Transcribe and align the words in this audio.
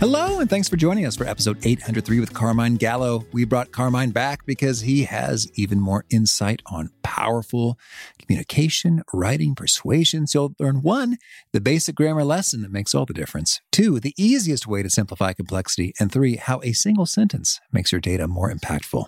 Hello, 0.00 0.38
and 0.38 0.48
thanks 0.48 0.68
for 0.68 0.76
joining 0.76 1.06
us 1.06 1.16
for 1.16 1.26
episode 1.26 1.58
803 1.66 2.20
with 2.20 2.32
Carmine 2.32 2.76
Gallo. 2.76 3.26
We 3.32 3.44
brought 3.44 3.72
Carmine 3.72 4.12
back 4.12 4.46
because 4.46 4.82
he 4.82 5.02
has 5.02 5.50
even 5.56 5.80
more 5.80 6.04
insight 6.08 6.62
on 6.66 6.90
powerful 7.02 7.76
communication, 8.16 9.02
writing, 9.12 9.56
persuasion. 9.56 10.28
So 10.28 10.38
you'll 10.38 10.54
learn 10.60 10.82
one, 10.82 11.16
the 11.52 11.60
basic 11.60 11.96
grammar 11.96 12.22
lesson 12.22 12.62
that 12.62 12.70
makes 12.70 12.94
all 12.94 13.06
the 13.06 13.12
difference. 13.12 13.60
Two, 13.72 13.98
the 13.98 14.14
easiest 14.16 14.68
way 14.68 14.84
to 14.84 14.88
simplify 14.88 15.32
complexity. 15.32 15.92
And 15.98 16.12
three, 16.12 16.36
how 16.36 16.60
a 16.62 16.74
single 16.74 17.06
sentence 17.06 17.58
makes 17.72 17.90
your 17.90 18.00
data 18.00 18.28
more 18.28 18.52
impactful. 18.52 19.06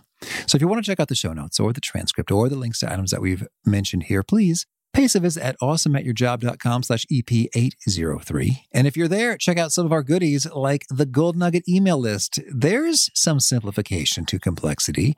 So 0.49 0.57
if 0.57 0.61
you 0.61 0.67
want 0.67 0.85
to 0.85 0.91
check 0.91 0.99
out 0.99 1.07
the 1.07 1.15
show 1.15 1.33
notes 1.33 1.61
or 1.61 1.73
the 1.73 1.81
transcript 1.81 2.33
or 2.33 2.49
the 2.49 2.57
links 2.57 2.81
to 2.81 2.93
items 2.93 3.13
that 3.13 3.23
we've 3.23 3.47
mentioned 3.65 4.05
here, 4.05 4.25
please 4.25 4.67
Us 4.97 5.15
a 5.15 5.21
visit 5.21 5.43
at 5.43 5.59
awesomeatyourjob.com 5.61 6.83
slash 6.83 7.07
EP803. 7.11 8.51
And 8.73 8.87
if 8.87 8.97
you're 8.97 9.09
there, 9.09 9.39
check 9.39 9.57
out 9.57 9.73
some 9.73 9.87
of 9.87 9.93
our 9.93 10.03
goodies 10.03 10.47
like 10.53 10.85
the 10.91 11.07
Gold 11.07 11.37
Nugget 11.37 11.67
email 11.69 11.99
list. 11.99 12.39
There's 12.53 13.11
some 13.15 13.41
simplification 13.41 14.27
to 14.27 14.39
complexity 14.39 15.15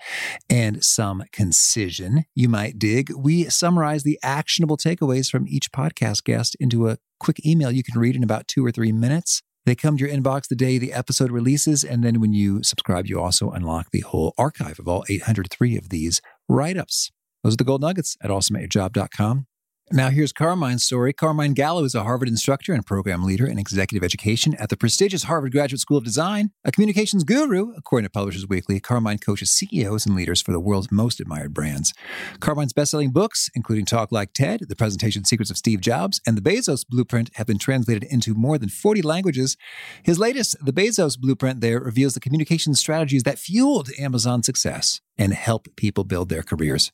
and 0.48 0.85
some 0.85 1.25
concision 1.33 2.25
you 2.35 2.48
might 2.48 2.79
dig. 2.79 3.11
We 3.17 3.45
summarize 3.45 4.05
the 4.05 4.19
actionable 4.23 4.77
takeaways 4.77 5.29
from 5.29 5.48
each 5.48 5.73
podcast 5.73 6.25
guest 6.25 6.57
into 6.61 6.89
a 6.89 6.98
quick 7.19 7.45
email 7.45 7.73
you 7.73 7.83
can 7.83 7.98
read 7.98 8.15
in 8.15 8.23
about 8.23 8.47
two 8.47 8.65
or 8.65 8.70
three 8.70 8.93
minutes. 8.93 9.43
They 9.67 9.75
come 9.75 9.97
to 9.97 10.07
your 10.07 10.15
inbox 10.15 10.48
the 10.48 10.57
day 10.57 10.79
the 10.79 10.92
episode 10.92 11.31
releases. 11.31 11.83
And 11.83 12.05
then 12.05 12.20
when 12.20 12.33
you 12.33 12.62
subscribe, 12.62 13.07
you 13.07 13.20
also 13.20 13.51
unlock 13.51 13.91
the 13.91 14.01
whole 14.01 14.34
archive 14.39 14.79
of 14.79 14.86
all 14.86 15.05
803 15.09 15.77
of 15.77 15.89
these 15.89 16.20
write 16.48 16.77
ups. 16.77 17.11
Those 17.42 17.55
are 17.55 17.57
the 17.57 17.64
gold 17.64 17.81
nuggets 17.81 18.17
at 18.23 18.31
awesomeatyourjob.com. 18.31 19.47
Now, 19.91 20.08
here's 20.08 20.33
Carmine's 20.33 20.84
story. 20.84 21.12
Carmine 21.12 21.52
Gallo 21.52 21.84
is 21.84 21.94
a 21.94 22.05
Harvard 22.05 22.28
instructor 22.28 22.72
and 22.72 22.86
program 22.86 23.25
leader 23.25 23.47
in 23.47 23.58
executive 23.58 24.02
education 24.02 24.55
at 24.55 24.70
the 24.70 24.77
prestigious 24.77 25.24
Harvard 25.24 25.52
Graduate 25.52 25.80
School 25.80 25.98
of 25.98 26.05
Design. 26.05 26.50
A 26.64 26.72
communications 26.72 27.24
guru, 27.24 27.74
according 27.77 28.06
to 28.06 28.11
Publishers 28.11 28.48
Weekly, 28.48 28.80
Carmine 28.80 29.19
coaches 29.19 29.50
CEOs 29.50 30.06
and 30.06 30.14
leaders 30.14 30.41
for 30.41 30.52
the 30.52 30.61
world's 30.61 30.91
most 30.91 31.20
admired 31.20 31.52
brands. 31.52 31.92
Carmine's 32.41 32.72
best-selling 32.72 33.11
books, 33.11 33.50
including 33.55 33.84
Talk 33.84 34.12
Like 34.12 34.33
TED, 34.33 34.61
The 34.69 34.77
Presentation 34.77 35.24
Secrets 35.24 35.50
of 35.50 35.58
Steve 35.58 35.83
Jobs, 35.83 36.22
and 36.27 36.39
The 36.39 36.50
Bezos 36.50 36.86
Blueprint, 36.89 37.30
have 37.34 37.46
been 37.46 37.58
translated 37.58 38.05
into 38.05 38.34
more 38.34 38.56
than 38.56 38.70
40 38.70 39.02
languages. 39.02 39.58
His 40.05 40.19
latest, 40.19 40.56
The 40.64 40.72
Bezos 40.72 41.19
Blueprint, 41.19 41.61
there 41.61 41.80
reveals 41.80 42.14
the 42.14 42.20
communication 42.20 42.74
strategies 42.74 43.24
that 43.24 43.39
fueled 43.39 43.91
Amazon's 43.98 44.46
success 44.46 45.02
and 45.19 45.34
help 45.34 45.67
people 45.77 46.05
build 46.05 46.30
their 46.30 46.42
careers. 46.42 46.92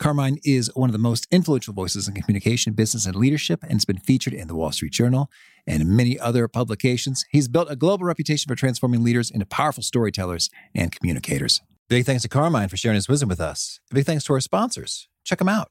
Carmine 0.00 0.38
is 0.44 0.74
one 0.74 0.88
of 0.88 0.92
the 0.92 0.98
most 0.98 1.28
influential 1.30 1.74
voices 1.74 2.08
in 2.08 2.14
communication, 2.14 2.72
business, 2.72 3.04
and 3.04 3.14
leadership, 3.14 3.62
and 3.62 3.72
has 3.72 3.84
been 3.84 3.98
featured 3.98 4.32
in 4.32 4.48
the 4.48 4.54
Wall 4.54 4.72
Street 4.72 4.92
Journal 4.92 5.30
and 5.66 5.86
many 5.86 6.18
other 6.18 6.48
publications. 6.48 7.26
He's 7.30 7.48
built 7.48 7.70
a 7.70 7.76
global 7.76 8.06
reputation 8.06 8.48
for 8.48 8.54
transforming 8.54 9.04
leaders 9.04 9.30
into 9.30 9.44
powerful 9.44 9.82
storytellers 9.82 10.48
and 10.74 10.90
communicators. 10.90 11.60
Big 11.90 12.06
thanks 12.06 12.22
to 12.22 12.28
Carmine 12.28 12.68
for 12.68 12.78
sharing 12.78 12.94
his 12.94 13.08
wisdom 13.08 13.28
with 13.28 13.40
us. 13.40 13.78
Big 13.90 14.06
thanks 14.06 14.24
to 14.24 14.32
our 14.32 14.40
sponsors. 14.40 15.08
Check 15.24 15.38
them 15.38 15.48
out. 15.50 15.70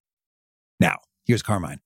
Now, 0.81 0.97
here's 1.27 1.43
Carmine. 1.43 1.79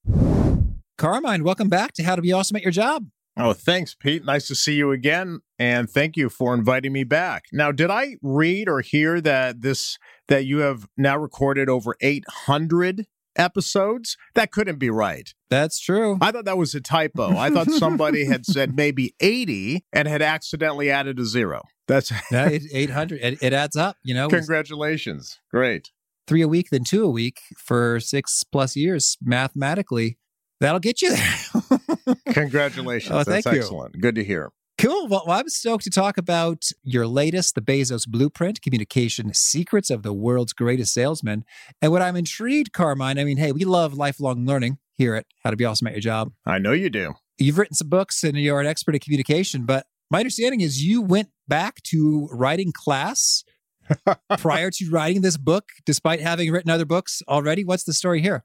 Carmine, 0.98 1.44
welcome 1.44 1.68
back 1.68 1.92
to 1.96 2.04
How 2.04 2.16
to 2.16 2.22
Be 2.22 2.32
Awesome 2.32 2.56
at 2.56 2.64
Your 2.64 2.72
Job. 2.72 3.10
Oh, 3.36 3.52
thanks, 3.52 3.94
Pete. 3.94 4.24
Nice 4.24 4.48
to 4.48 4.56
see 4.56 4.76
you 4.76 4.94
again, 4.94 5.42
and 5.60 5.90
thank 5.90 6.16
you 6.16 6.30
for 6.30 6.54
inviting 6.54 6.94
me 6.94 7.04
back. 7.04 7.44
Now, 7.52 7.74
did 7.74 7.92
I 7.92 8.16
read 8.22 8.70
or 8.70 8.80
hear 8.80 9.20
that 9.20 9.60
this 9.60 9.98
that 10.30 10.46
you 10.46 10.60
have 10.60 10.88
now 10.96 11.18
recorded 11.18 11.68
over 11.68 11.98
800 12.00 13.06
episodes? 13.36 14.16
That 14.34 14.52
couldn't 14.52 14.80
be 14.80 14.90
right. 14.90 15.30
That's 15.50 15.78
true. 15.82 16.18
I 16.22 16.32
thought 16.32 16.46
that 16.46 16.58
was 16.58 16.74
a 16.74 16.80
typo. 16.80 17.36
I 17.36 17.50
thought 17.50 17.70
somebody 17.72 18.24
had 18.24 18.46
said 18.46 18.78
maybe 18.78 19.14
80 19.20 19.84
and 19.92 20.08
had 20.08 20.22
accidentally 20.22 20.90
added 20.90 21.20
a 21.20 21.26
zero. 21.26 21.64
That's 21.90 22.14
800. 22.32 23.20
It, 23.22 23.44
it 23.44 23.52
adds 23.52 23.76
up, 23.76 23.98
you 24.04 24.14
know. 24.14 24.30
Congratulations. 24.30 25.38
Great 25.52 25.92
three 26.28 26.42
a 26.42 26.48
week 26.48 26.70
than 26.70 26.84
two 26.84 27.04
a 27.04 27.10
week 27.10 27.42
for 27.58 28.00
six 28.00 28.44
plus 28.44 28.76
years 28.76 29.18
mathematically 29.22 30.18
that'll 30.60 30.80
get 30.80 31.02
you 31.02 31.16
there. 31.16 32.16
Congratulations. 32.34 33.12
Oh, 33.12 33.24
thank 33.24 33.44
That's 33.44 33.56
you. 33.56 33.62
excellent. 33.62 34.00
Good 34.00 34.16
to 34.16 34.24
hear. 34.24 34.52
Cool. 34.78 35.08
Well, 35.08 35.24
well 35.26 35.40
i'm 35.40 35.48
stoked 35.48 35.86
to 35.86 35.90
talk 35.90 36.18
about 36.18 36.66
your 36.84 37.08
latest 37.08 37.56
the 37.56 37.62
bezos 37.62 38.06
blueprint 38.08 38.62
communication 38.62 39.34
secrets 39.34 39.90
of 39.90 40.04
the 40.04 40.12
world's 40.12 40.52
greatest 40.52 40.94
salesman 40.94 41.46
and 41.82 41.94
what 41.94 42.02
i'm 42.02 42.18
intrigued 42.18 42.74
carmine 42.74 43.18
i 43.18 43.24
mean 43.24 43.38
hey 43.38 43.54
we 43.54 43.64
love 43.64 43.94
lifelong 43.94 44.46
learning 44.46 44.78
here 44.98 45.16
at 45.16 45.26
how 45.44 45.50
to 45.50 45.56
be 45.56 45.66
awesome 45.66 45.88
at 45.88 45.94
your 45.94 46.02
job. 46.02 46.32
I 46.46 46.58
know 46.58 46.72
you 46.72 46.90
do. 46.90 47.14
You've 47.38 47.58
written 47.58 47.76
some 47.76 47.90
books 47.90 48.24
and 48.24 48.38
you're 48.38 48.60
an 48.60 48.68
expert 48.68 48.96
at 48.96 49.02
communication 49.02 49.66
but 49.66 49.86
my 50.12 50.20
understanding 50.20 50.60
is 50.60 50.84
you 50.84 51.02
went 51.02 51.30
back 51.48 51.82
to 51.84 52.28
writing 52.32 52.74
class 52.74 53.46
prior 54.38 54.72
to 54.72 54.90
writing 54.90 55.22
this 55.22 55.38
book, 55.38 55.70
despite 55.86 56.22
having 56.22 56.52
written 56.52 56.72
other 56.72 56.86
books 56.86 57.22
already? 57.28 57.64
What's 57.64 57.84
the 57.84 57.94
story 57.94 58.22
here? 58.22 58.44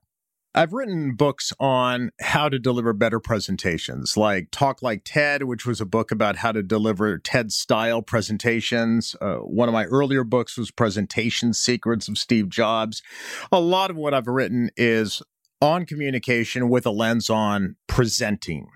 I've 0.53 0.73
written 0.73 1.15
books 1.15 1.53
on 1.61 2.11
how 2.21 2.49
to 2.49 2.59
deliver 2.59 2.93
better 2.93 3.21
presentations, 3.21 4.17
like 4.17 4.49
Talk 4.51 4.83
Like 4.83 5.03
TED, 5.05 5.45
which 5.45 5.65
was 5.65 5.81
a 5.81 5.87
book 5.87 6.11
about 6.11 6.37
how 6.37 6.51
to 6.51 6.61
deliver 6.61 7.19
TED 7.19 7.53
style 7.53 8.03
presentations. 8.03 9.15
Uh, 9.21 9.37
one 9.37 9.69
of 9.69 9.73
my 9.73 9.85
earlier 9.85 10.25
books 10.25 10.59
was 10.59 10.73
Presentation 10.73 11.53
Secrets 11.53 12.09
of 12.09 12.19
Steve 12.19 12.49
Jobs. 12.49 13.01
A 13.53 13.61
lot 13.61 13.91
of 13.91 13.97
what 13.97 14.13
I've 14.13 14.27
written 14.27 14.71
is 14.77 15.23
on 15.61 15.87
communication 15.87 16.69
with 16.69 16.85
a 16.85 16.91
lens 16.91 17.31
on 17.31 17.77
presenting. 17.87 18.67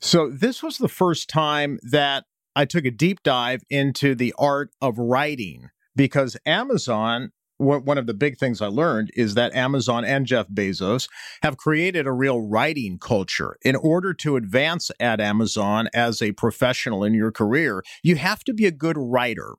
So, 0.00 0.30
this 0.30 0.62
was 0.62 0.78
the 0.78 0.88
first 0.88 1.28
time 1.28 1.78
that 1.82 2.24
I 2.56 2.64
took 2.64 2.86
a 2.86 2.90
deep 2.90 3.22
dive 3.22 3.62
into 3.68 4.14
the 4.14 4.34
art 4.38 4.70
of 4.80 4.98
writing 4.98 5.68
because 5.96 6.36
Amazon 6.46 7.32
one 7.62 7.98
of 7.98 8.06
the 8.06 8.14
big 8.14 8.38
things 8.38 8.60
I 8.60 8.66
learned 8.66 9.10
is 9.14 9.34
that 9.34 9.54
Amazon 9.54 10.04
and 10.04 10.26
Jeff 10.26 10.48
Bezos 10.48 11.08
have 11.42 11.56
created 11.56 12.06
a 12.06 12.12
real 12.12 12.40
writing 12.40 12.98
culture. 12.98 13.56
In 13.62 13.76
order 13.76 14.12
to 14.14 14.36
advance 14.36 14.90
at 14.98 15.20
Amazon 15.20 15.88
as 15.94 16.20
a 16.20 16.32
professional 16.32 17.04
in 17.04 17.14
your 17.14 17.30
career, 17.30 17.82
you 18.02 18.16
have 18.16 18.42
to 18.44 18.54
be 18.54 18.66
a 18.66 18.72
good 18.72 18.96
writer. 18.98 19.54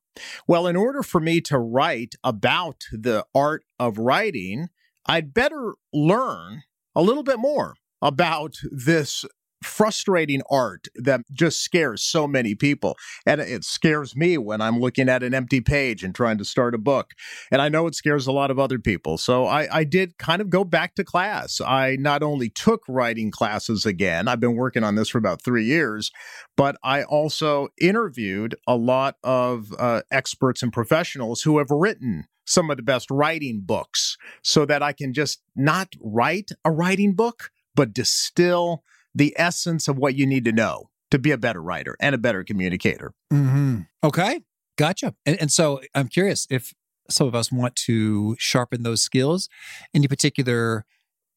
Well, 0.48 0.68
in 0.68 0.76
order 0.76 1.04
for 1.04 1.22
me 1.22 1.42
to 1.42 1.58
write 1.58 2.16
about 2.24 2.84
the 2.92 3.26
art 3.34 3.64
of 3.80 3.98
writing, 3.98 4.70
I'd 5.06 5.34
better 5.34 5.76
learn 5.94 6.64
a 6.96 7.02
little 7.02 7.24
bit 7.24 7.40
more 7.40 7.76
about 8.02 8.58
this 8.70 9.26
frustrating 9.66 10.42
art 10.50 10.88
that 10.96 11.22
just 11.32 11.62
scares 11.62 12.04
so 12.04 12.28
many 12.28 12.56
people. 12.56 12.98
And 13.26 13.42
it 13.42 13.64
scares 13.64 14.16
me 14.16 14.38
when 14.38 14.62
I'm 14.62 14.80
looking 14.80 15.10
at 15.10 15.24
an 15.24 15.34
empty 15.34 15.62
page 15.62 16.04
and 16.04 16.14
trying 16.14 16.38
to 16.38 16.46
start 16.46 16.76
a 16.76 16.78
book. 16.78 17.12
And 17.52 17.62
I 17.62 17.70
know 17.70 17.88
it 17.88 17.96
scares 17.96 18.28
a 18.28 18.32
lot 18.32 18.52
of 18.52 18.60
other 18.60 18.80
people. 18.80 19.18
So 19.18 19.46
I, 19.46 19.80
I 19.80 19.84
did 19.84 20.18
kind 20.18 20.42
of 20.42 20.50
go 20.50 20.64
back 20.64 20.96
to 20.96 21.04
class. 21.04 21.62
I 21.62 21.98
not 22.00 22.24
only 22.24 22.50
took 22.50 22.84
writing 22.88 23.32
classes 23.32 23.86
again, 23.86 24.28
I've 24.28 24.40
been 24.40 24.56
working 24.56 24.84
on 24.84 24.96
this 24.96 25.10
for 25.10 25.18
about 25.18 25.44
three 25.44 25.66
years, 25.66 26.12
but 26.56 26.76
I 26.84 27.04
also 27.04 27.70
interviewed 27.80 28.56
a 28.68 28.76
lot 28.76 29.16
of 29.24 29.74
uh, 29.80 30.02
experts 30.12 30.62
and 30.64 30.72
professionals 30.72 31.42
who 31.42 31.58
have 31.58 31.70
written 31.70 32.26
some 32.46 32.70
of 32.70 32.78
the 32.78 32.84
best 32.84 33.10
writing 33.10 33.62
books 33.64 34.18
so 34.44 34.66
that 34.66 34.84
I 34.84 34.94
can 34.94 35.14
just 35.14 35.42
not 35.56 35.94
write 36.02 36.52
a 36.66 36.72
writing 36.72 37.14
book, 37.14 37.52
but 37.76 37.94
distill 37.94 38.84
the 39.14 39.34
essence 39.38 39.88
of 39.88 39.98
what 39.98 40.16
you 40.16 40.26
need 40.26 40.46
to 40.46 40.52
know 40.52 40.90
to 41.12 41.20
be 41.20 41.32
a 41.32 41.38
better 41.38 41.62
writer 41.62 41.96
and 42.00 42.16
a 42.16 42.18
better 42.18 42.44
communicator. 42.44 43.14
Mm-hmm. 43.32 43.82
Okay. 44.04 44.42
Gotcha. 44.78 45.14
And, 45.26 45.40
and 45.40 45.52
so 45.52 45.82
I'm 45.94 46.08
curious 46.08 46.48
if 46.50 46.74
some 47.10 47.28
of 47.28 47.36
us 47.36 47.52
want 47.52 47.76
to 47.76 48.36
sharpen 48.40 48.84
those 48.84 49.02
skills, 49.02 49.50
any 49.94 50.08
particular 50.08 50.86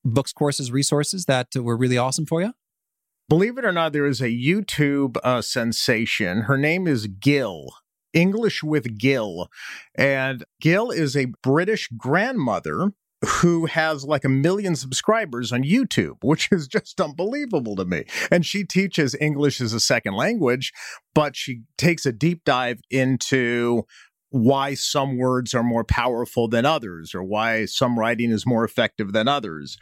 books, 0.04 0.32
courses, 0.32 0.70
resources 0.70 1.26
that 1.26 1.48
were 1.54 1.76
really 1.76 1.98
awesome 1.98 2.26
for 2.26 2.40
you? 2.40 2.52
Believe 3.28 3.58
it 3.58 3.64
or 3.64 3.72
not, 3.72 3.92
there 3.92 4.06
is 4.06 4.20
a 4.20 4.28
YouTube 4.28 5.16
uh, 5.24 5.42
sensation. 5.42 6.42
Her 6.42 6.56
name 6.56 6.86
is 6.86 7.08
Gill. 7.08 7.70
English 8.12 8.62
with 8.62 8.96
Gill. 8.96 9.48
And 9.94 10.44
Gill 10.60 10.90
is 10.90 11.16
a 11.16 11.32
British 11.42 11.88
grandmother 11.96 12.92
who 13.26 13.66
has 13.66 14.04
like 14.04 14.24
a 14.24 14.28
million 14.28 14.76
subscribers 14.76 15.52
on 15.52 15.62
YouTube, 15.62 16.16
which 16.22 16.48
is 16.52 16.68
just 16.68 17.00
unbelievable 17.00 17.76
to 17.76 17.84
me. 17.84 18.04
And 18.30 18.46
she 18.46 18.64
teaches 18.64 19.16
English 19.20 19.60
as 19.60 19.72
a 19.72 19.80
second 19.80 20.14
language, 20.14 20.72
but 21.14 21.36
she 21.36 21.62
takes 21.76 22.06
a 22.06 22.12
deep 22.12 22.44
dive 22.44 22.80
into 22.90 23.84
why 24.30 24.74
some 24.74 25.18
words 25.18 25.54
are 25.54 25.62
more 25.62 25.84
powerful 25.84 26.48
than 26.48 26.66
others 26.66 27.14
or 27.14 27.22
why 27.22 27.64
some 27.64 27.98
writing 27.98 28.30
is 28.30 28.46
more 28.46 28.64
effective 28.64 29.12
than 29.12 29.28
others. 29.28 29.76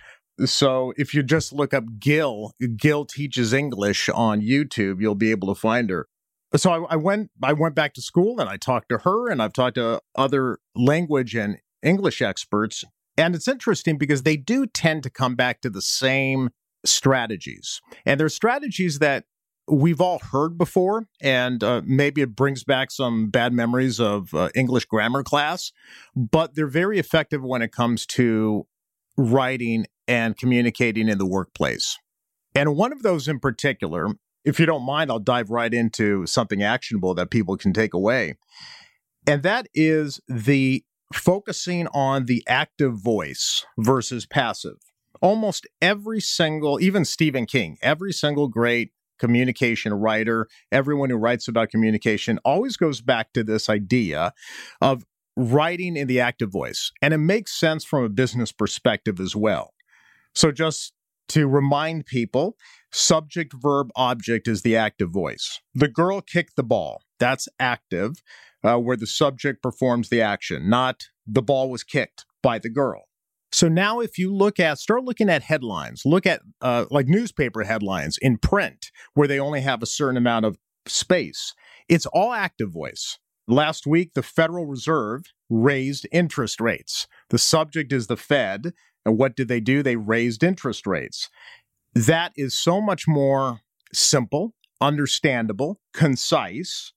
So 0.45 0.93
if 0.97 1.15
you 1.15 1.23
just 1.23 1.53
look 1.53 1.73
up 1.73 1.85
Gill, 1.99 2.53
Gill 2.77 3.05
teaches 3.05 3.53
English 3.53 4.09
on 4.09 4.41
YouTube, 4.41 5.01
you'll 5.01 5.15
be 5.15 5.31
able 5.31 5.55
to 5.55 5.61
find 5.61 5.91
her. 5.91 6.09
So 6.57 6.71
I, 6.71 6.95
I 6.95 6.97
went 6.97 7.31
I 7.43 7.53
went 7.53 7.75
back 7.75 7.95
to 7.95 8.03
school 8.03 8.39
and 8.39 8.49
I 8.49 8.57
talked 8.57 8.89
to 8.91 8.99
her 8.99 9.29
and 9.29 9.43
I've 9.43 9.53
talked 9.53 9.75
to 9.75 10.01
other 10.15 10.59
language 10.77 11.35
and 11.35 11.59
English 11.83 12.23
experts 12.23 12.85
and 13.17 13.35
it's 13.35 13.49
interesting 13.49 13.99
because 13.99 14.23
they 14.23 14.37
do 14.37 14.67
tend 14.67 15.03
to 15.05 15.11
come 15.11 15.35
back 15.35 15.61
to 15.63 15.71
the 15.71 15.83
same 15.83 16.51
strategies. 16.85 17.81
And 18.05 18.19
they're 18.19 18.29
strategies 18.29 18.99
that 18.99 19.25
we've 19.67 20.01
all 20.01 20.19
heard 20.19 20.59
before, 20.59 21.09
and 21.23 21.65
uh, 21.65 21.81
maybe 21.85 22.21
it 22.21 22.37
brings 22.37 22.65
back 22.65 22.91
some 22.91 23.31
bad 23.31 23.53
memories 23.53 23.99
of 23.99 24.35
uh, 24.35 24.51
English 24.55 24.85
grammar 24.85 25.23
class, 25.23 25.73
but 26.15 26.55
they're 26.55 26.67
very 26.67 26.99
effective 26.99 27.43
when 27.43 27.63
it 27.63 27.73
comes 27.73 28.05
to 28.07 28.67
writing 29.17 29.87
and 30.07 30.37
communicating 30.37 31.09
in 31.09 31.19
the 31.19 31.27
workplace. 31.27 31.99
And 32.55 32.77
one 32.77 32.93
of 32.93 33.03
those 33.03 33.27
in 33.27 33.41
particular, 33.41 34.09
if 34.45 34.61
you 34.61 34.67
don't 34.67 34.85
mind, 34.85 35.11
I'll 35.11 35.19
dive 35.19 35.51
right 35.51 35.73
into 35.73 36.27
something 36.27 36.63
actionable 36.63 37.15
that 37.15 37.31
people 37.31 37.57
can 37.57 37.73
take 37.73 37.95
away. 37.95 38.35
And 39.27 39.43
that 39.43 39.69
is 39.75 40.21
the 40.29 40.85
focusing 41.15 41.87
on 41.89 42.27
the 42.27 42.43
active 42.47 42.95
voice 42.95 43.65
versus 43.79 44.27
passive. 44.27 44.77
Almost 45.21 45.67
every 45.81 46.21
single, 46.21 46.81
even 46.81 47.05
Stephen 47.05 47.47
King, 47.47 47.79
every 47.83 48.13
single 48.13 48.49
great 48.49 48.93
communication 49.19 49.95
writer, 49.95 50.49
everyone 50.73 51.11
who 51.11 51.17
writes 51.17 51.49
about 51.49 51.71
communication 51.71 52.39
always 52.45 52.77
goes 52.77 53.01
back 53.01 53.33
to 53.33 53.45
this 53.45 53.69
idea 53.69 54.33
of 54.81 55.05
writing 55.37 55.97
in 55.97 56.09
the 56.09 56.21
active 56.21 56.51
voice. 56.51 56.91
And 57.01 57.15
it 57.15 57.19
makes 57.19 57.59
sense 57.59 57.85
from 57.85 58.05
a 58.05 58.09
business 58.09 58.53
perspective 58.53 59.21
as 59.21 59.35
well. 59.35 59.73
So, 60.35 60.51
just 60.51 60.94
to 61.29 61.47
remind 61.49 62.07
people, 62.07 62.57
subject, 62.93 63.55
verb, 63.55 63.91
object 63.97 64.49
is 64.49 64.63
the 64.63 64.77
active 64.77 65.11
voice. 65.11 65.61
The 65.75 65.89
girl 65.89 66.21
kicked 66.21 66.57
the 66.57 66.63
ball. 66.63 67.03
That's 67.19 67.49
active 67.59 68.23
uh, 68.63 68.79
where 68.79 68.97
the 68.97 69.07
subject 69.07 69.63
performs 69.63 70.09
the 70.09 70.23
action, 70.23 70.69
not 70.69 71.05
the 71.27 71.43
ball 71.43 71.71
was 71.71 71.85
kicked 71.85 72.25
by 72.43 72.59
the 72.59 72.71
girl. 72.71 73.05
So 73.53 73.69
now, 73.69 74.01
if 74.01 74.19
you 74.19 74.35
look 74.35 74.59
at, 74.59 74.79
start 74.79 75.05
looking 75.05 75.31
at 75.31 75.43
headlines, 75.43 76.03
look 76.05 76.27
at 76.27 76.41
uh, 76.61 76.87
like 76.91 77.07
newspaper 77.07 77.63
headlines 77.63 78.19
in 78.21 78.37
print 78.39 78.91
where 79.15 79.29
they 79.29 79.39
only 79.39 79.61
have 79.61 79.81
a 79.81 79.87
certain 79.87 80.17
amount 80.17 80.45
of 80.45 80.59
space. 80.87 81.55
It's 81.89 82.07
all 82.07 82.33
active 82.33 82.73
voice. 82.73 83.19
Last 83.47 83.87
week, 83.87 84.15
the 84.15 84.23
Federal 84.23 84.67
Reserve 84.67 85.23
raised 85.49 86.09
interest 86.11 86.61
rates. 86.61 87.07
The 87.31 87.39
subject 87.39 87.93
is 87.93 88.07
the 88.09 88.17
Fed. 88.17 88.73
And 89.05 89.19
what 89.19 89.37
did 89.37 89.49
they 89.49 89.61
do? 89.61 89.83
They 89.83 89.97
raised 89.97 90.43
interest 90.43 90.87
rates. 90.87 91.29
That 91.95 92.33
is 92.37 92.55
so 92.55 92.81
much 92.81 93.07
more 93.07 93.61
simple, 93.93 94.55
understandable, 94.81 95.81
concise, 95.93 96.93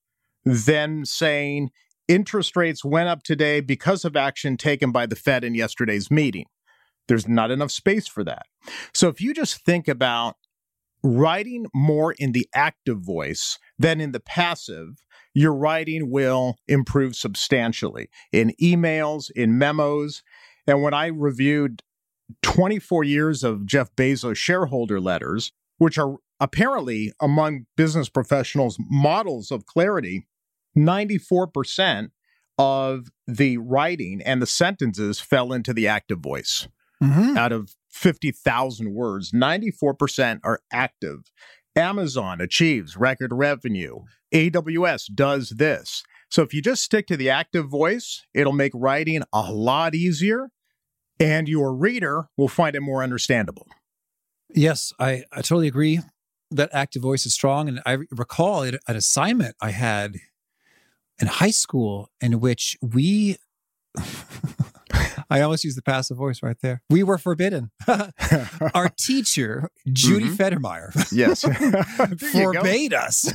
than 0.46 1.06
saying 1.06 1.72
interest 2.08 2.56
rates 2.56 2.84
went 2.86 3.10
up 3.10 3.24
today 3.24 3.60
because 3.60 4.06
of 4.06 4.16
action 4.16 4.58
taken 4.58 4.92
by 4.92 5.06
the 5.06 5.16
Fed 5.16 5.44
in 5.44 5.54
yesterday's 5.56 6.10
meeting. 6.10 6.46
There's 7.08 7.28
not 7.28 7.52
enough 7.52 7.72
space 7.72 8.08
for 8.08 8.24
that. 8.24 8.46
So 8.94 9.08
if 9.08 9.22
you 9.22 9.34
just 9.34 9.64
think 9.64 9.88
about 9.88 10.36
writing 11.04 11.68
more 11.74 12.14
in 12.14 12.32
the 12.32 12.48
active 12.54 13.00
voice 13.00 13.60
than 13.78 14.02
in 14.02 14.12
the 14.12 14.20
passive, 14.20 15.04
your 15.34 15.54
writing 15.54 16.10
will 16.10 16.56
improve 16.68 17.16
substantially 17.16 18.10
in 18.32 18.54
emails, 18.62 19.30
in 19.36 19.58
memos. 19.58 20.24
And 20.66 20.82
when 20.82 20.94
I 20.94 21.08
reviewed 21.08 21.84
24 22.42 23.04
years 23.04 23.44
of 23.44 23.66
Jeff 23.66 23.96
Bezos 23.96 24.38
shareholder 24.38 25.00
letters, 25.00 25.52
which 25.78 25.98
are 25.98 26.18
apparently 26.40 27.14
among 27.20 27.66
business 27.76 28.10
professionals 28.10 28.78
models 28.80 29.52
of 29.52 29.66
clarity, 29.66 30.28
94% 30.78 32.10
of 32.58 33.08
the 33.28 33.58
writing 33.58 34.22
and 34.24 34.42
the 34.42 34.48
sentences 34.48 35.20
fell 35.20 35.54
into 35.54 35.74
the 35.74 35.88
active 35.88 36.20
voice. 36.20 36.68
Mm-hmm. 37.02 37.38
Out 37.38 37.52
of 37.52 37.76
50,000 37.90 38.94
words, 38.94 39.32
94% 39.32 40.40
are 40.44 40.62
active. 40.72 41.32
Amazon 41.76 42.42
achieves 42.42 42.98
record 42.98 43.32
revenue. 43.34 44.00
AWS 44.34 45.14
does 45.14 45.50
this. 45.58 46.04
So 46.30 46.42
if 46.42 46.54
you 46.54 46.62
just 46.62 46.84
stick 46.84 47.08
to 47.08 47.18
the 47.18 47.30
active 47.30 47.70
voice, 47.70 48.26
it'll 48.34 48.52
make 48.52 48.72
writing 48.74 49.24
a 49.32 49.52
lot 49.52 49.96
easier 49.96 50.50
and 51.20 51.48
your 51.48 51.74
reader 51.74 52.30
will 52.38 52.48
find 52.48 52.76
it 52.76 52.82
more 52.82 53.04
understandable. 53.04 53.68
Yes, 54.54 54.94
I, 55.00 55.24
I 55.32 55.38
totally 55.38 55.68
agree 55.68 56.00
that 56.52 56.70
active 56.74 57.02
voice 57.02 57.26
is 57.26 57.34
strong. 57.34 57.68
And 57.68 57.82
I 57.86 57.98
recall 58.12 58.64
an 58.64 58.80
assignment 58.88 59.56
I 59.62 59.72
had 59.72 60.18
in 61.20 61.28
high 61.28 61.52
school 61.52 62.10
in 62.22 62.40
which 62.40 62.78
we 62.82 63.38
I 65.30 65.42
almost 65.42 65.64
use 65.66 65.76
the 65.76 65.82
passive 65.82 66.16
voice 66.16 66.42
right 66.42 66.58
there. 66.62 66.82
We 66.90 67.04
were 67.04 67.18
forbidden. 67.18 67.72
Our 68.74 68.90
teacher, 68.90 69.70
Judy 69.92 70.26
mm-hmm. 70.26 70.36
Federmeyer, 70.36 71.12
yes, 71.12 71.42
forbade 72.32 72.94
us. 72.94 73.34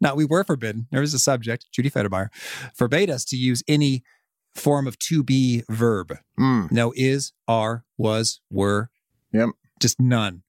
now 0.00 0.14
we 0.14 0.24
were 0.24 0.42
forbidden. 0.42 0.88
There 0.90 1.00
was 1.00 1.14
a 1.14 1.18
subject, 1.18 1.66
Judy 1.70 1.90
Federmeyer, 1.90 2.28
forbade 2.74 3.08
us 3.08 3.24
to 3.26 3.36
use 3.36 3.62
any 3.68 4.02
form 4.54 4.86
of 4.86 4.98
to 4.98 5.22
be 5.22 5.62
verb. 5.70 6.18
Mm. 6.38 6.70
No 6.70 6.92
is, 6.96 7.32
are, 7.48 7.84
was, 7.96 8.40
were. 8.50 8.90
Yep. 9.32 9.50
Just 9.80 10.00
none. 10.00 10.42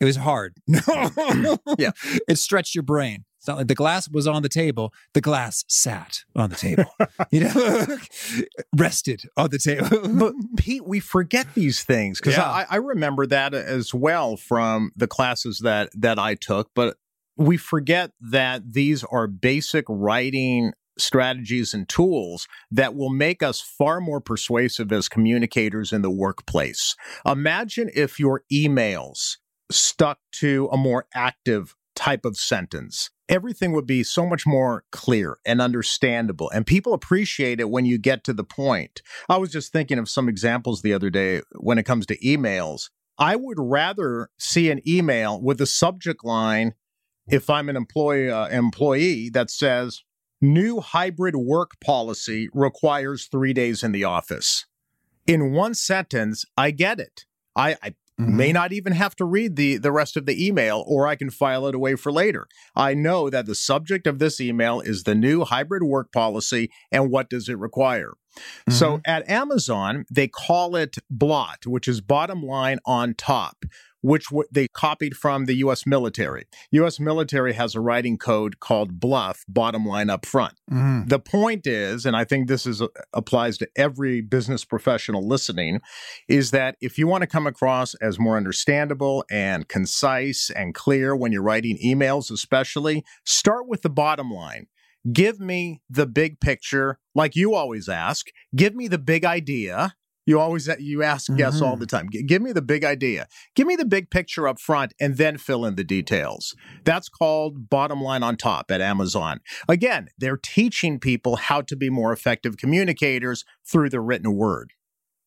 It 0.00 0.04
was 0.04 0.16
hard. 0.16 0.56
No. 0.68 1.58
yeah. 1.78 1.90
It 2.28 2.36
stretched 2.36 2.74
your 2.74 2.82
brain. 2.82 3.24
It's 3.38 3.46
not 3.46 3.58
like 3.58 3.68
the 3.68 3.74
glass 3.74 4.08
was 4.08 4.26
on 4.26 4.42
the 4.42 4.48
table. 4.48 4.92
The 5.12 5.20
glass 5.20 5.64
sat 5.68 6.24
on 6.34 6.50
the 6.50 6.56
table. 6.56 6.86
you 7.30 7.40
know, 7.40 7.86
rested 8.76 9.22
on 9.36 9.50
the 9.50 9.58
table. 9.58 10.08
but 10.14 10.34
Pete, 10.56 10.86
we 10.86 10.98
forget 10.98 11.46
these 11.54 11.84
things 11.84 12.18
because 12.18 12.36
yeah. 12.36 12.44
I, 12.44 12.66
I 12.68 12.76
remember 12.76 13.26
that 13.26 13.54
as 13.54 13.94
well 13.94 14.36
from 14.36 14.90
the 14.96 15.06
classes 15.06 15.60
that 15.60 15.90
that 15.94 16.18
I 16.18 16.34
took. 16.34 16.70
But 16.74 16.96
we 17.36 17.56
forget 17.56 18.10
that 18.20 18.72
these 18.72 19.04
are 19.04 19.28
basic 19.28 19.84
writing 19.88 20.72
strategies 20.98 21.74
and 21.74 21.88
tools 21.88 22.46
that 22.70 22.94
will 22.94 23.10
make 23.10 23.42
us 23.42 23.60
far 23.60 24.00
more 24.00 24.20
persuasive 24.20 24.92
as 24.92 25.08
communicators 25.08 25.92
in 25.92 26.02
the 26.02 26.10
workplace. 26.10 26.96
Imagine 27.24 27.90
if 27.94 28.18
your 28.18 28.42
emails 28.52 29.36
stuck 29.70 30.18
to 30.32 30.68
a 30.72 30.76
more 30.76 31.06
active 31.14 31.74
type 31.94 32.24
of 32.24 32.36
sentence 32.36 33.10
everything 33.28 33.72
would 33.72 33.86
be 33.86 34.02
so 34.02 34.26
much 34.26 34.46
more 34.46 34.84
clear 34.90 35.38
and 35.44 35.60
understandable. 35.60 36.50
And 36.50 36.66
people 36.66 36.94
appreciate 36.94 37.60
it 37.60 37.70
when 37.70 37.84
you 37.84 37.98
get 37.98 38.24
to 38.24 38.32
the 38.32 38.44
point. 38.44 39.02
I 39.28 39.36
was 39.36 39.52
just 39.52 39.72
thinking 39.72 39.98
of 39.98 40.08
some 40.08 40.28
examples 40.28 40.82
the 40.82 40.94
other 40.94 41.10
day 41.10 41.42
when 41.56 41.78
it 41.78 41.84
comes 41.84 42.06
to 42.06 42.18
emails. 42.18 42.90
I 43.18 43.36
would 43.36 43.58
rather 43.58 44.30
see 44.38 44.70
an 44.70 44.80
email 44.86 45.40
with 45.40 45.60
a 45.60 45.66
subject 45.66 46.24
line 46.24 46.74
if 47.26 47.50
I'm 47.50 47.68
an 47.68 47.76
employee 47.76 48.30
uh, 48.30 48.46
employee 48.48 49.28
that 49.30 49.50
says 49.50 50.02
new 50.40 50.80
hybrid 50.80 51.36
work 51.36 51.80
policy 51.80 52.48
requires 52.52 53.28
3 53.30 53.52
days 53.52 53.82
in 53.82 53.92
the 53.92 54.04
office. 54.04 54.66
In 55.26 55.52
one 55.52 55.74
sentence, 55.74 56.44
I 56.56 56.70
get 56.70 57.00
it. 57.00 57.24
I, 57.54 57.76
I 57.82 57.94
Mm-hmm. 58.20 58.36
May 58.36 58.52
not 58.52 58.72
even 58.72 58.92
have 58.94 59.14
to 59.16 59.24
read 59.24 59.54
the, 59.54 59.76
the 59.76 59.92
rest 59.92 60.16
of 60.16 60.26
the 60.26 60.44
email, 60.44 60.82
or 60.88 61.06
I 61.06 61.14
can 61.14 61.30
file 61.30 61.68
it 61.68 61.74
away 61.74 61.94
for 61.94 62.10
later. 62.10 62.48
I 62.74 62.94
know 62.94 63.30
that 63.30 63.46
the 63.46 63.54
subject 63.54 64.08
of 64.08 64.18
this 64.18 64.40
email 64.40 64.80
is 64.80 65.04
the 65.04 65.14
new 65.14 65.44
hybrid 65.44 65.84
work 65.84 66.10
policy 66.10 66.70
and 66.90 67.12
what 67.12 67.30
does 67.30 67.48
it 67.48 67.58
require. 67.58 68.14
Mm-hmm. 68.36 68.72
So 68.72 69.00
at 69.04 69.28
Amazon, 69.28 70.04
they 70.10 70.26
call 70.26 70.74
it 70.74 70.98
BLOT, 71.08 71.66
which 71.66 71.86
is 71.86 72.00
bottom 72.00 72.42
line 72.42 72.80
on 72.84 73.14
top 73.14 73.64
which 74.00 74.26
w- 74.26 74.48
they 74.52 74.68
copied 74.68 75.16
from 75.16 75.46
the 75.46 75.54
U.S. 75.56 75.86
military. 75.86 76.44
U.S. 76.72 77.00
military 77.00 77.54
has 77.54 77.74
a 77.74 77.80
writing 77.80 78.16
code 78.16 78.60
called 78.60 79.00
BLUF, 79.00 79.44
bottom 79.48 79.86
line 79.86 80.10
up 80.10 80.24
front. 80.24 80.54
Mm-hmm. 80.70 81.08
The 81.08 81.18
point 81.18 81.66
is, 81.66 82.06
and 82.06 82.16
I 82.16 82.24
think 82.24 82.48
this 82.48 82.66
is 82.66 82.80
uh, 82.82 82.88
applies 83.12 83.58
to 83.58 83.68
every 83.76 84.20
business 84.20 84.64
professional 84.64 85.26
listening, 85.26 85.80
is 86.28 86.50
that 86.52 86.76
if 86.80 86.98
you 86.98 87.06
want 87.06 87.22
to 87.22 87.26
come 87.26 87.46
across 87.46 87.94
as 87.94 88.18
more 88.18 88.36
understandable 88.36 89.24
and 89.30 89.68
concise 89.68 90.50
and 90.50 90.74
clear 90.74 91.16
when 91.16 91.32
you're 91.32 91.42
writing 91.42 91.78
emails, 91.84 92.30
especially, 92.30 93.04
start 93.24 93.68
with 93.68 93.82
the 93.82 93.90
bottom 93.90 94.30
line. 94.30 94.66
Give 95.12 95.40
me 95.40 95.80
the 95.88 96.06
big 96.06 96.40
picture, 96.40 96.98
like 97.14 97.36
you 97.36 97.54
always 97.54 97.88
ask. 97.88 98.26
Give 98.54 98.74
me 98.74 98.88
the 98.88 98.98
big 98.98 99.24
idea 99.24 99.94
you 100.28 100.38
always 100.38 100.68
you 100.78 101.02
ask 101.02 101.34
guests 101.36 101.60
mm-hmm. 101.60 101.70
all 101.70 101.76
the 101.78 101.86
time. 101.86 102.06
Give 102.08 102.42
me 102.42 102.52
the 102.52 102.60
big 102.60 102.84
idea. 102.84 103.28
Give 103.56 103.66
me 103.66 103.76
the 103.76 103.86
big 103.86 104.10
picture 104.10 104.46
up 104.46 104.60
front 104.60 104.92
and 105.00 105.16
then 105.16 105.38
fill 105.38 105.64
in 105.64 105.76
the 105.76 105.82
details. 105.82 106.54
That's 106.84 107.08
called 107.08 107.70
bottom 107.70 108.02
line 108.02 108.22
on 108.22 108.36
top 108.36 108.70
at 108.70 108.82
Amazon. 108.82 109.40
Again, 109.70 110.08
they're 110.18 110.36
teaching 110.36 111.00
people 111.00 111.36
how 111.36 111.62
to 111.62 111.74
be 111.74 111.88
more 111.88 112.12
effective 112.12 112.58
communicators 112.58 113.46
through 113.66 113.88
the 113.88 114.02
written 114.02 114.34
word. 114.34 114.74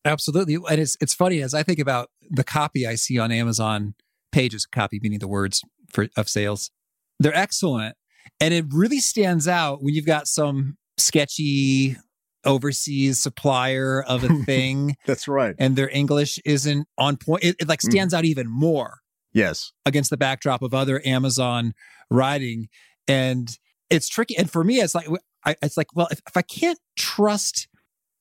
Absolutely. 0.04 0.54
And 0.54 0.80
it's 0.80 0.96
it's 1.00 1.14
funny 1.14 1.42
as 1.42 1.52
I 1.52 1.64
think 1.64 1.80
about 1.80 2.10
the 2.30 2.44
copy 2.44 2.86
I 2.86 2.94
see 2.94 3.18
on 3.18 3.32
Amazon 3.32 3.96
pages, 4.30 4.66
copy 4.66 5.00
meaning 5.02 5.18
the 5.18 5.26
words 5.26 5.62
for 5.92 6.06
of 6.16 6.28
sales. 6.28 6.70
They're 7.18 7.36
excellent. 7.36 7.96
And 8.38 8.54
it 8.54 8.66
really 8.70 9.00
stands 9.00 9.48
out 9.48 9.82
when 9.82 9.94
you've 9.94 10.06
got 10.06 10.28
some 10.28 10.76
sketchy 10.96 11.96
overseas 12.44 13.20
supplier 13.20 14.02
of 14.02 14.24
a 14.24 14.28
thing. 14.44 14.96
That's 15.06 15.28
right. 15.28 15.54
And 15.58 15.76
their 15.76 15.88
English 15.88 16.38
isn't 16.44 16.86
on 16.98 17.16
point. 17.16 17.44
It, 17.44 17.56
it 17.60 17.68
like 17.68 17.80
mm. 17.80 17.90
stands 17.90 18.14
mm. 18.14 18.18
out 18.18 18.24
even 18.24 18.48
more. 18.48 19.00
Yes. 19.32 19.72
Against 19.86 20.10
the 20.10 20.16
backdrop 20.16 20.62
of 20.62 20.74
other 20.74 21.00
Amazon 21.04 21.72
writing. 22.10 22.68
And 23.08 23.56
it's 23.90 24.08
tricky. 24.08 24.36
And 24.36 24.50
for 24.50 24.62
me, 24.62 24.80
it's 24.80 24.94
like, 24.94 25.08
I, 25.44 25.56
it's 25.62 25.76
like, 25.76 25.94
well, 25.94 26.08
if, 26.10 26.20
if 26.26 26.36
I 26.36 26.42
can't 26.42 26.78
trust 26.96 27.68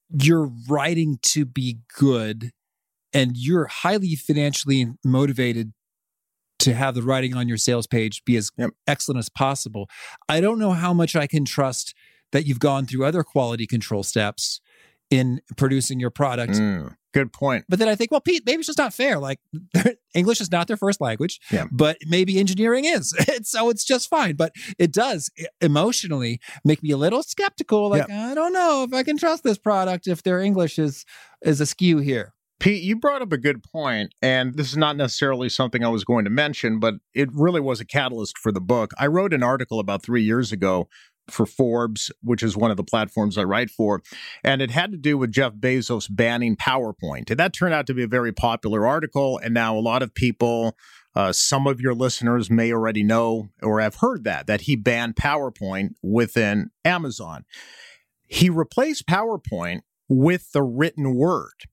your 0.09 0.51
writing 0.67 1.19
to 1.21 1.45
be 1.45 1.79
good 1.97 2.51
and 3.13 3.35
you're 3.35 3.67
highly 3.67 4.15
financially 4.15 4.87
motivated 5.03 5.73
to 6.59 6.73
have 6.73 6.95
the 6.95 7.01
writing 7.01 7.35
on 7.35 7.47
your 7.47 7.57
sales 7.57 7.87
page 7.87 8.23
be 8.23 8.37
as 8.37 8.51
yep. 8.57 8.71
excellent 8.87 9.19
as 9.19 9.29
possible, 9.29 9.89
I 10.29 10.41
don't 10.41 10.59
know 10.59 10.71
how 10.71 10.93
much 10.93 11.15
I 11.15 11.27
can 11.27 11.45
trust 11.45 11.93
that 12.31 12.45
you've 12.45 12.59
gone 12.59 12.85
through 12.85 13.05
other 13.05 13.23
quality 13.23 13.67
control 13.67 14.03
steps 14.03 14.61
in 15.09 15.41
producing 15.57 15.99
your 15.99 16.09
product. 16.09 16.53
Mm, 16.53 16.95
good 17.13 17.33
point. 17.33 17.65
But 17.67 17.79
then 17.79 17.89
I 17.89 17.95
think, 17.95 18.11
well, 18.11 18.21
Pete, 18.21 18.43
maybe 18.45 18.59
it's 18.59 18.67
just 18.67 18.77
not 18.77 18.93
fair. 18.93 19.19
Like 19.19 19.39
English 20.15 20.41
is 20.41 20.51
not 20.51 20.67
their 20.67 20.77
first 20.77 21.01
language, 21.01 21.39
yeah. 21.51 21.65
but 21.71 21.97
maybe 22.07 22.39
engineering 22.39 22.85
is. 22.85 23.13
so 23.43 23.69
it's 23.69 23.83
just 23.83 24.09
fine. 24.09 24.35
But 24.35 24.53
it 24.79 24.91
does 24.91 25.29
emotionally 25.59 26.39
make 26.63 26.81
me 26.81 26.91
a 26.91 26.97
little 26.97 27.23
skeptical. 27.23 27.89
Like, 27.89 28.07
yeah. 28.07 28.27
I 28.27 28.33
don't 28.33 28.53
know 28.53 28.83
if 28.83 28.93
I 28.93 29.03
can 29.03 29.17
trust 29.17 29.43
this 29.43 29.57
product 29.57 30.07
if 30.07 30.23
their 30.23 30.39
English 30.39 30.79
is 30.79 31.05
is 31.43 31.59
askew 31.59 31.99
here. 31.99 32.33
Pete, 32.61 32.83
you 32.83 32.95
brought 32.95 33.23
up 33.23 33.31
a 33.31 33.39
good 33.39 33.63
point, 33.63 34.13
and 34.21 34.53
this 34.53 34.69
is 34.69 34.77
not 34.77 34.95
necessarily 34.95 35.49
something 35.49 35.83
I 35.83 35.87
was 35.87 36.03
going 36.03 36.25
to 36.25 36.29
mention, 36.29 36.79
but 36.79 36.93
it 37.11 37.27
really 37.33 37.59
was 37.59 37.79
a 37.79 37.85
catalyst 37.85 38.37
for 38.37 38.51
the 38.51 38.61
book. 38.61 38.91
I 38.99 39.07
wrote 39.07 39.33
an 39.33 39.41
article 39.41 39.79
about 39.79 40.03
three 40.03 40.21
years 40.21 40.51
ago 40.51 40.87
for 41.31 41.45
Forbes, 41.45 42.11
which 42.21 42.43
is 42.43 42.57
one 42.57 42.71
of 42.71 42.77
the 42.77 42.83
platforms 42.83 43.37
I 43.37 43.43
write 43.43 43.69
for. 43.69 44.01
And 44.43 44.61
it 44.61 44.71
had 44.71 44.91
to 44.91 44.97
do 44.97 45.17
with 45.17 45.31
Jeff 45.31 45.53
Bezos 45.53 46.07
banning 46.09 46.55
PowerPoint. 46.55 47.29
And 47.29 47.39
that 47.39 47.53
turned 47.53 47.73
out 47.73 47.87
to 47.87 47.93
be 47.93 48.03
a 48.03 48.07
very 48.07 48.31
popular 48.31 48.85
article. 48.85 49.39
And 49.43 49.53
now 49.53 49.77
a 49.77 49.79
lot 49.79 50.03
of 50.03 50.13
people, 50.13 50.77
uh, 51.15 51.31
some 51.33 51.67
of 51.67 51.81
your 51.81 51.93
listeners 51.93 52.49
may 52.49 52.71
already 52.71 53.03
know 53.03 53.49
or 53.61 53.79
have 53.79 53.95
heard 53.95 54.23
that, 54.23 54.47
that 54.47 54.61
he 54.61 54.75
banned 54.75 55.15
PowerPoint 55.15 55.95
within 56.01 56.71
Amazon. 56.85 57.45
He 58.27 58.49
replaced 58.49 59.07
PowerPoint 59.07 59.81
with 60.07 60.51
the 60.51 60.63
written 60.63 61.15
word. 61.15 61.65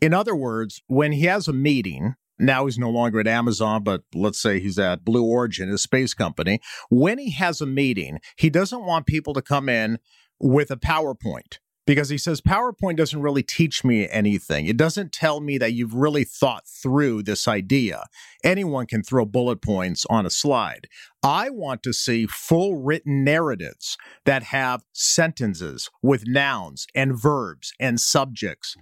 In 0.00 0.12
other 0.12 0.36
words, 0.36 0.82
when 0.86 1.12
he 1.12 1.24
has 1.24 1.48
a 1.48 1.52
meeting, 1.52 2.14
now 2.38 2.66
he's 2.66 2.78
no 2.78 2.90
longer 2.90 3.20
at 3.20 3.26
Amazon, 3.26 3.82
but 3.82 4.02
let's 4.14 4.40
say 4.40 4.60
he's 4.60 4.78
at 4.78 5.04
Blue 5.04 5.24
Origin, 5.24 5.70
a 5.70 5.78
space 5.78 6.14
company. 6.14 6.60
When 6.90 7.18
he 7.18 7.30
has 7.32 7.60
a 7.60 7.66
meeting, 7.66 8.18
he 8.36 8.50
doesn't 8.50 8.84
want 8.84 9.06
people 9.06 9.34
to 9.34 9.42
come 9.42 9.68
in 9.68 9.98
with 10.40 10.70
a 10.70 10.76
PowerPoint 10.76 11.58
because 11.86 12.08
he 12.08 12.18
says 12.18 12.40
PowerPoint 12.40 12.96
doesn't 12.96 13.20
really 13.20 13.42
teach 13.42 13.84
me 13.84 14.08
anything. 14.08 14.66
It 14.66 14.76
doesn't 14.76 15.12
tell 15.12 15.40
me 15.40 15.58
that 15.58 15.72
you've 15.72 15.94
really 15.94 16.24
thought 16.24 16.66
through 16.66 17.22
this 17.22 17.46
idea. 17.46 18.04
Anyone 18.42 18.86
can 18.86 19.02
throw 19.02 19.24
bullet 19.24 19.60
points 19.60 20.06
on 20.08 20.26
a 20.26 20.30
slide. 20.30 20.88
I 21.22 21.50
want 21.50 21.82
to 21.84 21.92
see 21.92 22.26
full 22.26 22.76
written 22.76 23.24
narratives 23.24 23.96
that 24.24 24.44
have 24.44 24.84
sentences 24.92 25.90
with 26.02 26.26
nouns 26.26 26.86
and 26.94 27.20
verbs 27.20 27.72
and 27.78 28.00
subjects 28.00 28.76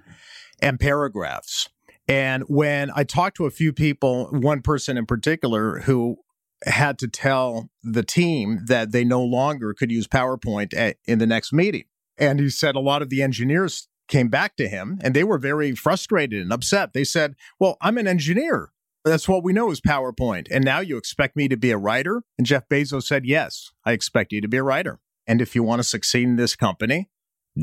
and 0.60 0.78
paragraphs. 0.78 1.68
And 2.12 2.42
when 2.46 2.90
I 2.94 3.04
talked 3.04 3.38
to 3.38 3.46
a 3.46 3.50
few 3.50 3.72
people, 3.72 4.26
one 4.26 4.60
person 4.60 4.98
in 4.98 5.06
particular 5.06 5.78
who 5.80 6.18
had 6.66 6.98
to 6.98 7.08
tell 7.08 7.70
the 7.82 8.02
team 8.02 8.66
that 8.66 8.92
they 8.92 9.02
no 9.02 9.22
longer 9.22 9.72
could 9.72 9.90
use 9.90 10.06
PowerPoint 10.06 10.76
at, 10.76 10.98
in 11.06 11.20
the 11.20 11.26
next 11.26 11.54
meeting. 11.54 11.84
And 12.18 12.38
he 12.38 12.50
said 12.50 12.76
a 12.76 12.80
lot 12.80 13.00
of 13.00 13.08
the 13.08 13.22
engineers 13.22 13.88
came 14.08 14.28
back 14.28 14.56
to 14.56 14.68
him 14.68 14.98
and 15.02 15.14
they 15.14 15.24
were 15.24 15.38
very 15.38 15.74
frustrated 15.74 16.42
and 16.42 16.52
upset. 16.52 16.92
They 16.92 17.04
said, 17.04 17.34
Well, 17.58 17.78
I'm 17.80 17.96
an 17.96 18.06
engineer. 18.06 18.72
That's 19.06 19.26
what 19.26 19.42
we 19.42 19.54
know 19.54 19.70
is 19.70 19.80
PowerPoint. 19.80 20.48
And 20.50 20.66
now 20.66 20.80
you 20.80 20.98
expect 20.98 21.34
me 21.34 21.48
to 21.48 21.56
be 21.56 21.70
a 21.70 21.78
writer? 21.78 22.24
And 22.36 22.46
Jeff 22.46 22.68
Bezos 22.68 23.04
said, 23.04 23.24
Yes, 23.24 23.70
I 23.86 23.92
expect 23.92 24.32
you 24.32 24.42
to 24.42 24.48
be 24.48 24.58
a 24.58 24.62
writer. 24.62 25.00
And 25.26 25.40
if 25.40 25.54
you 25.54 25.62
want 25.62 25.80
to 25.80 25.84
succeed 25.84 26.24
in 26.24 26.36
this 26.36 26.56
company, 26.56 27.08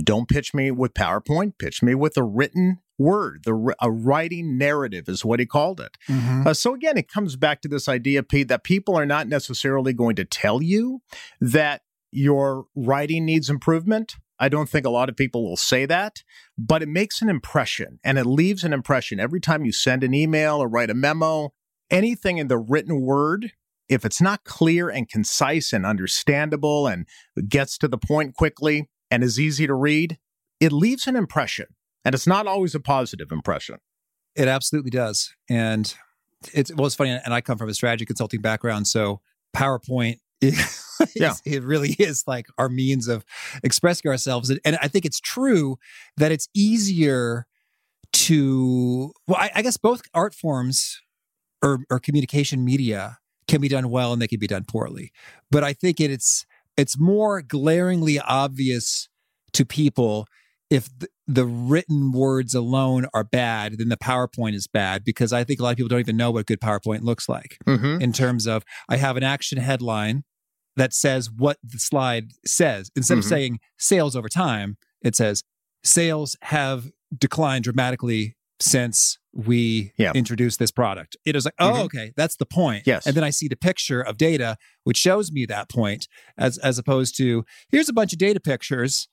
don't 0.03 0.29
pitch 0.29 0.53
me 0.53 0.71
with 0.71 0.93
PowerPoint, 0.93 1.57
pitch 1.57 1.81
me 1.81 1.95
with 1.95 2.17
a 2.17 2.23
written 2.23 2.79
word. 2.97 3.43
The 3.45 3.75
a 3.81 3.89
writing 3.89 4.57
narrative 4.57 5.07
is 5.07 5.25
what 5.25 5.39
he 5.39 5.45
called 5.45 5.79
it. 5.79 5.97
Mm-hmm. 6.07 6.47
Uh, 6.47 6.53
so 6.53 6.73
again, 6.73 6.97
it 6.97 7.07
comes 7.07 7.35
back 7.35 7.61
to 7.61 7.67
this 7.67 7.87
idea, 7.87 8.21
Pete, 8.21 8.49
that 8.49 8.63
people 8.63 8.95
are 8.95 9.05
not 9.05 9.27
necessarily 9.27 9.93
going 9.93 10.15
to 10.17 10.25
tell 10.25 10.61
you 10.61 11.01
that 11.39 11.81
your 12.11 12.65
writing 12.75 13.25
needs 13.25 13.49
improvement. 13.49 14.15
I 14.39 14.49
don't 14.49 14.69
think 14.69 14.85
a 14.85 14.91
lot 14.91 15.09
of 15.09 15.17
people 15.17 15.43
will 15.43 15.57
say 15.57 15.85
that, 15.85 16.23
but 16.57 16.81
it 16.81 16.87
makes 16.87 17.21
an 17.21 17.29
impression 17.29 17.99
and 18.03 18.17
it 18.17 18.25
leaves 18.25 18.63
an 18.63 18.73
impression 18.73 19.19
every 19.19 19.41
time 19.41 19.65
you 19.65 19.71
send 19.71 20.03
an 20.03 20.13
email 20.13 20.57
or 20.57 20.67
write 20.67 20.89
a 20.89 20.93
memo. 20.93 21.53
Anything 21.89 22.37
in 22.37 22.47
the 22.47 22.57
written 22.57 23.01
word 23.01 23.51
if 23.89 24.05
it's 24.05 24.21
not 24.21 24.43
clear 24.43 24.87
and 24.87 25.09
concise 25.09 25.73
and 25.73 25.85
understandable 25.85 26.87
and 26.87 27.07
gets 27.49 27.77
to 27.79 27.87
the 27.87 27.97
point 27.97 28.35
quickly 28.35 28.87
and 29.11 29.23
is 29.23 29.39
easy 29.39 29.67
to 29.67 29.73
read, 29.73 30.17
it 30.59 30.71
leaves 30.71 31.07
an 31.07 31.15
impression. 31.15 31.67
And 32.05 32.15
it's 32.15 32.27
not 32.27 32.47
always 32.47 32.75
a 32.75 32.79
positive 32.79 33.31
impression. 33.31 33.77
It 34.35 34.47
absolutely 34.47 34.91
does. 34.91 35.35
And 35.49 35.93
it's 36.53 36.73
well, 36.73 36.85
it's 36.85 36.95
funny, 36.95 37.11
and 37.11 37.33
I 37.33 37.41
come 37.41 37.57
from 37.57 37.69
a 37.69 37.73
strategy 37.73 38.05
consulting 38.05 38.41
background, 38.41 38.87
so 38.87 39.19
PowerPoint 39.55 40.19
is, 40.41 40.97
yeah. 41.15 41.33
it 41.45 41.63
really 41.63 41.95
is 41.99 42.23
like 42.25 42.47
our 42.57 42.69
means 42.69 43.07
of 43.07 43.25
expressing 43.63 44.09
ourselves. 44.09 44.49
And 44.63 44.77
I 44.81 44.87
think 44.87 45.05
it's 45.05 45.19
true 45.19 45.77
that 46.17 46.31
it's 46.31 46.47
easier 46.53 47.45
to 48.11 49.11
well, 49.27 49.37
I, 49.39 49.51
I 49.55 49.61
guess 49.61 49.77
both 49.77 50.01
art 50.13 50.33
forms 50.33 51.01
or, 51.61 51.79
or 51.89 51.99
communication 51.99 52.63
media 52.63 53.17
can 53.47 53.61
be 53.61 53.67
done 53.67 53.89
well 53.89 54.13
and 54.13 54.21
they 54.21 54.27
can 54.27 54.39
be 54.39 54.47
done 54.47 54.63
poorly. 54.63 55.11
But 55.51 55.63
I 55.63 55.73
think 55.73 55.99
it, 55.99 56.11
it's 56.11 56.45
it's 56.79 56.99
more 56.99 57.41
glaringly 57.41 58.19
obvious 58.19 59.09
to 59.53 59.65
people 59.65 60.27
if 60.69 60.87
the, 60.99 61.07
the, 61.27 61.45
written 61.45 62.11
words 62.11 62.53
alone 62.53 63.07
are 63.11 63.23
bad, 63.23 63.79
then 63.79 63.89
the 63.89 63.97
PowerPoint 63.97 64.53
is 64.53 64.67
bad 64.67 65.03
because 65.03 65.33
I 65.33 65.43
think 65.43 65.59
a 65.59 65.63
lot 65.63 65.71
of 65.71 65.77
people 65.77 65.89
don't 65.89 65.99
even 65.99 66.15
know 66.15 66.29
what 66.29 66.45
good 66.45 66.61
PowerPoint 66.61 67.01
looks 67.01 67.27
like 67.27 67.57
mm-hmm. 67.65 67.99
in 67.99 68.13
terms 68.13 68.45
of 68.45 68.63
I 68.87 68.97
have 68.97 69.17
an 69.17 69.23
action 69.23 69.57
headline 69.57 70.23
that 70.75 70.93
says 70.93 71.29
what 71.31 71.57
the 71.63 71.79
slide 71.79 72.31
says. 72.45 72.91
Instead 72.95 73.15
mm-hmm. 73.15 73.19
of 73.19 73.25
saying 73.25 73.59
sales 73.79 74.15
over 74.15 74.29
time, 74.29 74.77
it 75.01 75.15
says 75.15 75.43
sales 75.83 76.37
have 76.43 76.91
declined 77.17 77.63
dramatically 77.63 78.35
since 78.59 79.17
we 79.45 79.91
Yeah. 79.97 80.11
introduced 80.13 80.59
this 80.59 80.71
product. 80.71 81.15
It 81.25 81.35
was 81.35 81.45
like, 81.45 81.53
oh, 81.59 81.71
Mhm. 81.73 81.83
okay, 81.85 82.11
that's 82.17 82.35
the 82.37 82.45
point. 82.45 82.83
Yes. 82.85 83.05
And 83.07 83.15
then 83.15 83.23
I 83.23 83.29
see 83.29 83.47
the 83.47 83.55
picture 83.55 84.01
of 84.01 84.17
data, 84.17 84.57
which 84.83 84.97
shows 84.97 85.31
me 85.31 85.45
that 85.47 85.69
point, 85.69 86.07
as 86.37 86.57
as 86.59 86.77
opposed 86.77 87.15
to 87.17 87.43
here's 87.71 87.89
a 87.89 87.93
bunch 87.93 88.13
of 88.13 88.19
data 88.19 88.39
pictures. 88.39 89.07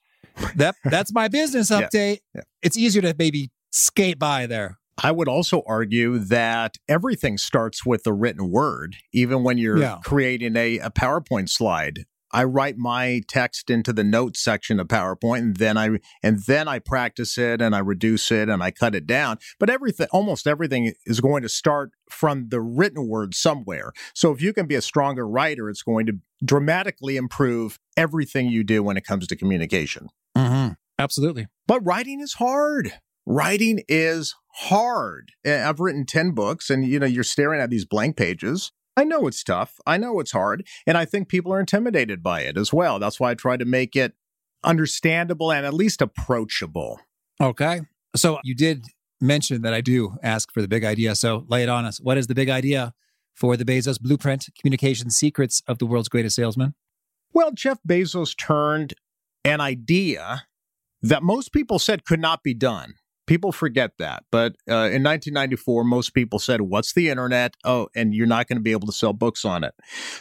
That 0.55 0.75
that's 0.83 1.13
my 1.13 1.27
business 1.27 1.69
Yeah. 1.69 1.81
update. 1.81 2.19
Yeah. 2.35 2.41
It's 2.61 2.77
easier 2.77 3.01
to 3.03 3.15
maybe 3.17 3.51
skate 3.71 4.19
by 4.19 4.45
there. 4.47 4.79
I 5.03 5.11
would 5.11 5.27
also 5.27 5.61
argue 5.67 6.17
that 6.17 6.77
everything 6.89 7.37
starts 7.37 7.85
with 7.85 8.03
the 8.03 8.13
written 8.13 8.49
word, 8.49 8.95
even 9.13 9.43
when 9.43 9.57
you're 9.59 9.77
Yeah. 9.77 9.99
creating 10.03 10.55
a, 10.55 10.79
a 10.79 10.89
PowerPoint 10.89 11.49
slide. 11.49 12.05
I 12.31 12.43
write 12.43 12.77
my 12.77 13.21
text 13.27 13.69
into 13.69 13.93
the 13.93 14.03
notes 14.03 14.39
section 14.39 14.79
of 14.79 14.87
PowerPoint 14.87 15.39
and 15.39 15.57
then 15.57 15.77
I 15.77 15.99
and 16.21 16.39
then 16.43 16.67
I 16.67 16.79
practice 16.79 17.37
it 17.37 17.61
and 17.61 17.75
I 17.75 17.79
reduce 17.79 18.31
it 18.31 18.49
and 18.49 18.61
I 18.61 18.71
cut 18.71 18.95
it 18.95 19.07
down. 19.07 19.37
But 19.59 19.69
everything 19.69 20.07
almost 20.11 20.47
everything 20.47 20.93
is 21.05 21.21
going 21.21 21.43
to 21.43 21.49
start 21.49 21.91
from 22.09 22.49
the 22.49 22.61
written 22.61 23.07
word 23.07 23.33
somewhere. 23.35 23.91
So 24.13 24.31
if 24.31 24.41
you 24.41 24.53
can 24.53 24.67
be 24.67 24.75
a 24.75 24.81
stronger 24.81 25.27
writer, 25.27 25.69
it's 25.69 25.83
going 25.83 26.05
to 26.07 26.19
dramatically 26.43 27.17
improve 27.17 27.79
everything 27.95 28.47
you 28.47 28.63
do 28.63 28.83
when 28.83 28.97
it 28.97 29.05
comes 29.05 29.27
to 29.27 29.35
communication. 29.35 30.09
Mm-hmm. 30.35 30.73
Absolutely. 30.99 31.47
But 31.67 31.85
writing 31.85 32.21
is 32.21 32.33
hard. 32.33 32.93
Writing 33.25 33.83
is 33.87 34.35
hard. 34.53 35.31
I've 35.45 35.79
written 35.79 36.05
10 36.05 36.31
books 36.31 36.69
and 36.69 36.85
you 36.85 36.99
know 36.99 37.05
you're 37.05 37.23
staring 37.23 37.61
at 37.61 37.69
these 37.69 37.85
blank 37.85 38.17
pages. 38.17 38.71
I 38.97 39.03
know 39.03 39.27
it's 39.27 39.43
tough. 39.43 39.79
I 39.85 39.97
know 39.97 40.19
it's 40.19 40.31
hard, 40.31 40.67
and 40.87 40.97
I 40.97 41.05
think 41.05 41.29
people 41.29 41.53
are 41.53 41.59
intimidated 41.59 42.23
by 42.23 42.41
it 42.41 42.57
as 42.57 42.73
well. 42.73 42.97
That's 42.97 43.19
why 43.19 43.31
I 43.31 43.35
try 43.35 43.55
to 43.55 43.63
make 43.63 43.95
it 43.95 44.13
understandable 44.63 45.51
and 45.51 45.65
at 45.65 45.73
least 45.73 46.01
approachable. 46.01 46.99
Okay. 47.39 47.81
So 48.15 48.39
you 48.43 48.55
did 48.55 48.87
mention 49.21 49.61
that 49.61 49.73
I 49.73 49.81
do 49.81 50.17
ask 50.23 50.51
for 50.51 50.61
the 50.61 50.67
big 50.67 50.83
idea. 50.83 51.15
So 51.15 51.45
lay 51.47 51.61
it 51.61 51.69
on 51.69 51.85
us. 51.85 51.99
What 52.01 52.17
is 52.17 52.25
the 52.27 52.35
big 52.35 52.49
idea 52.49 52.93
for 53.35 53.55
the 53.55 53.65
Bezos 53.65 54.01
Blueprint 54.01 54.47
Communication 54.59 55.11
Secrets 55.11 55.61
of 55.67 55.77
the 55.77 55.85
World's 55.85 56.09
Greatest 56.09 56.35
Salesman? 56.35 56.73
Well, 57.33 57.51
Jeff 57.51 57.77
Bezos 57.87 58.35
turned 58.35 58.95
an 59.45 59.61
idea 59.61 60.47
that 61.03 61.21
most 61.21 61.53
people 61.53 61.77
said 61.77 62.03
could 62.03 62.19
not 62.19 62.41
be 62.41 62.55
done. 62.55 62.95
People 63.27 63.51
forget 63.51 63.91
that. 63.99 64.23
But 64.31 64.53
uh, 64.69 64.89
in 64.89 65.03
1994, 65.03 65.83
most 65.83 66.13
people 66.13 66.39
said, 66.39 66.61
What's 66.61 66.93
the 66.93 67.09
internet? 67.09 67.55
Oh, 67.63 67.87
and 67.95 68.13
you're 68.13 68.25
not 68.25 68.47
going 68.47 68.57
to 68.57 68.63
be 68.63 68.71
able 68.71 68.87
to 68.87 68.93
sell 68.93 69.13
books 69.13 69.45
on 69.45 69.63
it. 69.63 69.73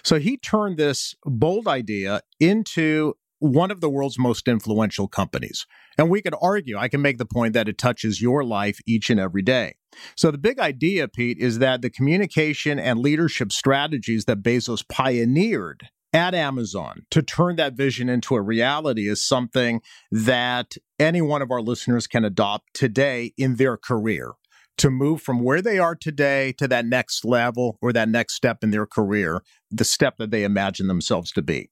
So 0.03 0.19
he 0.19 0.37
turned 0.37 0.77
this 0.77 1.15
bold 1.25 1.69
idea 1.69 2.21
into 2.41 3.15
one 3.39 3.71
of 3.71 3.81
the 3.81 3.91
world's 3.91 4.19
most 4.19 4.49
influential 4.49 5.09
companies. 5.09 5.67
And 5.99 6.11
we 6.11 6.23
could 6.23 6.35
argue, 6.41 6.79
I 6.79 6.89
can 6.89 7.03
make 7.03 7.19
the 7.19 7.27
point 7.27 7.53
that 7.55 7.69
it 7.69 7.79
touches 7.79 8.21
your 8.21 8.45
life 8.45 8.79
each 8.87 9.11
and 9.11 9.21
every 9.21 9.43
day. 9.43 9.77
So 10.17 10.31
the 10.31 10.39
big 10.39 10.59
idea, 10.59 11.09
Pete, 11.09 11.39
is 11.39 11.59
that 11.59 11.83
the 11.83 11.91
communication 11.91 12.79
and 12.79 12.99
leadership 12.99 13.53
strategies 13.53 14.25
that 14.25 14.43
Bezos 14.43 14.87
pioneered 14.89 15.89
at 16.13 16.35
Amazon 16.35 17.03
to 17.11 17.23
turn 17.23 17.57
that 17.57 17.75
vision 17.75 18.09
into 18.09 18.35
a 18.35 18.43
reality 18.43 19.09
is 19.09 19.23
something 19.23 19.81
that 20.11 20.77
any 20.99 21.21
one 21.21 21.43
of 21.43 21.51
our 21.51 21.61
listeners 21.61 22.07
can 22.07 22.25
adopt 22.25 22.73
today 22.75 23.33
in 23.37 23.57
their 23.57 23.77
career 23.77 24.33
to 24.79 24.91
move 24.91 25.23
from 25.23 25.41
where 25.41 25.63
they 25.63 25.79
are 25.79 25.95
today 25.95 26.53
to 26.53 26.69
that 26.69 26.87
next 26.87 27.25
level 27.25 27.79
or 27.81 27.93
that 27.93 28.09
next 28.09 28.35
step 28.35 28.63
in 28.63 28.71
their 28.71 28.87
career, 28.87 29.43
the 29.71 29.85
step 29.85 30.17
that 30.19 30.31
they 30.31 30.45
imagine 30.45 30.87
themselves 30.87 31.33
to 31.33 31.43
be. 31.43 31.71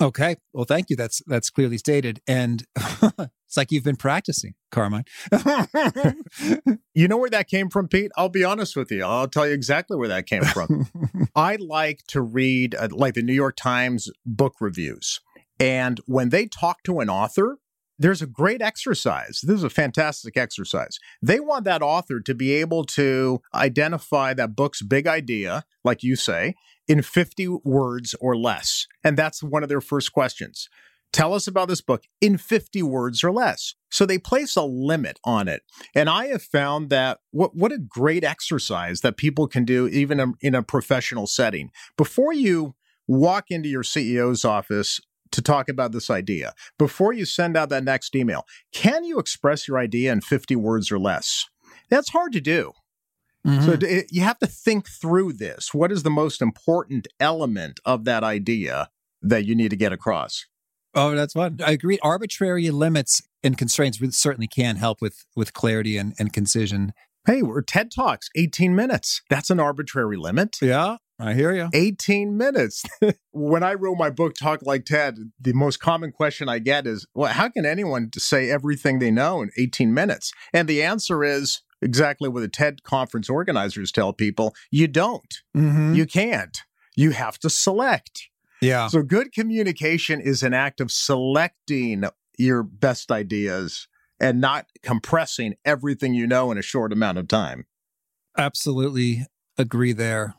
Okay. 0.00 0.36
Well, 0.52 0.64
thank 0.64 0.90
you. 0.90 0.96
That's 0.96 1.22
that's 1.26 1.50
clearly 1.50 1.78
stated. 1.78 2.20
And 2.26 2.64
it's 3.52 3.58
like 3.58 3.70
you've 3.70 3.84
been 3.84 3.96
practicing, 3.96 4.54
Carmine. 4.70 5.04
You 6.94 7.08
know 7.08 7.16
where 7.16 7.30
that 7.30 7.48
came 7.48 7.70
from, 7.70 7.88
Pete? 7.88 8.10
I'll 8.16 8.28
be 8.28 8.44
honest 8.44 8.76
with 8.76 8.90
you. 8.90 9.02
I'll 9.02 9.28
tell 9.28 9.46
you 9.46 9.54
exactly 9.54 9.96
where 9.96 10.08
that 10.08 10.26
came 10.26 10.44
from. 10.44 10.86
I 11.34 11.56
like 11.56 12.00
to 12.08 12.20
read 12.20 12.74
uh, 12.74 12.88
like 12.90 13.14
the 13.14 13.22
New 13.22 13.32
York 13.32 13.56
Times 13.56 14.10
book 14.26 14.56
reviews. 14.60 15.20
And 15.58 16.00
when 16.06 16.28
they 16.28 16.46
talk 16.46 16.82
to 16.84 17.00
an 17.00 17.08
author, 17.08 17.58
there's 17.98 18.20
a 18.20 18.26
great 18.26 18.60
exercise. 18.60 19.40
This 19.42 19.56
is 19.56 19.64
a 19.64 19.70
fantastic 19.70 20.36
exercise. 20.36 20.98
They 21.22 21.40
want 21.40 21.64
that 21.64 21.80
author 21.80 22.20
to 22.20 22.34
be 22.34 22.52
able 22.52 22.84
to 22.84 23.40
identify 23.54 24.34
that 24.34 24.54
book's 24.54 24.82
big 24.82 25.06
idea, 25.06 25.64
like 25.82 26.02
you 26.02 26.14
say, 26.14 26.54
in 26.86 27.00
50 27.00 27.48
words 27.64 28.14
or 28.20 28.36
less. 28.36 28.86
And 29.02 29.16
that's 29.16 29.42
one 29.42 29.62
of 29.62 29.70
their 29.70 29.80
first 29.80 30.12
questions. 30.12 30.68
Tell 31.12 31.34
us 31.34 31.46
about 31.46 31.68
this 31.68 31.82
book 31.82 32.04
in 32.20 32.38
50 32.38 32.82
words 32.82 33.22
or 33.22 33.30
less. 33.32 33.74
So 33.90 34.06
they 34.06 34.18
place 34.18 34.56
a 34.56 34.62
limit 34.62 35.18
on 35.24 35.46
it. 35.46 35.62
And 35.94 36.08
I 36.08 36.28
have 36.28 36.42
found 36.42 36.88
that 36.88 37.18
what, 37.30 37.54
what 37.54 37.70
a 37.72 37.78
great 37.78 38.24
exercise 38.24 39.02
that 39.02 39.18
people 39.18 39.46
can 39.46 39.64
do, 39.66 39.86
even 39.88 40.18
in- 40.18 40.34
in 40.40 40.54
a 40.54 40.62
professional 40.62 41.26
setting. 41.26 41.70
Before 41.98 42.32
you 42.32 42.74
walk 43.06 43.50
into 43.50 43.68
your 43.68 43.82
CEO's 43.82 44.44
office 44.44 45.00
to 45.32 45.42
talk 45.42 45.68
about 45.68 45.92
this 45.92 46.08
idea, 46.08 46.54
before 46.78 47.12
you 47.12 47.26
send 47.26 47.56
out 47.58 47.68
that 47.68 47.84
next 47.84 48.14
email, 48.16 48.46
can 48.72 49.04
you 49.04 49.18
express 49.18 49.68
your 49.68 49.78
idea 49.78 50.12
in 50.12 50.22
50 50.22 50.56
words 50.56 50.90
or 50.90 50.98
less? 50.98 51.46
That's 51.90 52.10
hard 52.10 52.32
to 52.32 52.40
do. 52.40 52.72
Mhm. 53.46 53.64
So 53.66 53.72
it, 53.86 54.06
you 54.10 54.22
have 54.22 54.38
to 54.38 54.46
think 54.46 54.88
through 54.88 55.34
this. 55.34 55.74
What 55.74 55.92
is 55.92 56.04
the 56.04 56.10
most 56.10 56.40
important 56.40 57.06
element 57.20 57.80
of 57.84 58.04
that 58.04 58.24
idea 58.24 58.88
that 59.20 59.44
you 59.44 59.54
need 59.54 59.70
to 59.70 59.76
get 59.76 59.92
across? 59.92 60.46
Oh, 60.94 61.14
that's 61.14 61.34
fun. 61.34 61.58
I 61.64 61.72
agree. 61.72 61.98
Arbitrary 62.02 62.70
limits 62.70 63.22
and 63.42 63.58
constraints 63.58 63.98
certainly 64.16 64.46
can 64.46 64.76
help 64.76 65.00
with 65.00 65.24
with 65.36 65.52
clarity 65.52 65.96
and, 65.96 66.14
and 66.18 66.32
concision. 66.32 66.92
Hey, 67.24 67.42
we're 67.42 67.62
TED 67.62 67.92
Talks, 67.92 68.28
18 68.34 68.74
minutes. 68.74 69.22
That's 69.30 69.48
an 69.50 69.60
arbitrary 69.60 70.16
limit. 70.16 70.56
Yeah, 70.60 70.96
I 71.20 71.34
hear 71.34 71.54
you. 71.54 71.68
18 71.72 72.36
minutes. 72.36 72.82
when 73.30 73.62
I 73.62 73.74
wrote 73.74 73.96
my 73.96 74.10
book, 74.10 74.34
Talk 74.34 74.60
Like 74.62 74.84
TED, 74.84 75.30
the 75.40 75.52
most 75.52 75.78
common 75.78 76.10
question 76.10 76.48
I 76.48 76.58
get 76.58 76.84
is, 76.84 77.06
well, 77.14 77.32
how 77.32 77.48
can 77.48 77.64
anyone 77.64 78.10
say 78.16 78.50
everything 78.50 78.98
they 78.98 79.12
know 79.12 79.40
in 79.40 79.50
18 79.56 79.94
minutes? 79.94 80.32
And 80.52 80.66
the 80.66 80.82
answer 80.82 81.22
is 81.22 81.62
exactly 81.80 82.28
what 82.28 82.40
the 82.40 82.48
TED 82.48 82.82
conference 82.82 83.30
organizers 83.30 83.92
tell 83.92 84.12
people 84.12 84.54
you 84.72 84.88
don't. 84.88 85.34
Mm-hmm. 85.56 85.94
You 85.94 86.06
can't. 86.06 86.58
You 86.96 87.12
have 87.12 87.38
to 87.38 87.50
select. 87.50 88.28
Yeah. 88.62 88.86
So, 88.86 89.02
good 89.02 89.32
communication 89.32 90.20
is 90.20 90.42
an 90.42 90.54
act 90.54 90.80
of 90.80 90.90
selecting 90.90 92.04
your 92.38 92.62
best 92.62 93.10
ideas 93.10 93.88
and 94.20 94.40
not 94.40 94.66
compressing 94.82 95.54
everything 95.64 96.14
you 96.14 96.26
know 96.26 96.50
in 96.50 96.58
a 96.58 96.62
short 96.62 96.92
amount 96.92 97.18
of 97.18 97.28
time. 97.28 97.66
Absolutely 98.38 99.26
agree 99.58 99.92
there. 99.92 100.34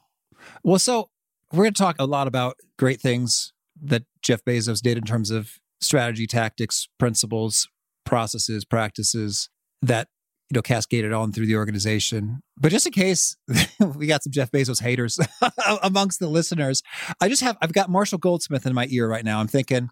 Well, 0.64 0.80
so 0.80 1.10
we're 1.52 1.66
going 1.66 1.74
to 1.74 1.84
talk 1.84 1.98
a 2.00 2.06
lot 2.06 2.28
about 2.28 2.56
great 2.80 3.02
things 3.02 3.54
that 3.82 4.04
Jeff 4.22 4.44
Bezos 4.44 4.82
did 4.82 4.98
in 4.98 5.04
terms 5.04 5.30
of 5.30 5.60
strategy, 5.82 6.26
tactics, 6.26 6.88
principles, 6.98 7.68
processes, 8.06 8.66
practices 8.66 9.50
that 9.82 10.08
you 10.54 10.60
know 10.60 10.62
cascaded 10.62 11.12
on 11.12 11.32
through 11.32 11.48
the 11.48 11.56
organization. 11.56 12.44
But 12.58 12.72
just 12.72 12.86
in 12.86 12.94
case 12.94 13.36
we 13.96 14.06
got 14.06 14.22
some 14.22 14.32
Jeff 14.32 14.52
Bezos 14.52 14.84
haters 14.84 15.20
amongst 15.84 16.20
the 16.20 16.28
listeners, 16.28 16.84
I 17.20 17.28
just 17.28 17.42
have 17.42 17.58
I've 17.60 17.74
got 17.74 17.90
Marshall 17.90 18.20
Goldsmith 18.20 18.68
in 18.68 18.76
my 18.76 18.86
ear 18.92 19.08
right 19.10 19.26
now. 19.26 19.40
I'm 19.40 19.48
thinking 19.48 19.90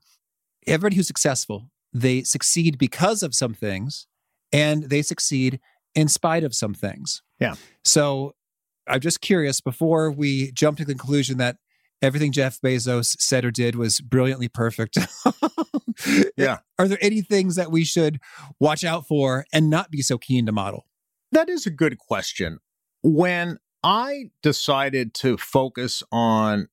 everybody 0.68 0.98
who's 0.98 1.08
successful, 1.08 1.72
they 1.94 2.22
succeed 2.22 2.78
because 2.78 3.24
of 3.24 3.34
some 3.34 3.56
things 3.56 4.06
and 4.54 4.84
they 4.84 5.02
succeed 5.02 5.60
in 5.96 6.08
spite 6.08 6.44
of 6.44 6.54
some 6.54 6.76
things. 6.76 7.24
Yeah. 7.40 7.56
So 7.84 8.36
I'm 8.88 9.00
just 9.00 9.20
curious 9.20 9.62
before 9.62 10.12
we 10.12 10.52
jump 10.52 10.78
to 10.78 10.86
the 10.86 10.94
conclusion 10.94 11.40
that 11.40 11.58
everything 12.02 12.32
Jeff 12.32 12.60
Bezos 12.62 13.16
said 13.20 13.46
or 13.46 13.52
did 13.52 13.76
was 13.76 14.02
brilliantly 14.02 14.48
perfect. 14.48 14.98
Yeah. 16.38 16.60
Are 16.80 16.88
there 16.88 16.98
any 17.02 17.22
things 17.22 17.56
that 17.56 17.72
we 17.72 17.84
should 17.84 18.20
watch 18.60 18.84
out 18.84 19.08
for 19.08 19.46
and 19.54 19.70
not 19.70 19.92
be 19.92 20.02
so 20.02 20.18
keen 20.18 20.46
to 20.46 20.52
model? 20.52 20.86
That 21.32 21.50
is 21.50 21.66
a 21.66 21.72
good 21.72 21.98
question. 21.98 22.60
When 23.04 23.58
I 23.84 24.32
decided 24.44 25.14
to 25.16 25.38
focus 25.38 26.04
on 26.12 26.68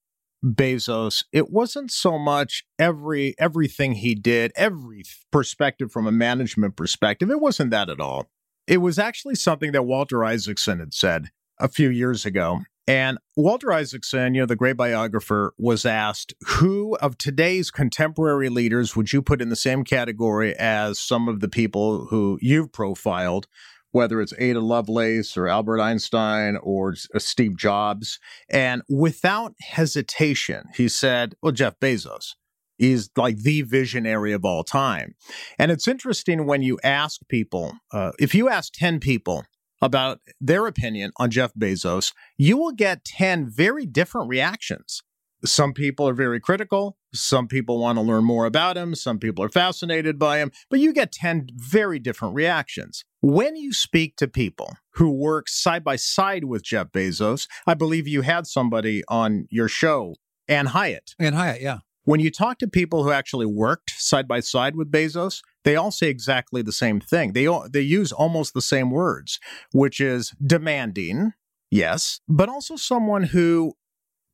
Bezos, 0.45 1.25
it 1.33 1.51
wasn't 1.51 1.91
so 1.91 2.19
much 2.19 2.65
every 2.79 3.35
everything 3.39 3.95
he 3.95 4.15
did, 4.15 4.53
every 4.57 5.03
perspective 5.31 5.91
from 5.91 6.07
a 6.07 6.13
management 6.13 6.77
perspective. 6.77 7.31
It 7.31 7.41
wasn't 7.41 7.71
that 7.71 7.89
at 7.89 8.01
all. 8.01 8.31
It 8.67 8.79
was 8.79 8.99
actually 8.99 9.35
something 9.37 9.73
that 9.73 9.85
Walter 9.85 10.25
Isaacson 10.25 10.79
had 10.79 10.93
said 10.93 11.27
a 11.59 11.69
few 11.69 11.89
years 11.89 12.27
ago. 12.27 12.61
And 12.89 13.19
Walter 13.37 13.71
Isaacson, 13.71 14.35
you 14.35 14.41
know, 14.41 14.47
the 14.47 14.57
great 14.57 14.79
biographer, 14.79 15.53
was 15.59 15.85
asked, 15.85 16.33
who 16.47 16.97
of 17.03 17.19
today's 17.19 17.71
contemporary 17.71 18.49
leaders 18.49 18.97
would 18.97 19.13
you 19.13 19.21
put 19.21 19.43
in 19.43 19.51
the 19.51 19.57
same 19.57 19.85
category 19.85 20.57
as 20.57 20.99
some 20.99 21.29
of 21.29 21.41
the 21.41 21.51
people 21.51 22.07
who 22.07 22.39
you've 22.41 22.73
profiled, 22.73 23.47
whether 23.91 24.23
it's 24.23 24.33
Ada 24.39 24.61
Lovelace 24.61 25.37
or 25.37 25.49
Albert 25.49 25.83
Einstein 25.83 26.57
or 26.63 26.95
uh, 27.15 27.19
Steve 27.19 27.59
Jobs? 27.59 28.19
And 28.49 28.81
without 28.89 29.53
hesitation, 29.61 30.65
he 30.75 30.89
said, 30.89 31.35
well, 31.43 31.53
Jeff 31.53 31.79
Bezos. 31.79 32.37
He's 32.79 33.11
like 33.19 33.37
the 33.39 33.63
visionary 33.63 34.33
of 34.33 34.47
all 34.47 34.65
time. 34.65 35.15
And 35.59 35.71
it's 35.71 35.89
interesting 35.89 36.47
when 36.47 36.63
you 36.63 36.79
ask 36.83 37.21
people, 37.29 37.75
uh, 37.93 38.13
if 38.19 38.35
you 38.35 38.49
ask 38.49 38.73
10 38.73 38.99
people, 38.99 39.45
about 39.81 40.21
their 40.41 40.67
opinion 40.67 41.13
on 41.17 41.31
Jeff 41.31 41.55
Bezos, 41.55 42.13
you 42.37 42.57
will 42.57 42.73
get 42.73 43.05
10 43.05 43.49
very 43.49 43.87
different 43.87 44.29
reactions. 44.29 45.03
Some 45.45 45.73
people 45.73 46.09
are 46.09 46.15
very 46.15 46.41
critical. 46.41 46.97
Some 47.15 47.47
people 47.47 47.79
want 47.79 47.97
to 47.97 48.03
learn 48.03 48.25
more 48.25 48.45
about 48.45 48.77
him. 48.77 48.95
Some 48.95 49.19
people 49.19 49.45
are 49.45 49.49
fascinated 49.49 50.19
by 50.19 50.39
him, 50.39 50.51
but 50.69 50.81
you 50.81 50.93
get 50.93 51.13
10 51.13 51.49
very 51.55 51.99
different 52.01 52.35
reactions. 52.35 53.05
When 53.21 53.57
you 53.57 53.73
speak 53.73 54.17
to 54.17 54.27
people 54.27 54.77
who 54.95 55.11
work 55.11 55.49
side 55.49 55.85
by 55.85 55.97
side 55.97 56.45
with 56.45 56.65
Jeff 56.65 56.89
Bezos, 56.89 57.47
I 57.67 57.75
believe 57.75 58.09
you 58.09 58.23
had 58.23 58.47
somebody 58.47 59.05
on 59.09 59.47
your 59.49 59.69
show, 59.69 60.17
Ann 60.49 60.67
Hiatt. 60.67 61.15
Ann 61.21 61.35
Hiatt, 61.35 61.61
yeah. 61.61 61.79
When 62.09 62.21
you 62.21 62.31
talk 62.31 62.57
to 62.61 62.67
people 62.67 63.05
who 63.05 63.11
actually 63.11 63.45
worked 63.45 63.91
side 63.91 64.27
by 64.27 64.41
side 64.41 64.77
with 64.77 64.91
Bezos, 64.91 65.43
they 65.65 65.77
all 65.77 65.91
say 65.91 66.09
exactly 66.09 66.63
the 66.63 66.73
same 66.73 67.01
thing. 67.01 67.35
They 67.35 67.47
they 67.71 67.83
use 67.83 68.13
almost 68.13 68.55
the 68.55 68.63
same 68.63 68.91
words, 68.91 69.39
which 69.73 70.01
is 70.01 70.33
demanding, 70.43 71.35
yes, 71.71 72.21
but 72.27 72.49
also 72.49 72.77
someone 72.77 73.25
who 73.25 73.75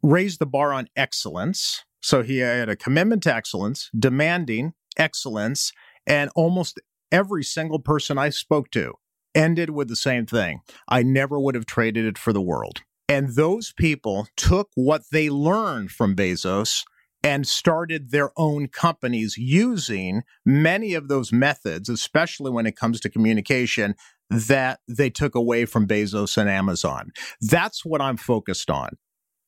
raised 0.04 0.38
the 0.38 0.46
bar 0.46 0.72
on 0.72 0.86
excellence. 0.94 1.82
So 2.00 2.22
he 2.22 2.38
had 2.38 2.68
a 2.68 2.76
commitment 2.76 3.24
to 3.24 3.34
excellence, 3.34 3.90
demanding 3.98 4.74
excellence, 4.96 5.72
and 6.06 6.30
almost 6.36 6.80
every 7.10 7.42
single 7.42 7.80
person 7.80 8.18
I 8.18 8.28
spoke 8.28 8.70
to 8.70 8.92
ended 9.34 9.70
with 9.70 9.88
the 9.88 9.96
same 9.96 10.26
thing. 10.26 10.60
I 10.86 11.02
never 11.02 11.40
would 11.40 11.56
have 11.56 11.66
traded 11.66 12.04
it 12.04 12.18
for 12.18 12.32
the 12.32 12.40
world. 12.40 12.82
And 13.08 13.34
those 13.34 13.72
people 13.72 14.28
took 14.36 14.70
what 14.76 15.02
they 15.10 15.28
learned 15.28 15.90
from 15.90 16.14
Bezos 16.14 16.84
and 17.24 17.48
started 17.48 18.10
their 18.10 18.30
own 18.36 18.68
companies 18.68 19.38
using 19.38 20.22
many 20.44 20.92
of 20.92 21.08
those 21.08 21.32
methods, 21.32 21.88
especially 21.88 22.50
when 22.50 22.66
it 22.66 22.76
comes 22.76 23.00
to 23.00 23.08
communication 23.08 23.94
that 24.28 24.80
they 24.86 25.08
took 25.08 25.34
away 25.34 25.64
from 25.64 25.88
Bezos 25.88 26.36
and 26.36 26.50
Amazon. 26.50 27.12
That's 27.40 27.84
what 27.84 28.02
I'm 28.02 28.18
focused 28.18 28.70
on. 28.70 28.90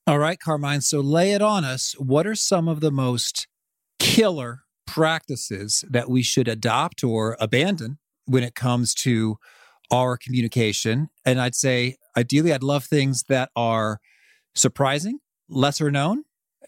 All 0.07 0.19
right, 0.19 0.41
Carmine. 0.41 0.81
So 0.81 1.01
lay 1.01 1.33
it 1.33 1.43
on 1.43 1.65
us. 1.65 1.95
What 1.99 2.27
are 2.27 2.35
some 2.35 2.67
of 2.67 2.81
the 2.81 2.91
most 2.91 3.47
killer 3.99 4.63
practices 4.87 5.85
that 5.91 6.09
we 6.09 6.23
should 6.23 6.49
adopt 6.49 7.05
or 7.05 7.37
abandon 7.41 7.99
when 8.25 8.43
it 8.43 8.55
comes 8.55 8.95
to 8.95 9.37
our 9.91 10.17
communication? 10.17 11.09
And 11.27 11.41
I'd 11.41 11.55
say, 11.55 11.97
ideally, 12.17 12.53
I'd 12.53 12.63
love 12.63 12.85
things 12.85 13.25
that 13.25 13.51
are 13.55 14.01
surprising, 14.55 15.19
lesser 15.49 15.91
known, 15.91 16.25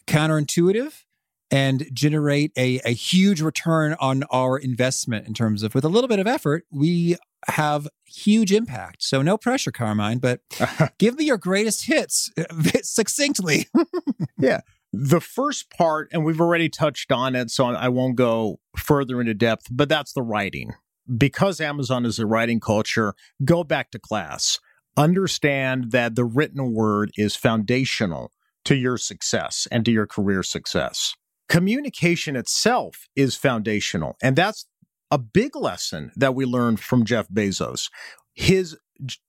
counterintuitive 0.08 1.04
and 1.50 1.86
generate 1.92 2.52
a, 2.56 2.80
a 2.84 2.90
huge 2.90 3.40
return 3.40 3.96
on 4.00 4.24
our 4.30 4.58
investment 4.58 5.26
in 5.26 5.34
terms 5.34 5.62
of 5.62 5.74
with 5.74 5.84
a 5.84 5.88
little 5.88 6.08
bit 6.08 6.18
of 6.18 6.26
effort, 6.26 6.64
we 6.70 7.16
have 7.46 7.88
huge 8.04 8.52
impact. 8.52 9.02
So 9.02 9.22
no 9.22 9.38
pressure, 9.38 9.70
Carmine, 9.70 10.18
but 10.18 10.40
give 10.98 11.16
me 11.16 11.24
your 11.24 11.38
greatest 11.38 11.86
hits 11.86 12.30
uh, 12.36 12.44
succinctly. 12.82 13.66
yeah. 14.38 14.60
The 14.92 15.20
first 15.20 15.70
part, 15.70 16.08
and 16.12 16.24
we've 16.24 16.40
already 16.40 16.68
touched 16.68 17.12
on 17.12 17.34
it, 17.34 17.50
so 17.50 17.66
I 17.66 17.88
won't 17.88 18.16
go 18.16 18.58
further 18.76 19.20
into 19.20 19.34
depth, 19.34 19.66
but 19.70 19.88
that's 19.88 20.12
the 20.12 20.22
writing. 20.22 20.72
Because 21.16 21.60
Amazon 21.60 22.04
is 22.04 22.18
a 22.18 22.26
writing 22.26 22.58
culture, 22.58 23.14
go 23.44 23.64
back 23.64 23.90
to 23.92 23.98
class. 23.98 24.58
Understand 24.96 25.92
that 25.92 26.16
the 26.16 26.24
written 26.24 26.74
word 26.74 27.10
is 27.16 27.36
foundational 27.36 28.32
to 28.68 28.76
your 28.76 28.98
success 28.98 29.66
and 29.72 29.82
to 29.86 29.90
your 29.90 30.06
career 30.06 30.42
success. 30.42 31.14
Communication 31.48 32.36
itself 32.36 33.08
is 33.16 33.34
foundational. 33.34 34.14
And 34.22 34.36
that's 34.36 34.66
a 35.10 35.16
big 35.16 35.56
lesson 35.56 36.12
that 36.16 36.34
we 36.34 36.44
learned 36.44 36.78
from 36.78 37.06
Jeff 37.06 37.30
Bezos. 37.30 37.88
His 38.34 38.76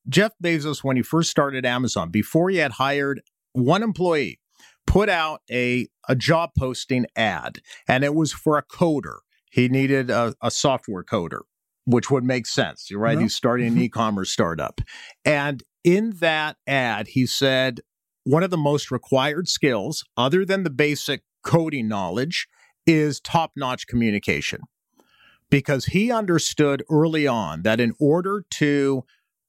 Jeff 0.10 0.34
Bezos, 0.43 0.84
when 0.84 0.97
he 0.97 1.04
first 1.04 1.32
started 1.32 1.65
Amazon, 1.65 2.10
before 2.10 2.49
he 2.49 2.58
had 2.58 2.73
hired 2.73 3.21
one 3.54 3.82
employee, 3.82 4.41
put 4.86 5.08
out 5.08 5.39
a, 5.49 5.88
a 6.10 6.17
job 6.17 6.49
posting 6.58 7.06
ad, 7.15 7.60
and 7.88 8.04
it 8.04 8.13
was 8.13 8.34
for 8.34 8.58
a 8.58 8.63
coder. 8.63 9.19
He 9.52 9.69
needed 9.69 10.10
a, 10.10 10.36
a 10.43 10.52
software 10.52 11.06
coder, 11.06 11.43
which 11.86 12.12
would 12.12 12.25
make 12.25 12.45
sense, 12.45 12.91
right? 12.91 13.17
He's 13.17 13.36
starting 13.36 13.67
an 13.67 13.73
mm-hmm. 13.75 13.84
e 13.84 13.89
commerce 13.89 14.32
startup. 14.32 14.82
And 15.23 15.63
in 15.86 16.15
that 16.19 16.58
ad, 16.67 17.08
he 17.08 17.25
said, 17.25 17.80
one 18.29 18.43
of 18.43 18.51
the 18.51 18.57
most 18.57 18.91
required 18.91 19.47
skills, 19.47 20.05
other 20.15 20.45
than 20.45 20.61
the 20.61 20.69
basic 20.69 21.23
coding 21.43 21.87
knowledge, 21.87 22.47
is 22.85 23.19
top 23.19 23.53
notch 23.55 23.87
communication. 23.87 24.61
Because 25.49 25.85
he 25.85 26.11
understood 26.11 26.83
early 26.91 27.25
on 27.25 27.63
that 27.63 27.79
in 27.79 27.95
order 27.99 28.45
to 28.51 29.03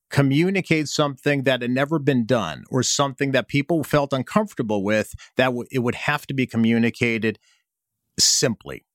communicate 0.08 0.88
something 0.88 1.42
that 1.42 1.60
had 1.60 1.70
never 1.70 1.98
been 1.98 2.24
done 2.24 2.64
or 2.70 2.82
something 2.82 3.32
that 3.32 3.48
people 3.48 3.84
felt 3.84 4.14
uncomfortable 4.14 4.82
with, 4.82 5.14
that 5.36 5.46
w- 5.46 5.68
it 5.70 5.80
would 5.80 5.94
have 5.94 6.26
to 6.28 6.32
be 6.32 6.46
communicated 6.46 7.38
simply 8.18 8.86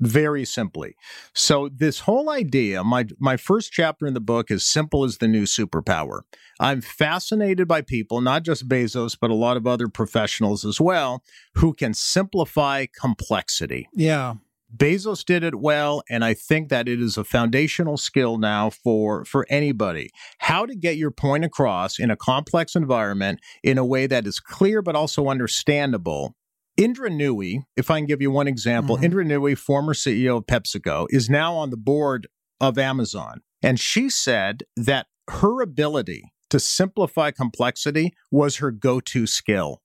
very 0.00 0.44
simply. 0.44 0.96
So 1.34 1.68
this 1.72 2.00
whole 2.00 2.30
idea, 2.30 2.82
my 2.82 3.06
my 3.18 3.36
first 3.36 3.72
chapter 3.72 4.06
in 4.06 4.14
the 4.14 4.20
book 4.20 4.50
is 4.50 4.66
simple 4.66 5.04
as 5.04 5.18
the 5.18 5.28
new 5.28 5.44
superpower. 5.44 6.22
I'm 6.58 6.80
fascinated 6.80 7.68
by 7.68 7.82
people, 7.82 8.20
not 8.20 8.42
just 8.42 8.68
Bezos, 8.68 9.16
but 9.20 9.30
a 9.30 9.34
lot 9.34 9.56
of 9.56 9.66
other 9.66 9.88
professionals 9.88 10.64
as 10.64 10.80
well, 10.80 11.22
who 11.54 11.74
can 11.74 11.94
simplify 11.94 12.86
complexity. 12.98 13.88
Yeah. 13.94 14.34
Bezos 14.74 15.24
did 15.24 15.42
it 15.42 15.56
well, 15.56 16.02
and 16.08 16.24
I 16.24 16.32
think 16.32 16.68
that 16.68 16.88
it 16.88 17.00
is 17.00 17.16
a 17.16 17.24
foundational 17.24 17.96
skill 17.96 18.38
now 18.38 18.70
for 18.70 19.24
for 19.24 19.44
anybody. 19.50 20.10
How 20.38 20.64
to 20.64 20.76
get 20.76 20.96
your 20.96 21.10
point 21.10 21.44
across 21.44 21.98
in 21.98 22.10
a 22.10 22.16
complex 22.16 22.76
environment 22.76 23.40
in 23.62 23.78
a 23.78 23.84
way 23.84 24.06
that 24.06 24.26
is 24.26 24.38
clear 24.38 24.80
but 24.80 24.94
also 24.94 25.26
understandable 25.26 26.36
Indra 26.76 27.10
Nooyi, 27.10 27.62
if 27.76 27.90
I 27.90 27.98
can 27.98 28.06
give 28.06 28.22
you 28.22 28.30
one 28.30 28.48
example, 28.48 28.96
mm-hmm. 28.96 29.04
Indra 29.04 29.24
Nooyi, 29.24 29.56
former 29.56 29.94
CEO 29.94 30.38
of 30.38 30.46
PepsiCo, 30.46 31.06
is 31.10 31.28
now 31.28 31.54
on 31.54 31.70
the 31.70 31.76
board 31.76 32.26
of 32.60 32.78
Amazon. 32.78 33.42
And 33.62 33.78
she 33.78 34.08
said 34.08 34.62
that 34.76 35.06
her 35.28 35.60
ability 35.60 36.32
to 36.48 36.58
simplify 36.58 37.30
complexity 37.30 38.14
was 38.30 38.56
her 38.56 38.70
go 38.70 39.00
to 39.00 39.26
skill, 39.26 39.82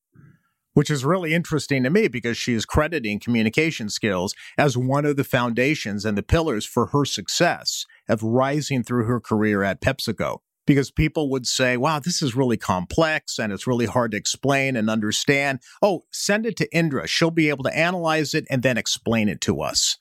which 0.73 0.89
is 0.89 1.05
really 1.05 1.33
interesting 1.33 1.83
to 1.83 1.89
me 1.89 2.07
because 2.07 2.37
she 2.37 2.53
is 2.53 2.65
crediting 2.65 3.19
communication 3.19 3.89
skills 3.89 4.33
as 4.57 4.77
one 4.77 5.05
of 5.05 5.15
the 5.15 5.23
foundations 5.23 6.05
and 6.05 6.17
the 6.17 6.23
pillars 6.23 6.65
for 6.65 6.87
her 6.87 7.05
success 7.05 7.85
of 8.09 8.23
rising 8.23 8.83
through 8.83 9.05
her 9.05 9.19
career 9.19 9.63
at 9.63 9.81
PepsiCo 9.81 10.39
because 10.65 10.91
people 10.91 11.29
would 11.29 11.45
say, 11.45 11.77
wow, 11.77 11.99
this 11.99 12.21
is 12.21 12.35
really 12.35 12.57
complex 12.57 13.37
and 13.39 13.53
it's 13.53 13.67
really 13.67 13.85
hard 13.85 14.11
to 14.11 14.17
explain 14.17 14.75
and 14.75 14.89
understand. 14.89 15.59
Oh, 15.81 16.03
send 16.11 16.45
it 16.45 16.57
to 16.57 16.75
Indra. 16.75 17.07
She'll 17.07 17.31
be 17.31 17.49
able 17.49 17.63
to 17.65 17.77
analyze 17.77 18.33
it 18.33 18.45
and 18.49 18.63
then 18.63 18.77
explain 18.77 19.29
it 19.29 19.41
to 19.41 19.61
us. 19.61 19.97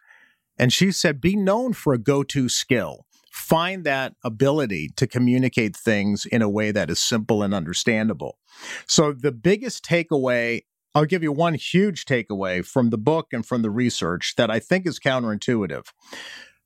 And 0.58 0.72
she 0.72 0.92
said, 0.92 1.20
be 1.20 1.36
known 1.36 1.72
for 1.72 1.92
a 1.92 1.98
go 1.98 2.22
to 2.24 2.48
skill. 2.48 3.06
Find 3.30 3.84
that 3.84 4.14
ability 4.22 4.90
to 4.96 5.08
communicate 5.08 5.76
things 5.76 6.24
in 6.24 6.40
a 6.40 6.48
way 6.48 6.70
that 6.70 6.88
is 6.88 7.02
simple 7.02 7.42
and 7.42 7.52
understandable. 7.52 8.38
So, 8.86 9.12
the 9.12 9.32
biggest 9.32 9.84
takeaway 9.84 10.62
I'll 10.94 11.04
give 11.04 11.24
you 11.24 11.32
one 11.32 11.54
huge 11.54 12.04
takeaway 12.04 12.64
from 12.64 12.90
the 12.90 12.98
book 12.98 13.32
and 13.32 13.44
from 13.44 13.62
the 13.62 13.70
research 13.70 14.34
that 14.36 14.48
I 14.48 14.60
think 14.60 14.86
is 14.86 15.00
counterintuitive 15.00 15.86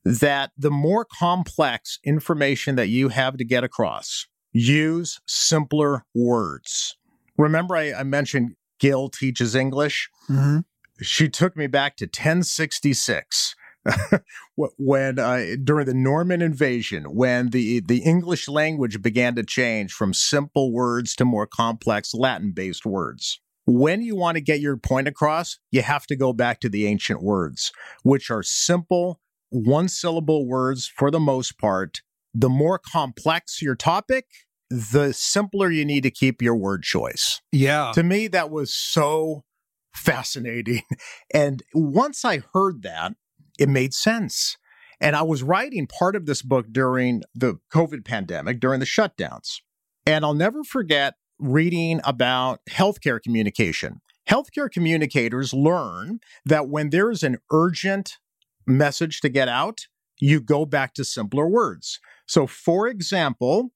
that 0.09 0.53
the 0.57 0.71
more 0.71 1.05
complex 1.05 1.99
information 2.03 2.77
that 2.77 2.89
you 2.89 3.11
have 3.11 3.37
to 3.37 3.45
get 3.45 3.63
across, 3.63 4.27
use 4.53 5.21
simpler 5.27 6.05
words. 6.15 6.97
Remember, 7.37 7.77
I, 7.77 7.93
I 7.93 8.03
mentioned 8.05 8.57
Gill 8.81 9.11
teaches 9.11 9.55
English? 9.55 10.09
Mm-hmm. 10.31 10.61
She 11.03 11.29
took 11.29 11.57
me 11.57 11.67
back 11.67 11.97
to 11.97 12.07
1066. 12.07 13.55
when 14.77 15.19
uh, 15.19 15.57
during 15.63 15.87
the 15.87 15.95
Norman 15.95 16.43
invasion, 16.43 17.05
when 17.15 17.51
the 17.51 17.81
the 17.81 17.99
English 17.99 18.49
language 18.49 19.01
began 19.01 19.35
to 19.37 19.43
change 19.43 19.93
from 19.93 20.13
simple 20.13 20.73
words 20.73 21.15
to 21.15 21.25
more 21.25 21.47
complex 21.47 22.13
Latin 22.13 22.53
based 22.53 22.85
words. 22.85 23.41
When 23.67 24.03
you 24.03 24.17
want 24.17 24.37
to 24.37 24.43
get 24.43 24.61
your 24.61 24.77
point 24.77 25.09
across, 25.09 25.59
you 25.71 25.83
have 25.83 26.07
to 26.07 26.17
go 26.17 26.33
back 26.33 26.61
to 26.61 26.69
the 26.69 26.87
ancient 26.87 27.23
words, 27.23 27.71
which 28.03 28.31
are 28.31 28.43
simple 28.43 29.21
one 29.51 29.89
syllable 29.89 30.47
words 30.47 30.91
for 30.95 31.11
the 31.11 31.21
most 31.21 31.59
part. 31.59 32.01
The 32.35 32.49
more 32.49 32.79
complex 32.79 33.63
your 33.63 33.75
topic, 33.75 34.27
the 34.71 35.13
simpler 35.13 35.71
you 35.71 35.85
need 35.85 36.03
to 36.03 36.11
keep 36.11 36.43
your 36.43 36.55
word 36.55 36.83
choice. 36.83 37.41
Yeah. 37.53 37.93
To 37.95 38.03
me, 38.03 38.29
that 38.29 38.51
was 38.51 38.73
so 38.73 39.45
fascinating. 39.95 40.83
And 41.35 41.63
once 41.75 42.25
I 42.25 42.43
heard 42.55 42.83
that, 42.83 43.13
it 43.59 43.69
made 43.69 43.93
sense. 43.93 44.57
And 45.01 45.15
I 45.15 45.23
was 45.23 45.43
writing 45.43 45.87
part 45.87 46.17
of 46.17 46.27
this 46.27 46.43
book 46.43 46.67
during 46.73 47.23
the 47.35 47.59
COVID 47.73 48.05
pandemic, 48.05 48.61
during 48.61 48.81
the 48.81 48.87
shutdowns. 48.87 49.61
And 50.07 50.25
I'll 50.25 50.35
never 50.35 50.65
forget 50.65 51.15
reading 51.39 52.01
about 52.05 52.61
healthcare 52.69 53.21
communication. 53.23 54.01
Healthcare 54.29 54.71
communicators 54.71 55.55
learn 55.55 56.21
that 56.45 56.69
when 56.69 56.91
there 56.91 57.11
is 57.11 57.23
an 57.23 57.39
urgent 57.53 58.19
message 58.69 59.21
to 59.23 59.29
get 59.29 59.49
out, 59.49 59.87
you 60.21 60.41
go 60.41 60.65
back 60.65 60.95
to 60.95 61.05
simpler 61.05 61.49
words. 61.49 62.01
So, 62.27 62.47
for 62.47 62.89
example, 62.89 63.73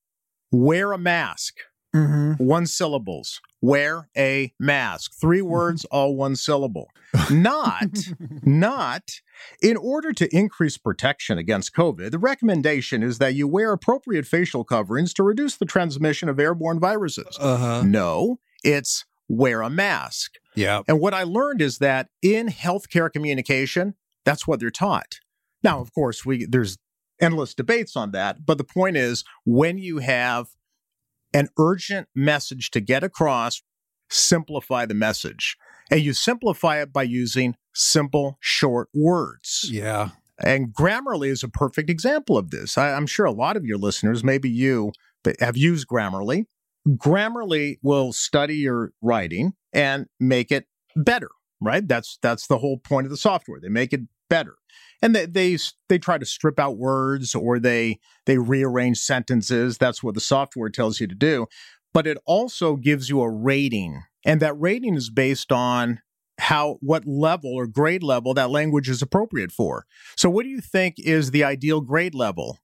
wear 0.50 0.92
a 0.92 0.98
mask. 0.98 1.59
Mm-hmm. 1.94 2.42
One 2.42 2.66
syllables. 2.66 3.40
Wear 3.61 4.09
a 4.16 4.52
mask. 4.59 5.12
Three 5.20 5.42
words, 5.42 5.85
all 5.87 6.16
one 6.16 6.37
syllable. 6.37 6.88
Not, 7.31 7.90
not 8.42 9.20
in 9.61 9.76
order 9.76 10.12
to 10.14 10.35
increase 10.35 10.78
protection 10.78 11.38
against 11.38 11.74
COVID, 11.74 12.11
the 12.11 12.18
recommendation 12.18 13.02
is 13.02 13.18
that 13.18 13.35
you 13.35 13.46
wear 13.46 13.72
appropriate 13.72 14.26
facial 14.26 14.64
coverings 14.64 15.12
to 15.14 15.22
reduce 15.22 15.57
the 15.57 15.66
transmission 15.66 16.28
of 16.28 16.40
airborne 16.40 16.81
viruses. 16.81 17.37
Uh-huh. 17.38 17.83
No, 17.85 18.38
it's 18.64 19.05
wear 19.28 19.62
a 19.62 19.70
mask. 19.70 20.33
Yeah. 20.55 20.83
And 20.88 21.00
what 21.00 21.14
I 21.14 21.22
learned 21.22 21.62
is 21.62 21.78
that 21.78 22.09
in 22.22 22.48
healthcare 22.48 23.12
communication, 23.12 23.94
that's 24.24 24.46
what 24.46 24.61
they're 24.61 24.70
taught. 24.70 25.20
Now, 25.62 25.80
of 25.80 25.92
course, 25.94 26.24
we 26.24 26.46
there's 26.46 26.78
endless 27.20 27.54
debates 27.54 27.96
on 27.96 28.11
that, 28.12 28.44
but 28.44 28.58
the 28.58 28.64
point 28.64 28.96
is 28.96 29.24
when 29.44 29.78
you 29.78 29.98
have 29.98 30.48
an 31.35 31.48
urgent 31.58 32.08
message 32.14 32.70
to 32.72 32.80
get 32.80 33.02
across, 33.04 33.62
simplify 34.11 34.87
the 34.87 34.94
message. 34.94 35.56
And 35.90 36.00
you 36.00 36.12
simplify 36.12 36.80
it 36.80 36.92
by 36.92 37.02
using 37.02 37.56
simple, 37.74 38.38
short 38.40 38.88
words. 38.94 39.68
Yeah. 39.70 40.11
And 40.42 40.72
Grammarly 40.72 41.28
is 41.28 41.42
a 41.42 41.48
perfect 41.48 41.90
example 41.90 42.37
of 42.37 42.50
this. 42.50 42.78
I, 42.78 42.90
am 42.90 43.06
sure 43.06 43.26
a 43.26 43.32
lot 43.32 43.56
of 43.56 43.64
your 43.64 43.78
listeners, 43.78 44.24
maybe 44.24 44.50
you, 44.50 44.92
but 45.22 45.37
have 45.40 45.56
used 45.56 45.87
Grammarly. 45.87 46.46
Grammarly 46.88 47.78
will 47.82 48.12
study 48.12 48.56
your 48.56 48.92
writing 49.00 49.52
and 49.72 50.06
make 50.18 50.50
it 50.50 50.66
better, 50.96 51.28
right? 51.64 51.87
That's 51.87 52.18
that's 52.22 52.46
the 52.46 52.59
whole 52.59 52.79
point 52.79 53.07
of 53.07 53.11
the 53.11 53.16
software. 53.16 53.61
They 53.61 53.68
make 53.68 53.92
it 53.92 54.03
better. 54.29 54.57
And 55.03 55.14
they, 55.14 55.27
they 55.27 55.59
they 55.88 55.98
try 55.98 56.18
to 56.18 56.25
strip 56.25 56.59
out 56.59 56.79
words 56.79 57.35
or 57.35 57.59
they 57.59 57.98
they 58.27 58.38
rearrange 58.38 58.98
sentences. 58.98 59.79
That's 59.79 60.03
what 60.03 60.14
the 60.14 60.20
software 60.20 60.70
tells 60.70 61.01
you 61.01 61.07
to 61.07 61.14
do. 61.14 61.46
But 61.92 62.07
it 62.07 62.18
also 62.25 62.77
gives 62.77 63.11
you 63.11 63.20
a 63.20 63.31
rating. 63.31 64.03
And 64.25 64.40
that 64.40 64.59
rating 64.59 64.94
is 64.94 65.11
based 65.11 65.53
on 65.53 66.01
how 66.38 66.79
what 66.81 67.07
level 67.07 67.53
or 67.53 67.66
grade 67.66 68.03
level 68.03 68.35
that 68.35 68.51
language 68.51 68.88
is 68.88 69.03
appropriate 69.03 69.53
for. 69.53 69.87
So 70.16 70.31
what 70.31 70.44
do 70.44 70.48
you 70.48 70.61
think 70.61 70.94
is 70.98 71.31
the 71.31 71.44
ideal 71.44 71.81
grade 71.81 72.14
level 72.14 72.59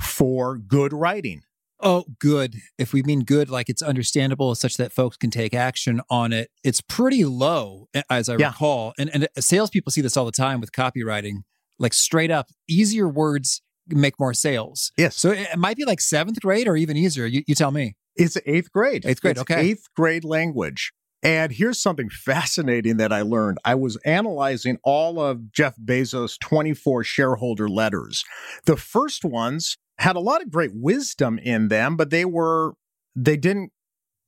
for 0.00 0.58
good 0.58 0.92
writing? 0.92 1.42
Oh, 1.84 2.04
good. 2.18 2.56
If 2.78 2.92
we 2.94 3.02
mean 3.02 3.20
good, 3.20 3.50
like 3.50 3.68
it's 3.68 3.82
understandable 3.82 4.54
such 4.54 4.78
that 4.78 4.92
folks 4.92 5.16
can 5.18 5.30
take 5.30 5.52
action 5.54 6.00
on 6.08 6.32
it, 6.32 6.50
it's 6.64 6.80
pretty 6.80 7.24
low, 7.24 7.88
as 8.10 8.28
I 8.28 8.36
Yeah. 8.36 8.48
recall. 8.48 8.94
And, 8.98 9.10
and 9.12 9.24
uh, 9.24 9.40
salespeople 9.40 9.92
see 9.92 10.00
this 10.00 10.16
all 10.16 10.24
the 10.24 10.32
time 10.32 10.60
with 10.60 10.72
copywriting, 10.72 11.42
like 11.78 11.92
straight 11.92 12.30
up, 12.30 12.48
easier 12.68 13.06
words 13.08 13.60
make 13.88 14.18
more 14.18 14.32
sales. 14.32 14.92
Yes. 14.96 15.14
So 15.16 15.30
it 15.30 15.40
it 15.52 15.58
might 15.58 15.76
be 15.76 15.84
like 15.84 16.00
seventh 16.00 16.40
grade 16.40 16.66
or 16.66 16.76
even 16.76 16.96
easier. 16.96 17.26
You, 17.26 17.42
you 17.46 17.54
tell 17.54 17.70
me. 17.70 17.96
It's 18.16 18.38
eighth 18.46 18.72
grade. 18.72 19.04
Eighth 19.04 19.20
grade, 19.20 19.32
It's 19.32 19.42
okay. 19.42 19.60
Eighth 19.60 19.88
grade 19.94 20.24
language. 20.24 20.92
And 21.22 21.52
here's 21.52 21.80
something 21.80 22.08
fascinating 22.10 22.96
that 22.98 23.12
I 23.12 23.22
learned. 23.22 23.58
I 23.64 23.74
was 23.74 23.96
analyzing 24.04 24.78
all 24.84 25.18
of 25.20 25.52
Jeff 25.52 25.74
Bezos' 25.82 26.38
24 26.38 27.02
shareholder 27.04 27.68
letters. 27.68 28.24
The 28.66 28.76
first 28.76 29.24
ones 29.24 29.76
had 29.98 30.16
a 30.16 30.20
lot 30.20 30.42
of 30.42 30.50
great 30.50 30.72
wisdom 30.74 31.38
in 31.38 31.68
them, 31.68 31.96
but 31.96 32.10
they 32.10 32.24
were, 32.24 32.74
they 33.14 33.36
didn't 33.36 33.70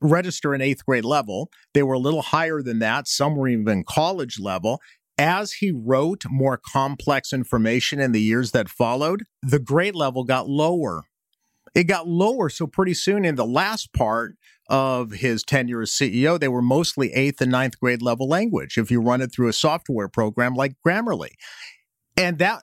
register 0.00 0.54
an 0.54 0.60
eighth 0.60 0.84
grade 0.84 1.04
level. 1.04 1.50
They 1.74 1.82
were 1.82 1.94
a 1.94 1.98
little 1.98 2.22
higher 2.22 2.62
than 2.62 2.78
that. 2.80 3.08
Some 3.08 3.36
were 3.36 3.48
even 3.48 3.84
college 3.84 4.38
level. 4.38 4.80
As 5.18 5.54
he 5.54 5.72
wrote 5.72 6.24
more 6.28 6.58
complex 6.58 7.32
information 7.32 8.00
in 8.00 8.12
the 8.12 8.20
years 8.20 8.52
that 8.52 8.68
followed, 8.68 9.22
the 9.42 9.58
grade 9.58 9.94
level 9.94 10.24
got 10.24 10.48
lower. 10.48 11.04
It 11.74 11.84
got 11.84 12.06
lower. 12.06 12.48
So 12.48 12.66
pretty 12.66 12.94
soon 12.94 13.24
in 13.24 13.34
the 13.34 13.46
last 13.46 13.92
part 13.94 14.36
of 14.68 15.12
his 15.12 15.42
tenure 15.42 15.82
as 15.82 15.90
CEO, 15.90 16.38
they 16.38 16.48
were 16.48 16.62
mostly 16.62 17.12
eighth 17.12 17.40
and 17.40 17.50
ninth 17.50 17.78
grade 17.80 18.02
level 18.02 18.28
language 18.28 18.76
if 18.76 18.90
you 18.90 19.00
run 19.00 19.20
it 19.20 19.32
through 19.32 19.48
a 19.48 19.52
software 19.52 20.08
program 20.08 20.54
like 20.54 20.74
Grammarly. 20.86 21.30
And 22.16 22.38
that, 22.38 22.62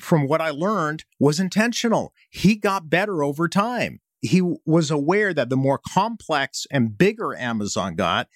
from 0.00 0.26
what 0.26 0.40
I 0.40 0.50
learned, 0.50 1.04
was 1.18 1.40
intentional. 1.40 2.12
He 2.30 2.56
got 2.56 2.90
better 2.90 3.22
over 3.22 3.48
time. 3.48 4.00
He 4.20 4.40
was 4.64 4.90
aware 4.90 5.34
that 5.34 5.50
the 5.50 5.56
more 5.56 5.80
complex 5.92 6.66
and 6.70 6.96
bigger 6.96 7.34
Amazon 7.34 7.96
got, 7.96 8.28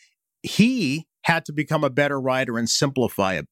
he 0.42 1.06
had 1.22 1.44
to 1.44 1.52
become 1.52 1.84
a 1.84 1.90
better 1.90 2.20
writer 2.20 2.58
and 2.58 2.68
simplify 2.68 3.34
it 3.34 3.46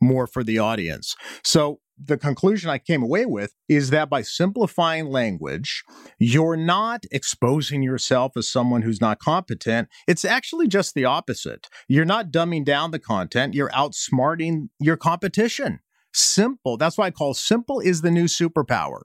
more 0.00 0.26
for 0.26 0.44
the 0.44 0.58
audience. 0.58 1.16
So 1.42 1.80
the 2.02 2.16
conclusion 2.16 2.70
I 2.70 2.78
came 2.78 3.02
away 3.02 3.26
with 3.26 3.54
is 3.68 3.90
that 3.90 4.08
by 4.08 4.22
simplifying 4.22 5.06
language, 5.06 5.82
you're 6.18 6.56
not 6.56 7.04
exposing 7.10 7.82
yourself 7.82 8.36
as 8.36 8.48
someone 8.48 8.82
who's 8.82 9.00
not 9.00 9.18
competent. 9.18 9.88
It's 10.06 10.24
actually 10.24 10.68
just 10.68 10.94
the 10.94 11.04
opposite. 11.04 11.66
You're 11.88 12.04
not 12.04 12.30
dumbing 12.30 12.64
down 12.64 12.92
the 12.92 12.98
content, 12.98 13.54
you're 13.54 13.70
outsmarting 13.70 14.68
your 14.78 14.96
competition. 14.96 15.80
Simple. 16.12 16.76
That's 16.76 16.96
why 16.98 17.06
I 17.06 17.10
call 17.10 17.34
simple 17.34 17.80
is 17.80 18.02
the 18.02 18.10
new 18.10 18.24
superpower. 18.24 19.02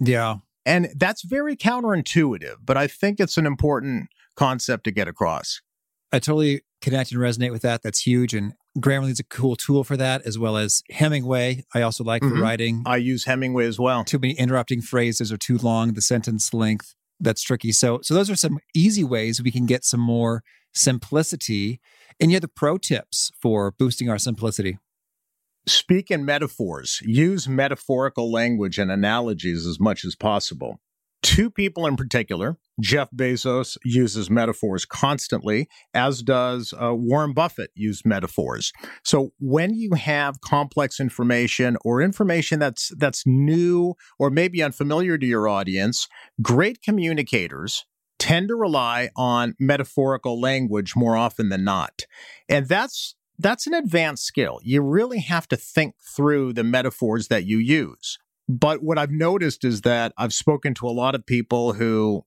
Yeah. 0.00 0.36
And 0.64 0.88
that's 0.96 1.22
very 1.22 1.56
counterintuitive, 1.56 2.56
but 2.64 2.76
I 2.76 2.86
think 2.86 3.20
it's 3.20 3.36
an 3.38 3.46
important 3.46 4.08
concept 4.36 4.84
to 4.84 4.90
get 4.90 5.06
across. 5.08 5.60
I 6.12 6.18
totally 6.18 6.62
connect 6.80 7.12
and 7.12 7.20
resonate 7.20 7.52
with 7.52 7.62
that. 7.62 7.82
That's 7.82 8.00
huge. 8.06 8.34
And 8.34 8.52
Grammarly 8.78 9.10
is 9.10 9.20
a 9.20 9.24
cool 9.24 9.56
tool 9.56 9.84
for 9.84 9.96
that, 9.96 10.22
as 10.26 10.38
well 10.38 10.56
as 10.56 10.82
Hemingway. 10.90 11.64
I 11.74 11.82
also 11.82 12.04
like 12.04 12.22
for 12.22 12.30
Mhm. 12.30 12.40
writing. 12.42 12.82
I 12.84 12.96
use 12.96 13.24
Hemingway 13.24 13.66
as 13.66 13.78
well. 13.78 14.04
too 14.04 14.18
many 14.18 14.34
interrupting 14.34 14.82
phrases 14.82 15.32
or 15.32 15.36
too 15.36 15.56
long, 15.58 15.94
the 15.94 16.02
sentence 16.02 16.52
length. 16.52 16.94
That's 17.20 17.42
tricky. 17.42 17.72
So, 17.72 18.00
so 18.02 18.12
those 18.12 18.28
are 18.28 18.36
some 18.36 18.58
easy 18.74 19.02
ways 19.04 19.40
we 19.42 19.50
can 19.52 19.66
get 19.66 19.84
some 19.84 20.00
more 20.00 20.42
simplicity. 20.74 21.80
And 22.20 22.30
you 22.30 22.34
have 22.36 22.42
the 22.42 22.48
pro 22.48 22.76
tips 22.78 23.30
for 23.40 23.72
boosting 23.72 24.08
our 24.10 24.18
simplicity. 24.18 24.78
Speak 25.68 26.10
in 26.10 26.24
metaphors. 26.24 27.00
Use 27.02 27.48
metaphorical 27.48 28.30
language 28.30 28.78
and 28.78 28.90
analogies 28.90 29.66
as 29.66 29.80
much 29.80 30.04
as 30.04 30.14
possible. 30.14 30.80
Two 31.22 31.50
people 31.50 31.86
in 31.86 31.96
particular, 31.96 32.56
Jeff 32.80 33.10
Bezos 33.10 33.76
uses 33.84 34.30
metaphors 34.30 34.84
constantly, 34.84 35.66
as 35.92 36.22
does 36.22 36.72
uh, 36.80 36.94
Warren 36.94 37.32
Buffett 37.32 37.70
use 37.74 38.02
metaphors. 38.04 38.72
So 39.02 39.32
when 39.40 39.74
you 39.74 39.94
have 39.94 40.40
complex 40.40 41.00
information 41.00 41.78
or 41.84 42.00
information 42.00 42.60
that's 42.60 42.92
that's 42.96 43.26
new 43.26 43.94
or 44.20 44.30
maybe 44.30 44.62
unfamiliar 44.62 45.18
to 45.18 45.26
your 45.26 45.48
audience, 45.48 46.06
great 46.40 46.80
communicators 46.80 47.86
tend 48.20 48.46
to 48.48 48.54
rely 48.54 49.10
on 49.16 49.56
metaphorical 49.58 50.40
language 50.40 50.94
more 50.94 51.16
often 51.16 51.48
than 51.48 51.64
not. 51.64 52.02
And 52.48 52.68
that's 52.68 53.16
that's 53.38 53.66
an 53.66 53.74
advanced 53.74 54.24
skill. 54.24 54.60
You 54.62 54.82
really 54.82 55.20
have 55.20 55.48
to 55.48 55.56
think 55.56 55.94
through 56.14 56.52
the 56.52 56.64
metaphors 56.64 57.28
that 57.28 57.44
you 57.44 57.58
use. 57.58 58.18
But 58.48 58.82
what 58.82 58.98
I've 58.98 59.10
noticed 59.10 59.64
is 59.64 59.82
that 59.82 60.12
I've 60.16 60.32
spoken 60.32 60.74
to 60.74 60.86
a 60.86 60.90
lot 60.90 61.14
of 61.14 61.26
people 61.26 61.72
who 61.74 62.24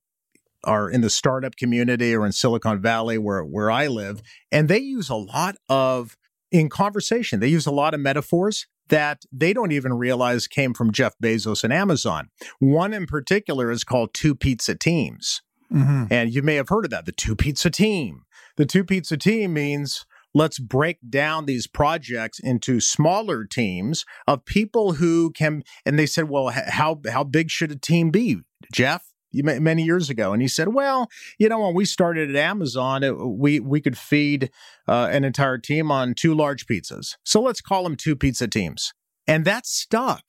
are 0.64 0.90
in 0.90 1.00
the 1.00 1.10
startup 1.10 1.56
community 1.56 2.14
or 2.14 2.26
in 2.26 2.32
Silicon 2.32 2.80
Valley 2.82 3.16
where 3.16 3.42
where 3.42 3.70
I 3.70 3.86
live 3.86 4.20
and 4.52 4.68
they 4.68 4.78
use 4.78 5.08
a 5.08 5.14
lot 5.14 5.56
of 5.70 6.18
in 6.50 6.68
conversation 6.68 7.40
they 7.40 7.48
use 7.48 7.64
a 7.64 7.70
lot 7.70 7.94
of 7.94 8.00
metaphors 8.00 8.66
that 8.90 9.24
they 9.32 9.52
don't 9.52 9.72
even 9.72 9.94
realize 9.94 10.46
came 10.46 10.74
from 10.74 10.92
Jeff 10.92 11.14
Bezos 11.22 11.64
and 11.64 11.72
Amazon. 11.72 12.28
One 12.58 12.92
in 12.92 13.06
particular 13.06 13.70
is 13.70 13.84
called 13.84 14.12
two 14.12 14.34
pizza 14.34 14.74
teams. 14.74 15.42
Mm-hmm. 15.72 16.12
And 16.12 16.34
you 16.34 16.42
may 16.42 16.56
have 16.56 16.68
heard 16.68 16.84
of 16.84 16.90
that, 16.90 17.06
the 17.06 17.12
two 17.12 17.36
pizza 17.36 17.70
team. 17.70 18.24
The 18.56 18.66
two 18.66 18.84
pizza 18.84 19.16
team 19.16 19.54
means 19.54 20.04
let's 20.34 20.58
break 20.58 20.98
down 21.08 21.46
these 21.46 21.66
projects 21.66 22.38
into 22.38 22.80
smaller 22.80 23.44
teams 23.44 24.04
of 24.26 24.44
people 24.44 24.94
who 24.94 25.30
can 25.32 25.62
and 25.84 25.98
they 25.98 26.06
said, 26.06 26.28
"Well, 26.28 26.48
how 26.48 27.00
how 27.10 27.24
big 27.24 27.50
should 27.50 27.72
a 27.72 27.76
team 27.76 28.10
be?" 28.10 28.38
Jeff, 28.72 29.04
many 29.32 29.82
years 29.82 30.10
ago, 30.10 30.32
and 30.32 30.42
he 30.42 30.48
said, 30.48 30.68
"Well, 30.68 31.08
you 31.38 31.48
know, 31.48 31.60
when 31.60 31.74
we 31.74 31.84
started 31.84 32.30
at 32.30 32.36
Amazon, 32.36 33.02
it, 33.02 33.16
we 33.16 33.60
we 33.60 33.80
could 33.80 33.98
feed 33.98 34.50
uh, 34.88 35.08
an 35.10 35.24
entire 35.24 35.58
team 35.58 35.90
on 35.90 36.14
two 36.14 36.34
large 36.34 36.66
pizzas. 36.66 37.16
So 37.24 37.40
let's 37.40 37.60
call 37.60 37.84
them 37.84 37.96
two 37.96 38.16
pizza 38.16 38.48
teams." 38.48 38.92
And 39.26 39.44
that 39.44 39.66
stuck. 39.66 40.24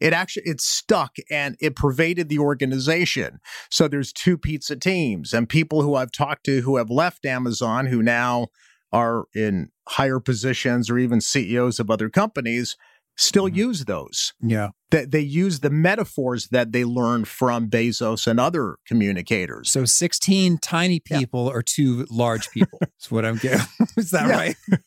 It 0.00 0.12
actually 0.12 0.42
it 0.46 0.60
stuck 0.60 1.16
and 1.30 1.56
it 1.60 1.76
pervaded 1.76 2.28
the 2.28 2.38
organization. 2.38 3.38
So 3.70 3.88
there's 3.88 4.12
two 4.12 4.36
pizza 4.36 4.76
teams 4.76 5.32
and 5.32 5.48
people 5.48 5.82
who 5.82 5.94
I've 5.94 6.12
talked 6.12 6.44
to 6.44 6.60
who 6.60 6.76
have 6.76 6.90
left 6.90 7.24
Amazon 7.24 7.86
who 7.86 8.02
now 8.02 8.48
are 8.94 9.24
in 9.34 9.70
higher 9.88 10.20
positions 10.20 10.88
or 10.88 10.98
even 10.98 11.20
CEOs 11.20 11.80
of 11.80 11.90
other 11.90 12.08
companies 12.08 12.76
still 13.16 13.48
Mhm. 13.48 13.56
use 13.56 13.84
those. 13.84 14.32
Yeah. 14.40 14.68
That 14.90 15.10
they 15.10 15.20
use 15.20 15.60
the 15.60 15.70
metaphors 15.70 16.48
that 16.48 16.72
they 16.72 16.84
learned 16.84 17.28
from 17.28 17.68
Bezos 17.68 18.26
and 18.26 18.40
other 18.40 18.76
communicators. 18.86 19.70
So 19.70 19.84
16 19.84 20.58
tiny 20.58 21.00
Yeah. 21.10 21.18
people 21.18 21.46
or 21.48 21.62
two 21.62 22.06
large 22.10 22.50
people. 22.50 22.78
That's 22.80 23.10
what 23.10 23.24
I'm 23.24 23.36
getting. 23.36 23.66
Is 23.96 24.10
that 24.10 24.28
Yeah. 24.28 24.36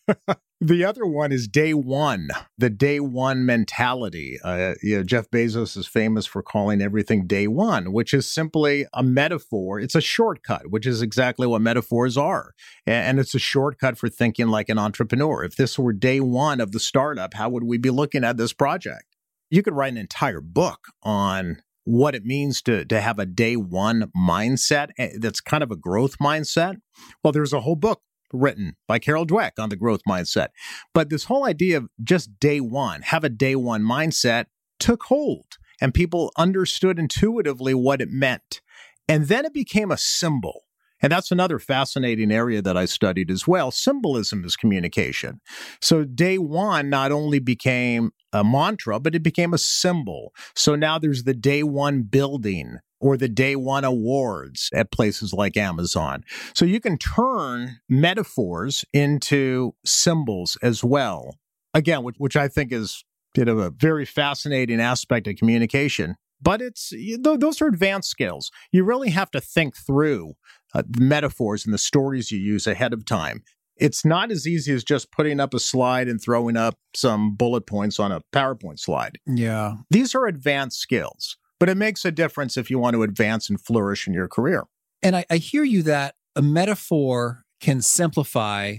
right? 0.07 0.37
The 0.59 0.83
other 0.83 1.05
one 1.05 1.31
is 1.31 1.47
day 1.47 1.75
one, 1.75 2.29
the 2.57 2.71
day 2.71 2.99
one 2.99 3.45
mentality. 3.45 4.39
Uh, 4.43 4.73
you 4.81 4.97
know, 4.97 5.03
Jeff 5.03 5.29
Bezos 5.29 5.77
is 5.77 5.85
famous 5.85 6.25
for 6.25 6.41
calling 6.41 6.81
everything 6.81 7.27
day 7.27 7.47
one, 7.47 7.93
which 7.93 8.11
is 8.11 8.27
simply 8.27 8.87
a 8.91 9.03
metaphor. 9.03 9.79
It's 9.79 9.93
a 9.93 10.01
shortcut, 10.01 10.71
which 10.71 10.87
is 10.87 11.03
exactly 11.03 11.45
what 11.45 11.61
metaphors 11.61 12.17
are. 12.17 12.55
And 12.87 13.19
it's 13.19 13.35
a 13.35 13.39
shortcut 13.39 13.99
for 13.99 14.09
thinking 14.09 14.47
like 14.47 14.67
an 14.67 14.79
entrepreneur. 14.79 15.43
If 15.43 15.57
this 15.57 15.77
were 15.77 15.93
day 15.93 16.19
one 16.21 16.59
of 16.59 16.71
the 16.71 16.79
startup, 16.79 17.35
how 17.35 17.49
would 17.49 17.63
we 17.63 17.77
be 17.77 17.91
looking 17.91 18.23
at 18.23 18.37
this 18.37 18.51
project? 18.51 19.15
You 19.51 19.61
could 19.61 19.75
write 19.75 19.91
an 19.91 19.99
entire 19.99 20.41
book 20.41 20.79
on 21.03 21.61
what 21.83 22.15
it 22.15 22.25
means 22.25 22.63
to, 22.63 22.83
to 22.83 22.99
have 22.99 23.19
a 23.19 23.27
day 23.27 23.55
one 23.55 24.11
mindset 24.17 24.89
eh, 24.97 25.11
that's 25.19 25.39
kind 25.39 25.61
of 25.61 25.69
a 25.71 25.77
growth 25.77 26.17
mindset. 26.17 26.77
Well, 27.23 27.31
there's 27.31 27.53
a 27.53 27.61
whole 27.61 27.75
book 27.75 28.01
written 28.33 28.75
by 28.87 28.99
Carol 28.99 29.25
Dweck 29.25 29.51
on 29.59 29.69
the 29.69 29.75
growth 29.75 30.01
mindset. 30.07 30.49
But 30.93 31.09
this 31.09 31.25
whole 31.25 31.45
idea 31.45 31.77
of 31.77 31.89
just 32.03 32.39
day 32.39 32.59
one, 32.59 33.01
have 33.03 33.23
a 33.23 33.29
day 33.29 33.55
one 33.55 33.83
mindset, 33.83 34.45
took 34.79 35.03
hold 35.03 35.57
and 35.81 35.93
people 35.93 36.31
understood 36.37 36.99
intuitively 36.99 37.73
what 37.73 38.01
it 38.01 38.09
meant. 38.09 38.61
And 39.07 39.27
then 39.27 39.45
it 39.45 39.53
became 39.53 39.91
a 39.91 39.97
symbol. 39.97 40.63
And 40.99 41.11
that's 41.11 41.31
another 41.31 41.59
fascinating 41.59 42.31
area 42.31 42.61
that 42.63 42.75
I 42.75 42.85
studied 42.85 43.29
as 43.29 43.47
well. 43.47 43.69
Symbolism 43.69 44.43
is 44.43 44.55
communication. 44.55 45.41
So 45.79 46.03
day 46.03 46.39
one 46.39 46.89
not 46.89 47.11
only 47.11 47.37
became 47.39 48.11
a 48.33 48.43
mantra, 48.43 48.99
but 48.99 49.13
it 49.13 49.21
became 49.21 49.53
a 49.53 49.59
symbol. 49.59 50.33
So 50.55 50.75
now 50.75 50.97
there's 50.97 51.23
the 51.23 51.35
day 51.35 51.61
one 51.61 52.01
building 52.01 52.79
or 52.99 53.17
the 53.17 53.29
day 53.29 53.55
one 53.55 53.83
awards 53.83 54.69
at 54.73 54.91
places 54.91 55.33
like 55.33 55.55
Amazon. 55.57 56.23
So 56.53 56.65
you 56.65 56.79
can 56.79 56.97
turn 56.97 57.79
metaphors 57.87 58.83
into 58.93 59.75
symbols 59.85 60.57
as 60.61 60.83
well. 60.83 61.35
Again, 61.73 62.03
which, 62.03 62.15
which 62.17 62.35
I 62.35 62.47
think 62.47 62.71
is 62.71 63.03
you 63.35 63.45
know, 63.45 63.59
a 63.59 63.69
very 63.69 64.05
fascinating 64.05 64.81
aspect 64.81 65.27
of 65.27 65.35
communication. 65.35 66.15
But 66.41 66.61
it's 66.61 66.93
those 67.19 67.61
are 67.61 67.67
advanced 67.67 68.09
skills. 68.09 68.51
You 68.71 68.83
really 68.83 69.09
have 69.09 69.31
to 69.31 69.41
think 69.41 69.75
through 69.75 70.33
uh, 70.73 70.83
the 70.87 71.01
metaphors 71.01 71.65
and 71.65 71.73
the 71.73 71.79
stories 71.79 72.31
you 72.31 72.39
use 72.39 72.67
ahead 72.67 72.93
of 72.93 73.05
time. 73.05 73.43
It's 73.75 74.03
not 74.03 74.31
as 74.31 74.47
easy 74.47 74.73
as 74.73 74.83
just 74.83 75.11
putting 75.11 75.39
up 75.39 75.53
a 75.53 75.59
slide 75.59 76.07
and 76.07 76.21
throwing 76.21 76.57
up 76.57 76.77
some 76.95 77.35
bullet 77.35 77.67
points 77.67 77.99
on 77.99 78.11
a 78.11 78.21
PowerPoint 78.33 78.79
slide. 78.79 79.19
Yeah. 79.27 79.75
These 79.89 80.15
are 80.15 80.25
advanced 80.25 80.79
skills. 80.79 81.37
But 81.59 81.69
it 81.69 81.77
makes 81.77 82.05
a 82.05 82.11
difference 82.11 82.57
if 82.57 82.69
you 82.69 82.79
want 82.79 82.93
to 82.95 83.03
advance 83.03 83.49
and 83.49 83.59
flourish 83.59 84.07
in 84.07 84.13
your 84.13 84.27
career. 84.27 84.65
And 85.01 85.15
I, 85.15 85.25
I 85.29 85.37
hear 85.37 85.63
you 85.63 85.83
that 85.83 86.15
a 86.35 86.41
metaphor 86.41 87.43
can 87.59 87.81
simplify 87.81 88.77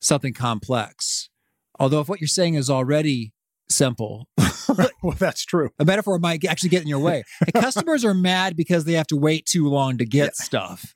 something 0.00 0.32
complex. 0.32 1.28
Although, 1.78 2.00
if 2.00 2.08
what 2.08 2.20
you're 2.20 2.28
saying 2.28 2.54
is 2.54 2.70
already 2.70 3.32
simple, 3.68 4.28
well, 5.02 5.14
that's 5.18 5.44
true. 5.44 5.70
A 5.78 5.84
metaphor 5.84 6.18
might 6.18 6.44
actually 6.44 6.70
get 6.70 6.82
in 6.82 6.88
your 6.88 6.98
way. 6.98 7.24
customers 7.54 8.04
are 8.04 8.14
mad 8.14 8.56
because 8.56 8.84
they 8.84 8.94
have 8.94 9.06
to 9.08 9.16
wait 9.16 9.46
too 9.46 9.68
long 9.68 9.98
to 9.98 10.04
get 10.04 10.32
yeah. 10.38 10.44
stuff. 10.44 10.94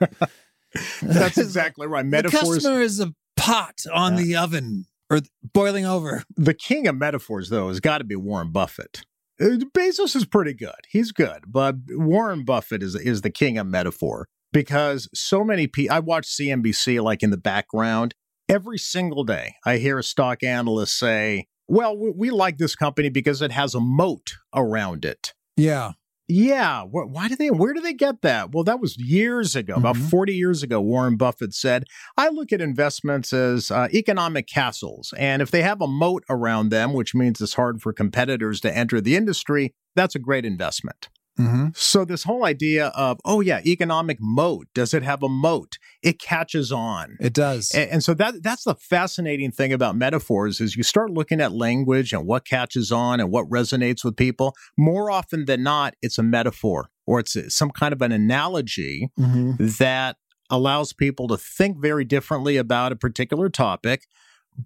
that's 1.02 1.38
exactly 1.38 1.86
right. 1.86 2.04
Metaphors. 2.04 2.40
The 2.40 2.54
customer 2.54 2.80
is 2.80 3.00
a 3.00 3.12
pot 3.36 3.82
on 3.92 4.16
yeah. 4.16 4.22
the 4.22 4.36
oven 4.36 4.86
or 5.10 5.20
boiling 5.52 5.86
over. 5.86 6.24
The 6.36 6.54
king 6.54 6.86
of 6.86 6.96
metaphors, 6.96 7.50
though, 7.50 7.68
has 7.68 7.80
got 7.80 7.98
to 7.98 8.04
be 8.04 8.16
Warren 8.16 8.52
Buffett. 8.52 9.02
Uh, 9.40 9.56
Bezos 9.76 10.14
is 10.14 10.26
pretty 10.26 10.54
good. 10.54 10.74
He's 10.88 11.12
good, 11.12 11.44
but 11.46 11.76
Warren 11.88 12.44
Buffett 12.44 12.82
is 12.82 12.94
is 12.94 13.22
the 13.22 13.30
king 13.30 13.58
of 13.58 13.66
metaphor 13.66 14.28
because 14.52 15.08
so 15.14 15.44
many 15.44 15.66
people. 15.66 15.96
I 15.96 16.00
watch 16.00 16.26
CNBC 16.26 17.02
like 17.02 17.22
in 17.22 17.30
the 17.30 17.36
background 17.38 18.14
every 18.48 18.78
single 18.78 19.24
day. 19.24 19.54
I 19.64 19.78
hear 19.78 19.98
a 19.98 20.04
stock 20.04 20.42
analyst 20.42 20.98
say, 20.98 21.46
"Well, 21.68 21.96
we, 21.96 22.10
we 22.10 22.30
like 22.30 22.58
this 22.58 22.76
company 22.76 23.08
because 23.08 23.40
it 23.40 23.52
has 23.52 23.74
a 23.74 23.80
moat 23.80 24.34
around 24.54 25.04
it." 25.04 25.32
Yeah, 25.56 25.92
yeah. 26.30 26.82
Why 26.82 27.28
do 27.28 27.36
they, 27.36 27.50
where 27.50 27.74
do 27.74 27.80
they 27.80 27.92
get 27.92 28.22
that? 28.22 28.52
Well, 28.52 28.64
that 28.64 28.80
was 28.80 28.96
years 28.98 29.56
ago, 29.56 29.74
mm-hmm. 29.74 29.84
about 29.84 29.96
40 29.96 30.34
years 30.34 30.62
ago. 30.62 30.80
Warren 30.80 31.16
Buffett 31.16 31.52
said, 31.54 31.84
I 32.16 32.28
look 32.28 32.52
at 32.52 32.60
investments 32.60 33.32
as 33.32 33.70
uh, 33.70 33.88
economic 33.92 34.46
castles. 34.46 35.12
And 35.18 35.42
if 35.42 35.50
they 35.50 35.62
have 35.62 35.80
a 35.80 35.86
moat 35.88 36.24
around 36.30 36.70
them, 36.70 36.92
which 36.92 37.14
means 37.14 37.40
it's 37.40 37.54
hard 37.54 37.82
for 37.82 37.92
competitors 37.92 38.60
to 38.60 38.76
enter 38.76 39.00
the 39.00 39.16
industry, 39.16 39.74
that's 39.96 40.14
a 40.14 40.20
great 40.20 40.44
investment. 40.44 41.08
Mm-hmm. 41.38 41.68
So 41.74 42.04
this 42.04 42.24
whole 42.24 42.44
idea 42.44 42.88
of 42.88 43.18
oh 43.24 43.40
yeah, 43.40 43.60
economic 43.64 44.18
moat 44.20 44.66
does 44.74 44.92
it 44.92 45.02
have 45.02 45.22
a 45.22 45.28
moat? 45.28 45.78
It 46.02 46.18
catches 46.18 46.70
on. 46.72 47.16
It 47.20 47.32
does. 47.32 47.70
And, 47.74 47.90
and, 47.90 48.04
so 48.04 48.14
that 48.14 48.42
that's 48.42 48.64
the 48.64 48.74
fascinating 48.74 49.50
thing 49.50 49.72
about 49.72 49.96
metaphors 49.96 50.60
is 50.60 50.76
you 50.76 50.82
start 50.82 51.10
looking 51.10 51.40
at 51.40 51.52
language 51.52 52.12
and 52.12 52.26
what 52.26 52.46
catches 52.46 52.92
on 52.92 53.20
and 53.20 53.30
what 53.30 53.48
resonates 53.48 54.04
with 54.04 54.16
people. 54.16 54.54
More 54.76 55.10
often 55.10 55.46
than 55.46 55.62
not, 55.62 55.94
it's 56.02 56.18
a 56.18 56.22
metaphor 56.22 56.90
or 57.06 57.20
it's 57.20 57.36
some 57.54 57.70
kind 57.70 57.92
of 57.92 58.02
an 58.02 58.12
analogy 58.12 59.10
mm-hmm. 59.18 59.66
that 59.78 60.16
allows 60.50 60.92
people 60.92 61.28
to 61.28 61.36
think 61.36 61.80
very 61.80 62.04
differently 62.04 62.56
about 62.56 62.92
a 62.92 62.96
particular 62.96 63.48
topic, 63.48 64.06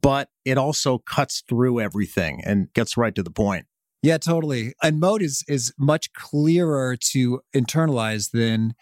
but 0.02 0.28
it 0.44 0.58
also 0.58 0.98
cuts 0.98 1.42
through 1.48 1.80
everything 1.80 2.40
and 2.44 2.72
gets 2.72 2.96
right 2.96 3.14
to 3.14 3.22
the 3.22 3.30
point. 3.30 3.66
Yeah, 4.04 4.18
totally. 4.18 4.74
And 4.82 5.00
moat 5.00 5.22
is 5.22 5.44
is 5.48 5.72
much 5.78 6.12
clearer 6.12 6.94
to 7.12 7.40
internalize 7.56 8.32
than 8.32 8.74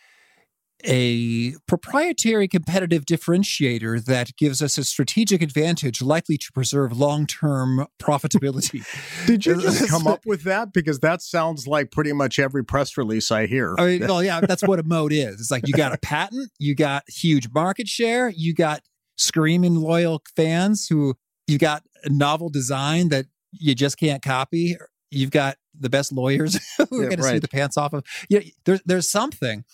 a 0.85 1.55
proprietary 1.69 2.49
competitive 2.49 3.05
differentiator 3.05 4.05
that 4.05 4.37
gives 4.37 4.61
us 4.61 4.77
a 4.79 4.83
strategic 4.83 5.41
advantage 5.41 6.03
likely 6.03 6.37
to 6.39 6.51
preserve 6.53 6.99
long-term 6.99 7.87
profitability. 8.03 8.85
Did 9.29 9.47
you 9.47 9.55
uh, 9.55 9.61
just 9.61 9.89
come 9.91 10.09
up 10.09 10.27
with 10.27 10.43
that? 10.43 10.73
Because 10.73 10.99
that 10.99 11.23
sounds 11.23 11.69
like 11.69 11.93
pretty 11.93 12.13
much 12.13 12.41
every 12.41 12.65
press 12.65 12.99
release 12.99 13.31
I 13.31 13.47
hear. 13.47 13.77
I 13.79 13.87
mean, 13.87 14.01
well, 14.09 14.25
yeah, 14.25 14.41
that's 14.41 14.65
what 14.67 14.81
a 14.81 14.83
moat 14.83 15.13
is. 15.13 15.41
It's 15.41 15.53
like 15.53 15.69
you 15.69 15.75
got 15.75 15.95
a 15.95 15.99
patent, 15.99 16.51
you 16.59 16.75
got 16.75 17.05
huge 17.09 17.49
market 17.55 17.87
share, 17.87 18.29
you 18.29 18.55
got 18.55 18.81
screaming 19.17 19.77
loyal 19.77 20.21
fans 20.35 20.89
who 20.89 21.15
you 21.47 21.59
got 21.59 21.85
a 22.03 22.09
novel 22.09 22.49
design 22.49 23.11
that 23.11 23.27
you 23.53 23.77
just 23.77 23.99
can't 23.99 24.21
copy 24.21 24.77
you've 25.13 25.31
got 25.31 25.57
the 25.79 25.91
best 25.91 26.13
lawyers 26.13 26.59
who 26.79 27.01
are 27.01 27.03
yeah, 27.05 27.09
going 27.09 27.21
right. 27.21 27.29
to 27.31 27.35
see 27.35 27.39
the 27.39 27.49
pants 27.49 27.77
off 27.77 27.93
of. 27.93 28.05
Yeah, 28.29 28.41
there's 28.65 28.83
there's 28.85 29.09
something, 29.09 29.65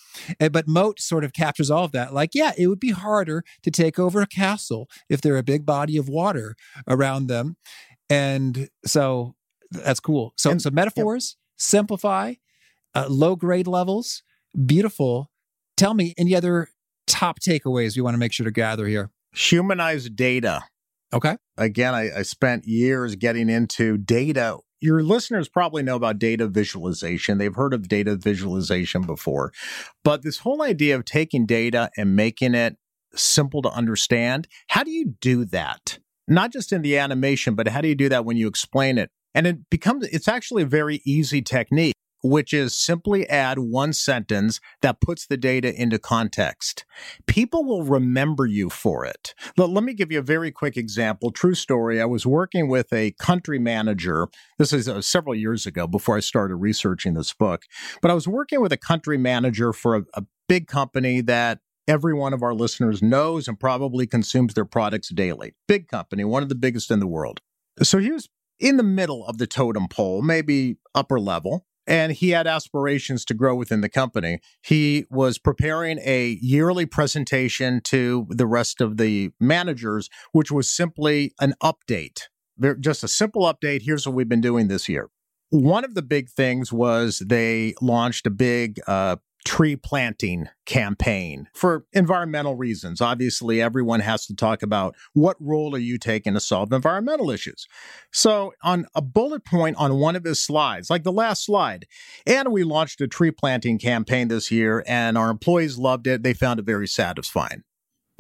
eh, 0.40 0.48
but 0.48 0.68
Moat 0.68 1.01
sort 1.01 1.24
of 1.24 1.33
captures 1.33 1.70
all 1.70 1.85
of 1.85 1.92
that. 1.92 2.12
Like, 2.12 2.31
yeah, 2.35 2.53
it 2.57 2.66
would 2.66 2.81
be 2.81 2.90
harder 2.90 3.44
to 3.62 3.70
take 3.70 3.98
over 3.98 4.20
a 4.20 4.27
castle 4.27 4.88
if 5.09 5.20
there 5.20 5.35
are 5.35 5.38
a 5.38 5.42
big 5.42 5.64
body 5.64 5.96
of 5.96 6.09
water 6.09 6.57
around 6.87 7.29
them, 7.29 7.57
and 8.11 8.68
so 8.85 9.35
that's 9.70 10.01
cool. 10.01 10.33
So 10.37 10.51
and, 10.51 10.62
so 10.62 10.70
metaphors 10.70 11.37
simplify, 11.57 12.35
uh, 12.94 13.07
low 13.09 13.37
grade 13.37 13.66
levels, 13.66 14.22
beautiful. 14.66 15.31
Tell 15.77 15.94
me 15.94 16.14
any 16.18 16.35
other 16.35 16.68
top 17.07 17.38
takeaways 17.40 17.96
we 17.96 18.03
want 18.03 18.14
to 18.14 18.18
make 18.18 18.33
sure 18.33 18.44
to 18.44 18.51
gather 18.51 18.87
here. 18.87 19.11
Humanize 19.33 20.09
data. 20.11 20.64
Okay. 21.12 21.37
Again, 21.57 21.94
I, 21.94 22.18
I 22.18 22.22
spent 22.22 22.66
years 22.66 23.16
getting 23.16 23.48
into 23.48 23.96
data 23.96 24.59
your 24.81 25.03
listeners 25.03 25.49
probably 25.49 25.83
know 25.83 25.97
about 25.97 26.19
data 26.19 26.47
visualization. 26.47 27.38
They've 27.38 27.55
heard 27.55 27.75
of 27.75 27.88
data 27.88 28.17
visualization 28.17 29.03
before. 29.03 29.53
But 30.05 30.23
this 30.23 30.38
whole 30.38 30.62
idea 30.62 30.97
of 30.97 31.05
taking 31.05 31.47
data 31.47 31.91
and 31.97 32.17
making 32.17 32.55
it 32.55 32.77
simple 33.14 33.62
to 33.62 33.71
understand, 33.71 34.49
how 34.69 34.85
do 34.85 34.91
you 34.91 35.14
do 35.21 35.45
that? 35.47 35.99
Not 36.27 36.53
just 36.53 36.73
in 36.73 36.83
the 36.83 36.99
animation, 36.99 37.55
but 37.55 37.69
how 37.69 37.81
do 37.81 37.88
you 37.88 37.95
do 37.95 38.09
that 38.11 38.25
when 38.25 38.37
you 38.37 38.49
explain 38.49 38.99
it? 38.99 39.11
And 39.35 39.47
it 39.47 39.71
becomes, 39.71 40.07
it's 40.09 40.29
actually 40.29 40.62
a 40.62 40.67
very 40.67 41.01
easy 41.05 41.43
technique 41.43 41.95
which 42.23 42.53
is 42.53 42.75
simply 42.75 43.29
add 43.29 43.59
one 43.59 43.93
sentence 43.93 44.61
that 44.83 45.01
puts 45.01 45.27
the 45.27 45.37
data 45.37 45.75
into 45.75 45.99
context. 45.99 46.85
People 47.27 47.65
will 47.65 47.85
remember 47.85 48.47
you 48.47 48.71
for 48.71 49.05
it. 49.05 49.35
But 49.57 49.71
let 49.71 49.85
me 49.85 49.95
give 49.95 50.11
you 50.11 50.19
a 50.19 50.23
very 50.23 50.51
quick 50.51 50.77
example. 50.77 51.31
True 51.31 51.55
story. 51.55 52.01
I 52.01 52.07
was 52.07 52.27
working 52.27 52.69
with 52.69 52.93
a 52.93 53.13
country 53.13 53.59
manager. 53.59 54.29
This 54.59 54.73
is 54.73 54.89
uh, 54.89 55.01
several 55.01 55.35
years 55.35 55.67
ago 55.67 55.87
before 55.87 56.17
I 56.17 56.21
started 56.21 56.57
researching 56.57 57.15
this 57.15 57.33
book. 57.33 57.65
But 58.03 58.11
I 58.11 58.15
was 58.15 58.29
working 58.29 58.61
with 58.61 58.73
a 58.73 58.77
country 58.77 59.19
manager 59.19 59.73
for 59.73 59.97
a, 59.97 60.03
a 60.15 60.25
big 60.49 60.67
company 60.67 61.21
that 61.23 61.61
every 61.87 62.15
one 62.15 62.35
of 62.35 62.43
our 62.43 62.55
listeners 62.55 63.03
knows 63.03 63.49
and 63.49 63.59
probably 63.59 64.07
consumes 64.07 64.55
their 64.55 64.65
products 64.65 65.09
daily. 65.09 65.55
Big 65.67 65.89
company, 65.89 66.25
one 66.25 66.43
of 66.43 66.49
the 66.49 66.55
biggest 66.55 66.91
in 66.91 67.01
the 67.01 67.07
world. 67.07 67.41
So 67.83 67.99
he 67.99 68.11
was 68.11 68.29
in 68.61 68.77
the 68.77 68.83
middle 68.83 69.25
of 69.27 69.39
the 69.39 69.47
totem 69.47 69.89
pole, 69.89 70.21
maybe 70.21 70.77
upper 70.95 71.21
level 71.21 71.65
and 71.88 72.12
he 72.12 72.31
had 72.31 72.46
aspirations 72.46 73.24
to 73.24 73.35
grow 73.35 73.55
within 73.55 73.81
the 73.81 73.88
company. 73.88 74.41
He 74.62 75.07
was 75.11 75.39
preparing 75.39 75.99
a 76.05 76.39
yearly 76.43 76.84
presentation 76.84 77.80
to 77.84 78.26
the 78.28 78.47
rest 78.47 78.82
of 78.82 78.99
the 78.99 79.30
managers, 79.41 80.11
which 80.32 80.53
was 80.53 80.70
simply 80.70 81.32
an 81.41 81.55
update, 81.62 82.24
just 82.78 83.03
a 83.03 83.09
simple 83.09 83.43
update. 83.43 83.82
Here's 83.82 84.07
what 84.07 84.14
we've 84.14 84.28
been 84.28 84.43
doing 84.43 84.68
this 84.68 84.89
year. 84.89 85.09
One 85.51 85.82
of 85.82 85.95
the 85.95 86.03
big 86.03 86.28
things 86.28 86.70
was 86.70 87.20
they 87.20 87.72
launched 87.80 88.26
a 88.26 88.30
big 88.30 88.78
uh, 88.86 89.16
tree 89.45 89.76
planting 89.76 90.49
campaign 90.66 91.49
for 91.55 91.84
environmental 91.93 92.55
reasons. 92.55 93.01
Obviously, 93.01 93.62
everyone 93.62 94.01
has 94.01 94.26
to 94.26 94.34
talk 94.34 94.62
about 94.62 94.95
what 95.14 95.36
role 95.41 95.74
are 95.74 95.78
you 95.78 95.99
taking 95.99 96.34
to 96.34 96.41
solve 96.41 96.72
environmental 96.72 97.30
issues. 97.30 97.66
So, 98.12 98.53
on 98.62 98.86
a 98.95 99.03
bullet 99.03 99.45
point 99.45 99.76
on 99.76 99.99
one 99.99 100.16
of 100.16 100.24
his 100.24 100.41
slides, 100.41 100.91
like 100.91 101.05
the 101.05 101.12
last 101.12 101.45
slide, 101.45 101.86
and 102.26 102.53
we 102.53 102.64
launched 102.64 103.01
a 103.01 103.09
tree 103.09 103.30
planting 103.30 103.78
campaign 103.78 104.28
this 104.28 104.51
year, 104.51 104.84
and 104.86 105.16
our 105.16 105.30
employees 105.30 105.78
loved 105.78 106.07
it. 106.07 106.22
They 106.22 106.34
found 106.34 106.61
it 106.61 106.66
very 106.66 106.89
satisfying. 106.89 107.62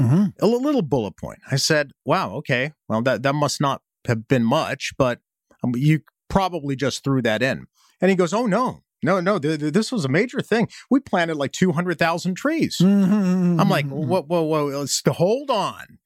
Mm-hmm. 0.00 0.26
A 0.40 0.46
little 0.46 0.82
bullet 0.82 1.16
point. 1.16 1.40
I 1.50 1.56
said, 1.56 1.92
"Wow, 2.04 2.34
okay. 2.36 2.72
Well, 2.88 3.02
that 3.02 3.22
that 3.24 3.34
must 3.34 3.60
not 3.60 3.82
have 4.06 4.28
been 4.28 4.44
much, 4.44 4.92
but 4.96 5.20
um, 5.64 5.72
you 5.74 6.00
probably 6.28 6.76
just 6.76 7.02
threw 7.02 7.20
that 7.22 7.42
in." 7.42 7.66
And 8.00 8.10
he 8.10 8.16
goes, 8.16 8.32
"Oh 8.32 8.46
no, 8.46 8.82
no, 9.02 9.20
no, 9.20 9.38
th- 9.38 9.60
th- 9.60 9.72
this 9.72 9.92
was 9.92 10.04
a 10.04 10.08
major 10.08 10.40
thing. 10.40 10.68
We 10.90 11.00
planted 11.00 11.36
like 11.36 11.52
200,000 11.52 12.34
trees. 12.34 12.78
Mm-hmm. 12.78 13.60
I'm 13.60 13.68
like, 13.68 13.86
mm-hmm, 13.86 13.94
mm-hmm. 13.94 14.08
whoa, 14.08 14.22
whoa, 14.22 14.42
whoa, 14.42 14.68
uh, 14.68 14.78
let's 14.80 15.02
hold 15.06 15.50
on. 15.50 15.98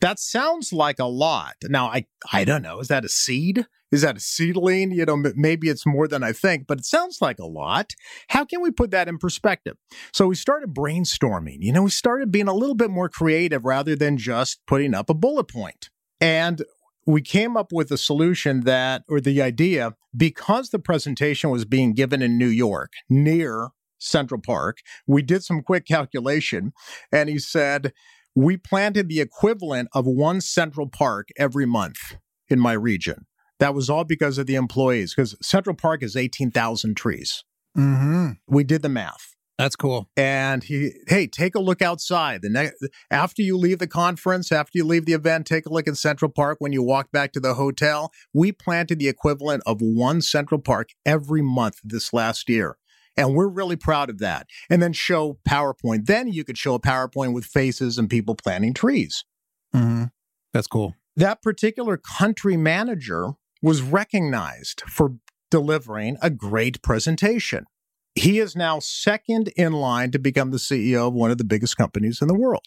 That 0.00 0.18
sounds 0.18 0.72
like 0.72 0.98
a 0.98 1.06
lot. 1.06 1.54
Now, 1.64 1.86
I, 1.86 2.06
I 2.32 2.44
don't 2.44 2.62
know. 2.62 2.80
Is 2.80 2.88
that 2.88 3.04
a 3.04 3.08
seed? 3.08 3.66
Is 3.90 4.02
that 4.02 4.16
a 4.16 4.20
seedling? 4.20 4.90
You 4.90 5.06
know, 5.06 5.22
maybe 5.36 5.68
it's 5.68 5.86
more 5.86 6.08
than 6.08 6.24
I 6.24 6.32
think, 6.32 6.66
but 6.66 6.80
it 6.80 6.84
sounds 6.84 7.22
like 7.22 7.38
a 7.38 7.46
lot. 7.46 7.92
How 8.28 8.44
can 8.44 8.60
we 8.60 8.72
put 8.72 8.90
that 8.90 9.06
in 9.06 9.18
perspective? 9.18 9.76
So 10.12 10.26
we 10.26 10.34
started 10.34 10.74
brainstorming. 10.74 11.58
You 11.60 11.72
know, 11.72 11.84
we 11.84 11.90
started 11.90 12.32
being 12.32 12.48
a 12.48 12.54
little 12.54 12.74
bit 12.74 12.90
more 12.90 13.08
creative 13.08 13.64
rather 13.64 13.94
than 13.94 14.18
just 14.18 14.60
putting 14.66 14.94
up 14.94 15.08
a 15.08 15.14
bullet 15.14 15.44
point. 15.44 15.90
And 16.20 16.62
we 17.06 17.22
came 17.22 17.56
up 17.56 17.72
with 17.72 17.90
a 17.90 17.98
solution 17.98 18.60
that, 18.62 19.02
or 19.08 19.20
the 19.20 19.42
idea, 19.42 19.94
because 20.16 20.70
the 20.70 20.78
presentation 20.78 21.50
was 21.50 21.64
being 21.64 21.92
given 21.92 22.22
in 22.22 22.38
New 22.38 22.48
York 22.48 22.92
near 23.08 23.70
Central 23.98 24.40
Park, 24.40 24.78
we 25.06 25.22
did 25.22 25.42
some 25.42 25.62
quick 25.62 25.86
calculation. 25.86 26.72
And 27.12 27.28
he 27.28 27.38
said, 27.38 27.92
we 28.34 28.56
planted 28.56 29.08
the 29.08 29.20
equivalent 29.20 29.88
of 29.94 30.06
one 30.06 30.40
Central 30.40 30.88
Park 30.88 31.28
every 31.36 31.66
month 31.66 32.16
in 32.48 32.58
my 32.58 32.72
region. 32.72 33.26
That 33.60 33.74
was 33.74 33.88
all 33.88 34.04
because 34.04 34.38
of 34.38 34.46
the 34.46 34.56
employees, 34.56 35.14
because 35.14 35.36
Central 35.40 35.76
Park 35.76 36.02
is 36.02 36.16
18,000 36.16 36.96
trees. 36.96 37.44
Mm-hmm. 37.76 38.32
We 38.46 38.64
did 38.64 38.82
the 38.82 38.88
math. 38.88 39.33
That's 39.58 39.76
cool. 39.76 40.08
And 40.16 40.64
he, 40.64 40.92
hey, 41.06 41.28
take 41.28 41.54
a 41.54 41.60
look 41.60 41.80
outside. 41.80 42.42
The 42.42 42.48
next, 42.48 42.84
after 43.10 43.40
you 43.40 43.56
leave 43.56 43.78
the 43.78 43.86
conference, 43.86 44.50
after 44.50 44.78
you 44.78 44.84
leave 44.84 45.06
the 45.06 45.12
event, 45.12 45.46
take 45.46 45.66
a 45.66 45.72
look 45.72 45.86
in 45.86 45.94
Central 45.94 46.30
Park. 46.30 46.56
When 46.58 46.72
you 46.72 46.82
walk 46.82 47.12
back 47.12 47.32
to 47.32 47.40
the 47.40 47.54
hotel, 47.54 48.10
we 48.32 48.50
planted 48.50 48.98
the 48.98 49.08
equivalent 49.08 49.62
of 49.64 49.80
one 49.80 50.22
Central 50.22 50.60
Park 50.60 50.88
every 51.06 51.40
month 51.40 51.78
this 51.84 52.12
last 52.12 52.48
year. 52.48 52.78
And 53.16 53.36
we're 53.36 53.46
really 53.46 53.76
proud 53.76 54.10
of 54.10 54.18
that. 54.18 54.48
And 54.68 54.82
then 54.82 54.92
show 54.92 55.38
PowerPoint. 55.48 56.06
Then 56.06 56.32
you 56.32 56.42
could 56.42 56.58
show 56.58 56.74
a 56.74 56.80
PowerPoint 56.80 57.32
with 57.32 57.44
faces 57.44 57.96
and 57.96 58.10
people 58.10 58.34
planting 58.34 58.74
trees. 58.74 59.24
Mm-hmm. 59.72 60.06
That's 60.52 60.66
cool. 60.66 60.96
That 61.14 61.42
particular 61.42 61.96
country 61.96 62.56
manager 62.56 63.34
was 63.62 63.82
recognized 63.82 64.82
for 64.88 65.14
delivering 65.48 66.16
a 66.20 66.30
great 66.30 66.82
presentation. 66.82 67.66
He 68.14 68.38
is 68.38 68.54
now 68.54 68.78
second 68.78 69.48
in 69.56 69.72
line 69.72 70.10
to 70.12 70.18
become 70.18 70.50
the 70.50 70.58
CEO 70.58 71.08
of 71.08 71.14
one 71.14 71.30
of 71.30 71.38
the 71.38 71.44
biggest 71.44 71.76
companies 71.76 72.22
in 72.22 72.28
the 72.28 72.34
world. 72.34 72.66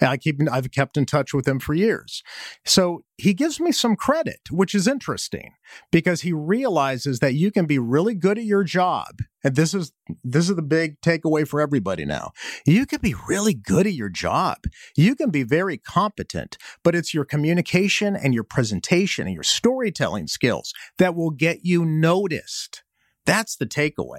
I 0.00 0.16
keep 0.18 0.40
I've 0.50 0.70
kept 0.70 0.96
in 0.96 1.06
touch 1.06 1.32
with 1.32 1.48
him 1.48 1.58
for 1.58 1.72
years. 1.72 2.22
So 2.64 3.04
he 3.16 3.32
gives 3.32 3.58
me 3.60 3.72
some 3.72 3.96
credit, 3.96 4.40
which 4.50 4.74
is 4.74 4.86
interesting 4.86 5.52
because 5.90 6.20
he 6.20 6.32
realizes 6.32 7.20
that 7.20 7.34
you 7.34 7.50
can 7.50 7.64
be 7.64 7.78
really 7.78 8.14
good 8.14 8.36
at 8.36 8.44
your 8.44 8.62
job. 8.62 9.20
And 9.42 9.56
this 9.56 9.72
is 9.72 9.92
this 10.22 10.50
is 10.50 10.56
the 10.56 10.62
big 10.62 11.00
takeaway 11.00 11.48
for 11.48 11.60
everybody 11.60 12.04
now. 12.04 12.32
You 12.66 12.84
can 12.84 13.00
be 13.00 13.14
really 13.26 13.54
good 13.54 13.86
at 13.86 13.94
your 13.94 14.10
job. 14.10 14.58
You 14.96 15.14
can 15.14 15.30
be 15.30 15.44
very 15.44 15.78
competent, 15.78 16.58
but 16.84 16.94
it's 16.94 17.14
your 17.14 17.24
communication 17.24 18.16
and 18.16 18.34
your 18.34 18.44
presentation 18.44 19.26
and 19.26 19.34
your 19.34 19.44
storytelling 19.44 20.26
skills 20.26 20.74
that 20.98 21.14
will 21.14 21.30
get 21.30 21.64
you 21.64 21.86
noticed. 21.86 22.82
That's 23.24 23.56
the 23.56 23.66
takeaway. 23.66 24.18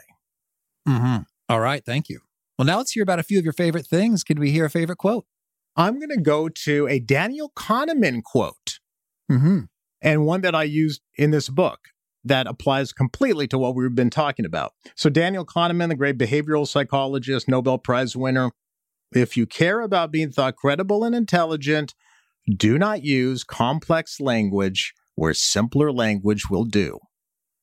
Mm-hmm. 0.87 1.23
All 1.49 1.59
right. 1.59 1.83
Thank 1.85 2.09
you. 2.09 2.21
Well, 2.57 2.65
now 2.65 2.77
let's 2.77 2.91
hear 2.91 3.03
about 3.03 3.19
a 3.19 3.23
few 3.23 3.37
of 3.37 3.43
your 3.43 3.53
favorite 3.53 3.85
things. 3.85 4.23
Can 4.23 4.39
we 4.39 4.51
hear 4.51 4.65
a 4.65 4.69
favorite 4.69 4.97
quote? 4.97 5.25
I'm 5.75 5.99
going 5.99 6.09
to 6.09 6.21
go 6.21 6.49
to 6.49 6.87
a 6.87 6.99
Daniel 6.99 7.51
Kahneman 7.55 8.23
quote, 8.23 8.79
mm-hmm. 9.31 9.61
and 10.01 10.25
one 10.25 10.41
that 10.41 10.55
I 10.55 10.63
used 10.63 11.01
in 11.15 11.29
this 11.29 11.49
book 11.49 11.89
that 12.23 12.47
applies 12.47 12.91
completely 12.91 13.47
to 13.47 13.59
what 13.59 13.75
we've 13.75 13.93
been 13.93 14.09
talking 14.09 14.45
about. 14.45 14.73
So, 14.95 15.09
Daniel 15.09 15.45
Kahneman, 15.45 15.89
the 15.89 15.95
great 15.95 16.17
behavioral 16.17 16.67
psychologist, 16.67 17.47
Nobel 17.47 17.77
Prize 17.77 18.15
winner, 18.15 18.51
if 19.13 19.37
you 19.37 19.45
care 19.45 19.81
about 19.81 20.11
being 20.11 20.31
thought 20.31 20.55
credible 20.55 21.03
and 21.03 21.15
intelligent, 21.15 21.93
do 22.49 22.77
not 22.77 23.03
use 23.03 23.43
complex 23.43 24.19
language 24.19 24.93
where 25.15 25.33
simpler 25.33 25.91
language 25.91 26.49
will 26.49 26.65
do. 26.65 26.99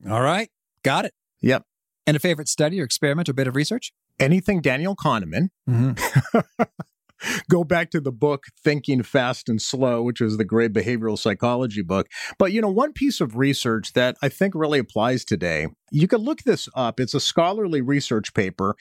All 0.09 0.22
right. 0.22 0.51
Got 0.83 1.07
it. 1.07 1.14
Yep. 1.41 1.64
And 2.07 2.17
a 2.17 2.21
favorite 2.21 2.49
study 2.49 2.81
or 2.81 2.85
experiment 2.85 3.29
or 3.29 3.33
bit 3.33 3.47
of 3.47 3.57
research? 3.57 3.93
Anything 4.21 4.61
Daniel 4.61 4.95
Kahneman. 4.95 5.49
Mm-hmm. 5.69 6.63
Go 7.49 7.65
back 7.65 7.91
to 7.91 8.01
the 8.01 8.13
book 8.13 8.45
Thinking 8.63 9.03
Fast 9.03 9.49
and 9.49 9.61
Slow, 9.61 10.03
which 10.03 10.21
is 10.21 10.37
the 10.37 10.45
great 10.45 10.73
behavioral 10.73 11.19
psychology 11.19 11.83
book. 11.83 12.09
But, 12.39 12.53
you 12.53 12.61
know, 12.61 12.71
one 12.71 12.93
piece 12.93 13.21
of 13.21 13.37
research 13.37 13.93
that 13.95 14.17
I 14.23 14.29
think 14.29 14.55
really 14.55 14.79
applies 14.79 15.25
today, 15.25 15.69
you 15.91 16.07
can 16.07 16.21
look 16.21 16.43
this 16.43 16.69
up. 16.75 17.01
It's 17.01 17.15
a 17.15 17.21
scholarly 17.21 17.81
research 17.81 18.35
paper, 18.35 18.77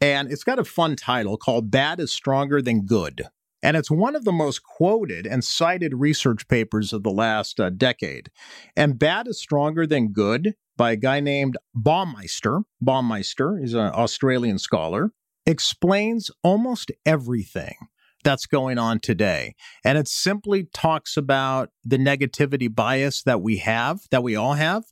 and 0.00 0.30
it's 0.30 0.44
got 0.44 0.58
a 0.58 0.64
fun 0.64 0.96
title 0.96 1.36
called 1.36 1.70
Bad 1.70 2.00
is 2.00 2.12
Stronger 2.12 2.60
Than 2.60 2.86
Good. 2.86 3.28
And 3.66 3.76
it's 3.76 3.90
one 3.90 4.14
of 4.14 4.24
the 4.24 4.30
most 4.30 4.62
quoted 4.62 5.26
and 5.26 5.42
cited 5.42 5.92
research 5.92 6.46
papers 6.46 6.92
of 6.92 7.02
the 7.02 7.10
last 7.10 7.58
uh, 7.58 7.68
decade. 7.68 8.30
And 8.76 8.96
Bad 8.96 9.26
is 9.26 9.40
Stronger 9.40 9.88
Than 9.88 10.12
Good 10.12 10.54
by 10.76 10.92
a 10.92 10.96
guy 10.96 11.18
named 11.18 11.56
Baumeister. 11.76 12.62
Baumeister 12.80 13.60
is 13.60 13.74
an 13.74 13.90
Australian 13.92 14.60
scholar, 14.60 15.10
explains 15.46 16.30
almost 16.44 16.92
everything 17.04 17.74
that's 18.22 18.46
going 18.46 18.78
on 18.78 19.00
today. 19.00 19.56
And 19.84 19.98
it 19.98 20.06
simply 20.06 20.68
talks 20.72 21.16
about 21.16 21.70
the 21.82 21.98
negativity 21.98 22.72
bias 22.72 23.24
that 23.24 23.42
we 23.42 23.56
have, 23.56 23.98
that 24.12 24.22
we 24.22 24.36
all 24.36 24.54
have. 24.54 24.84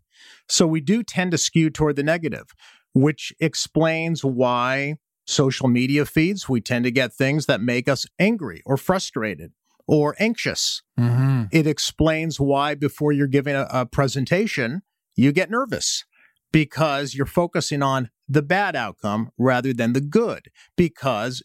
So 0.49 0.67
we 0.67 0.81
do 0.81 1.05
tend 1.05 1.31
to 1.31 1.39
skew 1.39 1.71
toward 1.71 1.95
the 1.95 2.03
negative, 2.03 2.47
which 2.93 3.33
explains 3.39 4.25
why 4.25 4.97
social 5.27 5.69
media 5.69 6.05
feeds, 6.05 6.49
we 6.49 6.61
tend 6.61 6.85
to 6.85 6.91
get 6.91 7.13
things 7.13 7.47
that 7.47 7.61
make 7.61 7.89
us 7.89 8.07
angry 8.19 8.63
or 8.65 8.77
frustrated 8.77 9.53
or 9.87 10.15
anxious. 10.19 10.83
Mm-hmm. 10.99 11.45
It 11.51 11.67
explains 11.67 12.41
why, 12.41 12.75
before 12.75 13.13
you're 13.13 13.27
giving 13.27 13.55
a, 13.55 13.67
a 13.71 13.87
presentation, 13.87 14.83
you 15.15 15.33
get 15.33 15.51
nervous 15.51 16.05
because 16.53 17.15
you're 17.15 17.27
focusing 17.27 17.83
on 17.83 18.11
the 18.29 18.43
bad 18.43 18.77
outcome 18.77 19.31
rather 19.37 19.73
than 19.73 19.93
the 19.93 20.01
good. 20.01 20.49
Because 20.77 21.43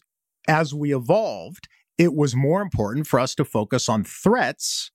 as 0.48 0.72
we 0.72 0.94
evolved, 0.94 1.68
it 1.98 2.14
was 2.14 2.34
more 2.34 2.62
important 2.62 3.06
for 3.06 3.20
us 3.20 3.34
to 3.34 3.44
focus 3.44 3.88
on 3.88 4.04
threats 4.04 4.90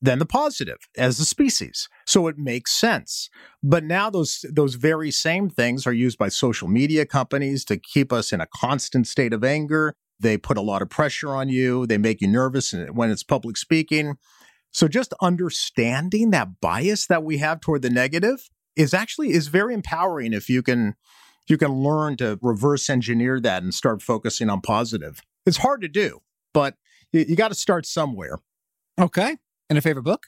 than 0.00 0.18
the 0.18 0.26
positive 0.26 0.78
as 0.96 1.18
a 1.18 1.24
species. 1.24 1.88
So 2.06 2.28
it 2.28 2.38
makes 2.38 2.72
sense. 2.72 3.30
But 3.62 3.84
now 3.84 4.10
those 4.10 4.44
those 4.52 4.74
very 4.74 5.10
same 5.10 5.48
things 5.48 5.86
are 5.86 5.92
used 5.92 6.18
by 6.18 6.28
social 6.28 6.68
media 6.68 7.06
companies 7.06 7.64
to 7.66 7.76
keep 7.76 8.12
us 8.12 8.32
in 8.32 8.40
a 8.40 8.46
constant 8.46 9.06
state 9.06 9.32
of 9.32 9.42
anger. 9.42 9.94
They 10.20 10.38
put 10.38 10.56
a 10.56 10.62
lot 10.62 10.82
of 10.82 10.90
pressure 10.90 11.34
on 11.34 11.48
you. 11.48 11.86
They 11.86 11.98
make 11.98 12.20
you 12.20 12.28
nervous 12.28 12.72
when 12.92 13.10
it's 13.10 13.22
public 13.22 13.56
speaking. 13.56 14.16
So 14.72 14.88
just 14.88 15.14
understanding 15.20 16.30
that 16.30 16.60
bias 16.60 17.06
that 17.06 17.24
we 17.24 17.38
have 17.38 17.60
toward 17.60 17.82
the 17.82 17.90
negative 17.90 18.48
is 18.76 18.92
actually 18.92 19.32
is 19.32 19.48
very 19.48 19.72
empowering 19.72 20.32
if 20.32 20.48
you 20.50 20.62
can 20.62 20.94
you 21.46 21.56
can 21.56 21.72
learn 21.72 22.16
to 22.16 22.38
reverse 22.42 22.90
engineer 22.90 23.40
that 23.40 23.62
and 23.62 23.72
start 23.72 24.02
focusing 24.02 24.50
on 24.50 24.60
positive. 24.60 25.22
It's 25.46 25.58
hard 25.58 25.80
to 25.82 25.88
do, 25.88 26.20
but 26.52 26.74
you, 27.12 27.24
you 27.28 27.36
got 27.36 27.48
to 27.48 27.54
start 27.54 27.86
somewhere. 27.86 28.38
Okay. 28.98 29.36
And 29.68 29.78
a 29.78 29.82
favorite 29.82 30.04
book? 30.04 30.26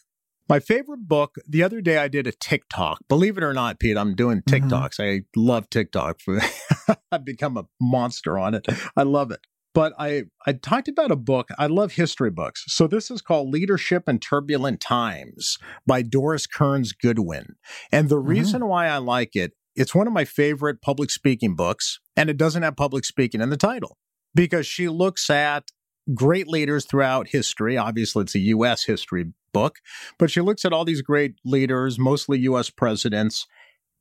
My 0.48 0.60
favorite 0.60 1.06
book, 1.06 1.36
the 1.46 1.62
other 1.62 1.80
day 1.80 1.98
I 1.98 2.08
did 2.08 2.26
a 2.26 2.32
TikTok. 2.32 3.00
Believe 3.08 3.36
it 3.36 3.44
or 3.44 3.52
not, 3.52 3.78
Pete, 3.78 3.98
I'm 3.98 4.14
doing 4.14 4.40
mm-hmm. 4.40 4.66
TikToks. 4.66 4.98
Mm-hmm. 4.98 5.02
I 5.02 5.22
love 5.36 5.68
TikTok. 5.68 6.20
I've 7.12 7.24
become 7.24 7.56
a 7.58 7.66
monster 7.80 8.38
on 8.38 8.54
it. 8.54 8.66
I 8.96 9.02
love 9.02 9.30
it 9.30 9.40
but 9.78 9.92
I, 9.96 10.24
I 10.44 10.54
talked 10.54 10.88
about 10.88 11.12
a 11.12 11.16
book. 11.16 11.50
I 11.56 11.68
love 11.68 11.92
history 11.92 12.32
books. 12.32 12.64
So 12.66 12.88
this 12.88 13.12
is 13.12 13.22
called 13.22 13.50
Leadership 13.50 14.08
in 14.08 14.18
Turbulent 14.18 14.80
Times 14.80 15.56
by 15.86 16.02
Doris 16.02 16.48
Kearns 16.48 16.92
Goodwin. 16.92 17.54
And 17.92 18.08
the 18.08 18.16
mm-hmm. 18.16 18.28
reason 18.28 18.66
why 18.66 18.88
I 18.88 18.96
like 18.96 19.36
it, 19.36 19.52
it's 19.76 19.94
one 19.94 20.08
of 20.08 20.12
my 20.12 20.24
favorite 20.24 20.82
public 20.82 21.12
speaking 21.12 21.54
books, 21.54 22.00
and 22.16 22.28
it 22.28 22.36
doesn't 22.36 22.64
have 22.64 22.74
public 22.74 23.04
speaking 23.04 23.40
in 23.40 23.50
the 23.50 23.56
title 23.56 23.98
because 24.34 24.66
she 24.66 24.88
looks 24.88 25.30
at 25.30 25.70
great 26.14 26.48
leaders 26.48 26.84
throughout 26.84 27.28
history. 27.28 27.76
Obviously, 27.76 28.22
it's 28.22 28.34
a 28.34 28.40
U.S. 28.40 28.84
history 28.84 29.32
book, 29.52 29.76
but 30.18 30.30
she 30.30 30.40
looks 30.40 30.64
at 30.64 30.72
all 30.72 30.84
these 30.84 31.02
great 31.02 31.34
leaders, 31.44 31.98
mostly 31.98 32.38
U.S. 32.40 32.70
presidents, 32.70 33.46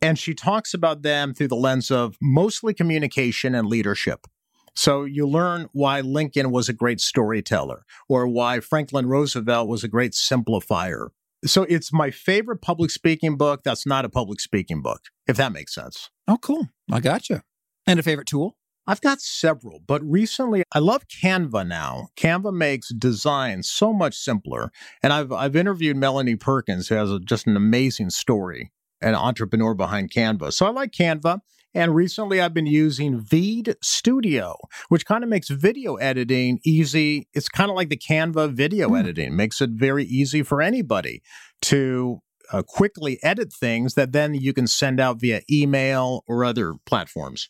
And 0.02 0.20
she 0.20 0.34
talks 0.34 0.74
about 0.74 1.02
them 1.02 1.34
through 1.34 1.48
the 1.48 1.56
lens 1.56 1.90
of 1.90 2.18
mostly 2.22 2.74
communication 2.74 3.56
and 3.56 3.68
leadership. 3.68 4.28
So 4.76 5.06
you 5.06 5.28
learn 5.28 5.70
why 5.74 6.02
Lincoln 6.02 6.52
was 6.52 6.70
a 6.70 6.74
great 6.74 7.02
storyteller 7.02 7.84
or 8.08 8.28
why 8.28 8.60
Franklin 8.60 9.08
Roosevelt 9.08 9.68
was 9.68 9.84
a 9.84 9.88
great 9.88 10.12
simplifier. 10.12 11.08
So 11.46 11.64
it's 11.64 11.92
my 11.92 12.12
favorite 12.12 12.62
public 12.62 12.92
speaking 12.92 13.38
book 13.38 13.62
that's 13.64 13.88
not 13.88 14.06
a 14.06 14.10
public 14.10 14.40
speaking 14.40 14.82
book, 14.84 15.02
if 15.28 15.36
that 15.38 15.52
makes 15.52 15.74
sense. 15.74 16.12
Oh, 16.28 16.38
cool. 16.38 16.68
I 16.92 17.00
gotcha. 17.00 17.44
And 17.88 18.00
a 18.00 18.04
favorite 18.04 18.28
tool? 18.28 18.56
I've 18.88 19.02
got 19.02 19.20
several, 19.20 19.82
but 19.86 20.02
recently 20.04 20.64
I 20.72 20.80
love 20.80 21.04
Canva 21.08 21.68
now. 21.68 22.08
Canva 22.16 22.54
makes 22.54 22.94
design 22.94 23.64
so 23.64 23.92
much 23.92 24.16
simpler. 24.16 24.72
And 25.04 25.12
I've, 25.12 25.32
I've 25.32 25.58
interviewed 25.58 25.98
Melanie 25.98 26.38
Perkins, 26.38 26.88
who 26.88 26.96
has 26.96 27.12
a, 27.12 27.20
just 27.20 27.48
an 27.48 27.58
amazing 27.58 28.12
story, 28.12 28.72
an 29.02 29.14
entrepreneur 29.14 29.74
behind 29.74 30.12
Canva. 30.12 30.54
So 30.54 30.66
I 30.66 30.70
like 30.70 30.92
Canva. 30.92 31.42
And 31.74 31.94
recently 31.94 32.40
I've 32.40 32.54
been 32.54 32.66
using 32.66 33.20
Veed 33.20 33.76
Studio, 33.84 34.56
which 34.88 35.06
kind 35.06 35.24
of 35.24 35.30
makes 35.30 35.50
video 35.50 35.96
editing 35.96 36.60
easy. 36.66 37.28
It's 37.34 37.50
kind 37.50 37.70
of 37.70 37.76
like 37.76 37.90
the 37.90 37.98
Canva 37.98 38.54
video 38.54 38.90
mm. 38.90 39.00
editing, 39.00 39.36
makes 39.36 39.62
it 39.62 39.72
very 39.72 40.06
easy 40.06 40.44
for 40.44 40.62
anybody 40.62 41.22
to 41.64 42.22
uh, 42.52 42.64
quickly 42.64 43.20
edit 43.22 43.52
things 43.52 43.96
that 43.96 44.14
then 44.14 44.34
you 44.34 44.54
can 44.54 44.66
send 44.66 45.00
out 45.02 45.20
via 45.20 45.42
email 45.52 46.24
or 46.26 46.46
other 46.46 46.76
platforms. 46.86 47.50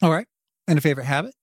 All 0.00 0.10
right. 0.10 0.26
And 0.68 0.78
a 0.78 0.80
favorite 0.80 1.04
habit? 1.04 1.34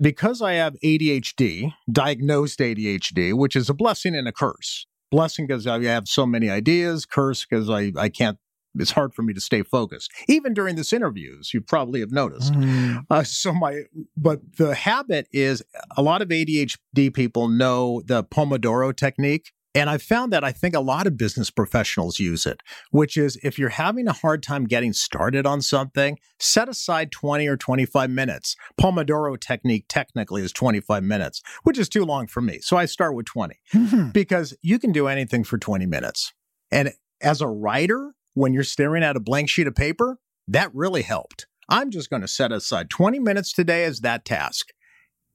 Because 0.00 0.40
I 0.40 0.52
have 0.52 0.76
ADHD, 0.84 1.72
diagnosed 1.90 2.60
ADHD, 2.60 3.34
which 3.34 3.56
is 3.56 3.68
a 3.68 3.74
blessing 3.74 4.14
and 4.14 4.28
a 4.28 4.32
curse. 4.32 4.86
Blessing 5.10 5.46
because 5.46 5.66
I 5.66 5.82
have 5.84 6.06
so 6.06 6.26
many 6.26 6.50
ideas, 6.50 7.04
curse 7.06 7.44
because 7.44 7.68
I, 7.68 7.92
I 7.96 8.08
can't 8.08 8.38
it's 8.78 8.92
hard 8.92 9.14
for 9.14 9.22
me 9.22 9.32
to 9.34 9.40
stay 9.40 9.62
focused, 9.62 10.12
even 10.28 10.54
during 10.54 10.76
this 10.76 10.92
interviews. 10.92 11.52
You 11.52 11.60
probably 11.60 12.00
have 12.00 12.12
noticed. 12.12 12.52
Mm. 12.52 13.06
Uh, 13.10 13.24
so 13.24 13.52
my, 13.52 13.82
but 14.16 14.40
the 14.56 14.74
habit 14.74 15.28
is 15.32 15.62
a 15.96 16.02
lot 16.02 16.22
of 16.22 16.28
ADHD 16.28 17.12
people 17.12 17.48
know 17.48 18.02
the 18.04 18.24
Pomodoro 18.24 18.94
technique. 18.94 19.52
And 19.78 19.88
I 19.88 19.98
found 19.98 20.32
that 20.32 20.42
I 20.42 20.50
think 20.50 20.74
a 20.74 20.80
lot 20.80 21.06
of 21.06 21.16
business 21.16 21.50
professionals 21.50 22.18
use 22.18 22.46
it, 22.46 22.62
which 22.90 23.16
is 23.16 23.38
if 23.44 23.58
you're 23.58 23.68
having 23.68 24.08
a 24.08 24.12
hard 24.12 24.42
time 24.42 24.64
getting 24.64 24.92
started 24.92 25.46
on 25.46 25.62
something, 25.62 26.18
set 26.40 26.68
aside 26.68 27.12
20 27.12 27.46
or 27.46 27.56
25 27.56 28.10
minutes. 28.10 28.56
Pomodoro 28.80 29.38
technique 29.38 29.84
technically 29.88 30.42
is 30.42 30.52
25 30.52 31.04
minutes, 31.04 31.42
which 31.62 31.78
is 31.78 31.88
too 31.88 32.04
long 32.04 32.26
for 32.26 32.40
me. 32.40 32.58
So 32.60 32.76
I 32.76 32.86
start 32.86 33.14
with 33.14 33.26
20 33.26 33.54
mm-hmm. 33.72 34.08
because 34.08 34.56
you 34.62 34.80
can 34.80 34.90
do 34.90 35.06
anything 35.06 35.44
for 35.44 35.58
20 35.58 35.86
minutes. 35.86 36.32
And 36.72 36.92
as 37.20 37.40
a 37.40 37.46
writer, 37.46 38.14
when 38.34 38.52
you're 38.52 38.64
staring 38.64 39.04
at 39.04 39.16
a 39.16 39.20
blank 39.20 39.48
sheet 39.48 39.68
of 39.68 39.76
paper, 39.76 40.18
that 40.48 40.74
really 40.74 41.02
helped. 41.02 41.46
I'm 41.68 41.90
just 41.90 42.10
going 42.10 42.22
to 42.22 42.28
set 42.28 42.50
aside 42.50 42.90
20 42.90 43.20
minutes 43.20 43.52
today 43.52 43.84
as 43.84 44.00
that 44.00 44.24
task. 44.24 44.72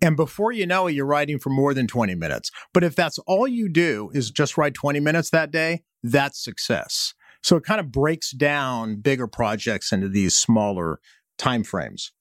And 0.04 0.18
before 0.18 0.52
you 0.52 0.68
know 0.68 0.88
it, 0.88 0.92
you're 0.92 1.06
writing 1.06 1.40
for 1.40 1.50
more 1.50 1.74
than 1.74 1.88
20 1.88 2.14
minutes. 2.16 2.52
But 2.74 2.84
if 2.84 2.94
that's 2.94 3.20
all 3.20 3.48
you 3.48 3.70
do 3.70 4.12
is 4.14 4.32
just 4.32 4.58
write 4.58 4.74
20 4.74 5.00
minutes 5.00 5.30
that 5.30 5.50
day, 5.50 5.84
that's 6.04 6.44
success. 6.44 7.14
So 7.42 7.56
it 7.56 7.64
kind 7.64 7.80
of 7.80 7.90
breaks 7.90 8.32
down 8.32 8.98
bigger 8.98 9.28
projects 9.28 9.94
into 9.94 10.10
these 10.10 10.36
smaller 10.36 11.00
time 11.38 11.64
frames. 11.64 12.12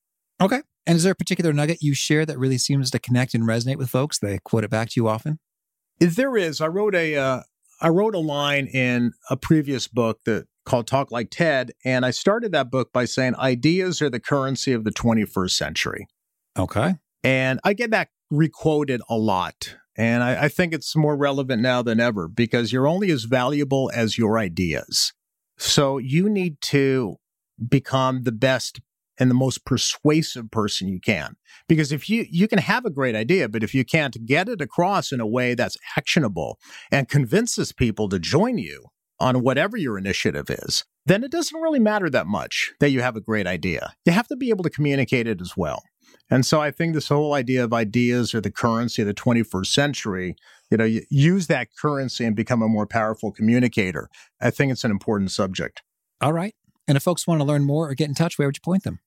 Okay. 0.41 0.63
And 0.87 0.97
is 0.97 1.03
there 1.03 1.13
a 1.13 1.17
particular 1.17 1.53
nugget 1.53 1.83
you 1.83 1.93
share 1.93 2.25
that 2.25 2.39
really 2.39 2.59
seems 2.59 2.91
to 2.93 3.01
connect 3.01 3.35
and 3.35 3.45
resonate 3.45 3.79
with 3.79 3.91
folks? 3.91 4.19
They 4.19 4.39
quote 4.45 4.63
it 4.63 4.71
back 4.71 4.91
to 4.91 5.01
you 5.01 5.09
often? 5.09 5.41
There 5.99 6.37
is. 6.37 6.61
I 6.61 6.69
wrote 6.69 6.95
a 6.95 7.17
uh, 7.17 7.41
I 7.81 7.89
wrote 7.89 8.15
a 8.15 8.21
line 8.21 8.67
in 8.69 9.13
a 9.29 9.37
previous 9.37 9.89
book 9.89 10.21
that 10.25 10.47
called 10.65 10.87
Talk 10.87 11.11
Like 11.11 11.31
TED. 11.31 11.73
And 11.85 12.07
I 12.07 12.13
started 12.13 12.53
that 12.53 12.71
book 12.71 12.93
by 12.93 13.05
saying 13.07 13.35
ideas 13.37 14.01
are 14.01 14.11
the 14.11 14.21
currency 14.21 14.73
of 14.73 14.85
the 14.85 14.93
21st 14.93 15.51
century. 15.51 16.07
Okay. 16.57 16.95
And 17.25 17.61
I 17.65 17.73
get 17.73 17.91
that 17.91 18.09
requoted 18.31 19.01
a 19.09 19.17
lot. 19.17 19.77
And 19.97 20.23
I, 20.23 20.45
I, 20.45 20.49
think 20.49 20.73
it's 20.73 20.97
more 20.97 21.17
relevant 21.17 21.61
now 21.61 21.83
than 21.83 22.01
ever 22.01 22.27
because 22.27 22.73
you're 22.73 22.87
only 22.87 23.11
as 23.11 23.25
valuable 23.25 23.91
as 23.95 24.17
your 24.17 24.39
ideas. 24.39 25.13
So 25.59 25.99
you 25.99 26.31
need 26.31 26.61
to 26.63 27.17
become 27.69 28.23
the 28.23 28.33
best 28.33 28.81
and 29.19 29.31
the 29.31 29.35
most 29.35 29.67
persuasive 29.67 30.51
person 30.51 30.89
you 30.89 30.99
can. 30.99 31.37
Because 31.69 31.93
if 31.93 32.09
you 32.09 32.25
you 32.31 32.49
can 32.49 32.59
have 32.59 32.87
a 32.87 32.91
great 32.91 33.15
idea, 33.15 33.51
but 33.51 33.63
if 33.63 33.75
you 33.75 33.85
can't 33.85 34.25
get 34.25 34.49
it 34.49 34.63
across 34.63 35.13
in 35.13 35.21
a 35.21 35.27
way 35.27 35.55
that's 35.55 35.77
actionable 35.97 36.59
and 36.91 37.09
convinces 37.09 37.71
people 37.73 38.09
to 38.09 38.19
join 38.19 38.57
you, 38.57 38.87
on 39.23 39.41
whatever 39.41 39.77
your 39.77 39.97
initiative 39.97 40.51
is, 40.51 40.85
then 41.07 41.23
it 41.23 41.31
doesn't 41.31 41.61
really 41.61 41.79
matter 41.79 42.11
that 42.11 42.27
much 42.27 42.73
that 42.81 42.91
you 42.91 43.01
have 43.01 43.15
a 43.15 43.21
great 43.21 43.47
idea. 43.47 43.95
You 44.05 44.13
have 44.13 44.27
to 44.29 44.37
be 44.37 44.51
able 44.51 44.65
to 44.65 44.71
communicate 44.71 45.29
it 45.29 45.41
as 45.41 45.57
well. 45.57 45.83
And 46.31 46.47
so 46.47 46.61
I 46.61 46.71
think 46.71 46.95
this 46.95 47.09
whole 47.09 47.35
idea 47.35 47.65
of 47.65 47.73
ideas 47.73 48.35
or 48.35 48.41
the 48.41 48.51
currency 48.51 49.03
of 49.03 49.09
the 49.09 49.15
21st 49.15 49.67
century, 49.67 50.37
you 50.71 50.77
know, 50.77 50.85
you 50.85 51.03
use 51.11 51.47
that 51.49 51.69
currency 51.77 52.25
and 52.25 52.35
become 52.35 52.63
a 52.63 52.69
more 52.69 52.87
powerful 52.87 53.33
communicator. 53.33 54.09
I 54.41 54.51
think 54.51 54.73
it's 54.73 54.85
an 54.85 54.91
important 54.91 55.31
subject. 55.31 55.83
All 56.21 56.33
right. 56.33 56.55
And 56.89 56.97
if 56.97 57.03
folks 57.03 57.27
want 57.27 57.41
to 57.41 57.45
learn 57.45 57.65
more 57.65 57.91
or 57.91 57.95
get 57.95 58.09
in 58.09 58.15
touch, 58.15 58.39
where 58.39 58.49
would 58.49 58.57
you 58.57 58.63
point 58.63 58.85
them? 58.85 59.01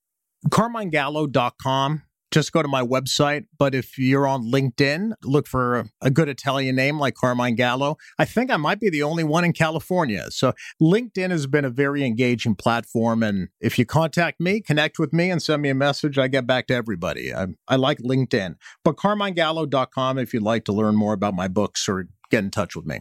CarmineGallo.com 0.49 2.03
just 2.36 2.52
go 2.52 2.62
to 2.62 2.68
my 2.68 2.82
website. 2.82 3.46
But 3.58 3.74
if 3.74 3.98
you're 3.98 4.28
on 4.28 4.52
LinkedIn, 4.52 5.14
look 5.24 5.48
for 5.48 5.86
a 6.02 6.12
good 6.12 6.28
Italian 6.28 6.76
name 6.76 7.00
like 7.00 7.16
Carmine 7.16 7.56
Gallo. 7.56 7.96
I 8.20 8.26
think 8.26 8.52
I 8.52 8.58
might 8.58 8.82
be 8.82 8.90
the 8.90 9.04
only 9.04 9.24
one 9.24 9.46
in 9.46 9.54
California. 9.54 10.26
So 10.32 10.52
LinkedIn 10.82 11.32
has 11.32 11.48
been 11.48 11.64
a 11.64 11.70
very 11.70 12.04
engaging 12.04 12.54
platform. 12.54 13.24
And 13.24 13.48
if 13.62 13.80
you 13.80 13.86
contact 13.86 14.42
me, 14.42 14.60
connect 14.60 15.00
with 15.00 15.14
me 15.14 15.32
and 15.32 15.42
send 15.42 15.62
me 15.62 15.70
a 15.70 15.74
message, 15.74 16.18
I 16.18 16.28
get 16.28 16.46
back 16.46 16.68
to 16.68 16.74
everybody. 16.74 17.34
I, 17.34 17.48
I 17.70 17.78
like 17.78 18.00
LinkedIn. 18.00 18.56
But 18.84 18.98
CarmineGallo.com 18.98 20.18
if 20.18 20.34
you'd 20.34 20.44
like 20.44 20.66
to 20.66 20.74
learn 20.74 20.96
more 20.96 21.14
about 21.14 21.36
my 21.36 21.48
books 21.48 21.88
or 21.88 22.10
get 22.30 22.44
in 22.44 22.52
touch 22.52 22.76
with 22.76 22.86
me. 22.86 23.00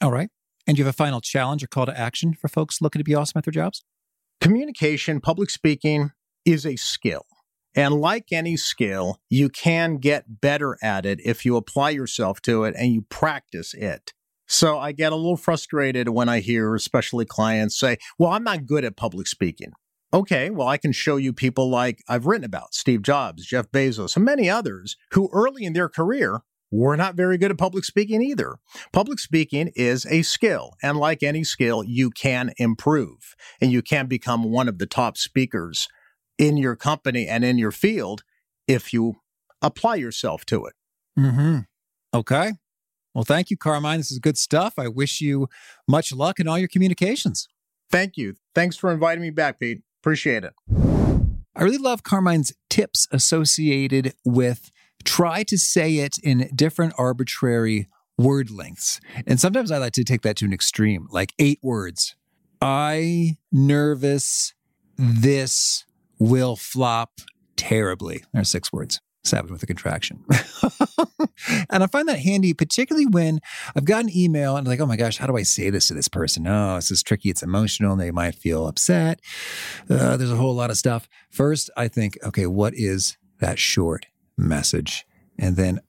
All 0.00 0.12
right. 0.12 0.28
And 0.68 0.76
do 0.76 0.80
you 0.82 0.84
have 0.84 0.94
a 0.94 0.96
final 0.96 1.20
challenge 1.20 1.64
or 1.64 1.66
call 1.66 1.86
to 1.86 1.98
action 1.98 2.32
for 2.32 2.46
folks 2.46 2.80
looking 2.80 3.00
to 3.00 3.04
be 3.04 3.14
awesome 3.16 3.38
at 3.38 3.44
their 3.44 3.52
jobs? 3.52 3.82
Communication, 4.40 5.20
public 5.20 5.50
speaking 5.50 6.12
is 6.44 6.64
a 6.64 6.76
skill. 6.76 7.26
And 7.74 7.94
like 7.94 8.32
any 8.32 8.56
skill, 8.56 9.20
you 9.28 9.48
can 9.48 9.98
get 9.98 10.40
better 10.40 10.76
at 10.82 11.06
it 11.06 11.20
if 11.24 11.44
you 11.44 11.56
apply 11.56 11.90
yourself 11.90 12.40
to 12.42 12.64
it 12.64 12.74
and 12.76 12.92
you 12.92 13.02
practice 13.02 13.74
it. 13.74 14.12
So 14.46 14.78
I 14.78 14.92
get 14.92 15.12
a 15.12 15.16
little 15.16 15.36
frustrated 15.36 16.08
when 16.08 16.28
I 16.28 16.40
hear, 16.40 16.74
especially 16.74 17.26
clients 17.26 17.78
say, 17.78 17.98
Well, 18.18 18.30
I'm 18.30 18.44
not 18.44 18.66
good 18.66 18.84
at 18.84 18.96
public 18.96 19.26
speaking. 19.26 19.72
Okay, 20.12 20.48
well, 20.48 20.66
I 20.66 20.78
can 20.78 20.92
show 20.92 21.16
you 21.16 21.34
people 21.34 21.68
like 21.68 22.02
I've 22.08 22.26
written 22.26 22.46
about 22.46 22.72
Steve 22.72 23.02
Jobs, 23.02 23.44
Jeff 23.44 23.70
Bezos, 23.70 24.16
and 24.16 24.24
many 24.24 24.48
others 24.48 24.96
who 25.12 25.28
early 25.34 25.64
in 25.64 25.74
their 25.74 25.90
career 25.90 26.40
were 26.70 26.96
not 26.96 27.14
very 27.14 27.36
good 27.36 27.50
at 27.50 27.58
public 27.58 27.84
speaking 27.84 28.22
either. 28.22 28.56
Public 28.90 29.18
speaking 29.18 29.70
is 29.74 30.06
a 30.06 30.22
skill, 30.22 30.74
and 30.82 30.96
like 30.96 31.22
any 31.22 31.44
skill, 31.44 31.84
you 31.84 32.10
can 32.10 32.52
improve 32.56 33.34
and 33.60 33.70
you 33.70 33.82
can 33.82 34.06
become 34.06 34.44
one 34.44 34.68
of 34.68 34.78
the 34.78 34.86
top 34.86 35.18
speakers 35.18 35.88
in 36.38 36.56
your 36.56 36.76
company 36.76 37.26
and 37.26 37.44
in 37.44 37.58
your 37.58 37.72
field 37.72 38.22
if 38.66 38.92
you 38.92 39.16
apply 39.60 39.96
yourself 39.96 40.44
to 40.46 40.66
it. 40.66 40.74
Mm-hmm. 41.18 41.58
Okay. 42.14 42.52
Well, 43.14 43.24
thank 43.24 43.50
you, 43.50 43.56
Carmine. 43.56 43.98
This 43.98 44.12
is 44.12 44.18
good 44.18 44.38
stuff. 44.38 44.74
I 44.78 44.88
wish 44.88 45.20
you 45.20 45.48
much 45.88 46.12
luck 46.12 46.38
in 46.38 46.46
all 46.46 46.58
your 46.58 46.68
communications. 46.68 47.48
Thank 47.90 48.16
you. 48.16 48.36
Thanks 48.54 48.76
for 48.76 48.92
inviting 48.92 49.22
me 49.22 49.30
back, 49.30 49.58
Pete. 49.58 49.82
Appreciate 50.00 50.44
it. 50.44 50.52
I 51.56 51.62
really 51.62 51.78
love 51.78 52.04
Carmine's 52.04 52.52
tips 52.70 53.08
associated 53.10 54.14
with 54.24 54.70
try 55.04 55.42
to 55.44 55.58
say 55.58 55.96
it 55.96 56.18
in 56.22 56.50
different 56.54 56.92
arbitrary 56.96 57.88
word 58.16 58.50
lengths. 58.50 59.00
And 59.26 59.40
sometimes 59.40 59.72
I 59.72 59.78
like 59.78 59.94
to 59.94 60.04
take 60.04 60.22
that 60.22 60.36
to 60.36 60.44
an 60.44 60.52
extreme, 60.52 61.08
like 61.10 61.32
eight 61.38 61.58
words. 61.62 62.14
I 62.60 63.38
nervous 63.50 64.54
this 64.96 65.84
will 66.18 66.56
flop 66.56 67.20
terribly. 67.56 68.24
There's 68.32 68.50
six 68.50 68.72
words, 68.72 69.00
seven 69.24 69.52
with 69.52 69.62
a 69.62 69.66
contraction. 69.66 70.24
and 71.70 71.82
I 71.82 71.86
find 71.86 72.08
that 72.08 72.20
handy, 72.20 72.54
particularly 72.54 73.06
when 73.06 73.40
I've 73.76 73.84
got 73.84 74.04
an 74.04 74.16
email 74.16 74.56
and 74.56 74.66
like, 74.66 74.80
oh 74.80 74.86
my 74.86 74.96
gosh, 74.96 75.18
how 75.18 75.26
do 75.26 75.36
I 75.36 75.42
say 75.42 75.70
this 75.70 75.88
to 75.88 75.94
this 75.94 76.08
person? 76.08 76.46
Oh, 76.46 76.76
this 76.76 76.90
is 76.90 77.02
tricky. 77.02 77.30
It's 77.30 77.42
emotional. 77.42 77.96
They 77.96 78.10
might 78.10 78.34
feel 78.34 78.66
upset. 78.66 79.20
Uh, 79.88 80.16
there's 80.16 80.32
a 80.32 80.36
whole 80.36 80.54
lot 80.54 80.70
of 80.70 80.78
stuff. 80.78 81.08
First, 81.30 81.70
I 81.76 81.88
think, 81.88 82.18
okay, 82.24 82.46
what 82.46 82.74
is 82.74 83.16
that 83.40 83.58
short 83.58 84.06
message? 84.36 85.06
And 85.38 85.56
then, 85.56 85.80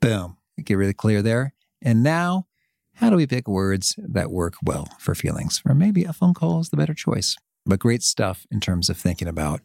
boom, 0.00 0.36
get 0.62 0.74
really 0.74 0.94
clear 0.94 1.22
there. 1.22 1.54
And 1.82 2.02
now, 2.02 2.46
how 2.94 3.10
do 3.10 3.16
we 3.16 3.26
pick 3.26 3.46
words 3.46 3.94
that 3.98 4.30
work 4.30 4.54
well 4.62 4.88
for 4.98 5.14
feelings? 5.14 5.62
Or 5.64 5.74
maybe 5.74 6.02
a 6.04 6.12
phone 6.12 6.34
call 6.34 6.60
is 6.60 6.70
the 6.70 6.76
better 6.76 6.94
choice. 6.94 7.36
But 7.68 7.78
great 7.78 8.02
stuff 8.02 8.46
in 8.50 8.60
terms 8.60 8.88
of 8.88 8.96
thinking 8.96 9.28
about 9.28 9.60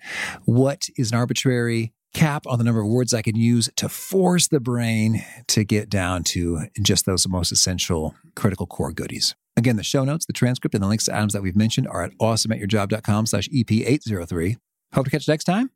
what 0.46 0.88
is 0.98 1.12
an 1.12 1.18
arbitrary 1.18 1.94
cap 2.14 2.46
on 2.46 2.60
the 2.60 2.64
number 2.64 2.82
of 2.82 2.88
words 2.88 3.14
I 3.14 3.22
can 3.22 3.36
use 3.36 3.70
to 3.78 3.90
force 3.90 4.48
the 4.48 4.60
brain 4.60 5.24
to 5.48 5.64
get 5.64 5.90
down 5.90 6.24
to 6.26 6.68
just 6.82 7.06
those 7.06 7.28
most 7.28 7.52
essential 7.52 8.14
critical 8.36 8.68
core 8.68 8.92
goodies. 8.92 9.36
Again, 9.56 9.78
the 9.78 9.84
show 9.84 10.04
notes, 10.04 10.26
the 10.26 10.34
transcript, 10.34 10.76
and 10.76 10.84
the 10.84 10.88
links 10.88 11.06
to 11.06 11.16
items 11.16 11.34
that 11.34 11.42
we've 11.42 11.56
mentioned 11.56 11.88
are 11.88 12.04
at 12.04 12.12
awesomeatyourjob.com 12.18 13.26
slash 13.26 13.48
EP803. 13.50 14.58
Hope 14.94 15.06
to 15.06 15.12
catch 15.12 15.28
you 15.28 15.32
next 15.32 15.46
time, 15.46 15.72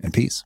and 0.00 0.12
peace. 0.12 0.44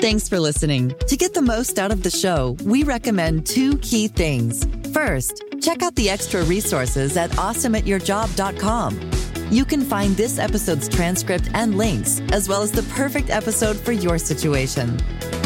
Thanks 0.00 0.28
for 0.28 0.38
listening. 0.38 0.94
To 1.08 1.16
get 1.16 1.34
the 1.34 1.42
most 1.42 1.78
out 1.78 1.90
of 1.90 2.02
the 2.02 2.10
show, 2.10 2.56
we 2.64 2.84
recommend 2.84 3.46
two 3.46 3.78
key 3.78 4.08
things. 4.08 4.66
First, 4.96 5.44
check 5.60 5.82
out 5.82 5.94
the 5.94 6.08
extra 6.08 6.42
resources 6.44 7.18
at 7.18 7.28
awesomeatyourjob.com. 7.32 9.10
You 9.50 9.66
can 9.66 9.82
find 9.82 10.16
this 10.16 10.38
episode's 10.38 10.88
transcript 10.88 11.50
and 11.52 11.76
links, 11.76 12.22
as 12.32 12.48
well 12.48 12.62
as 12.62 12.72
the 12.72 12.82
perfect 12.94 13.28
episode 13.28 13.76
for 13.76 13.92
your 13.92 14.16
situation. 14.16 14.98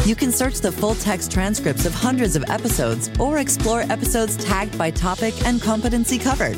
You 0.05 0.15
can 0.15 0.31
search 0.31 0.61
the 0.61 0.71
full 0.71 0.95
text 0.95 1.33
transcripts 1.33 1.85
of 1.85 1.93
hundreds 1.93 2.37
of 2.37 2.45
episodes 2.49 3.11
or 3.19 3.39
explore 3.39 3.81
episodes 3.81 4.37
tagged 4.37 4.77
by 4.77 4.89
topic 4.89 5.33
and 5.45 5.61
competency 5.61 6.17
covered. 6.17 6.57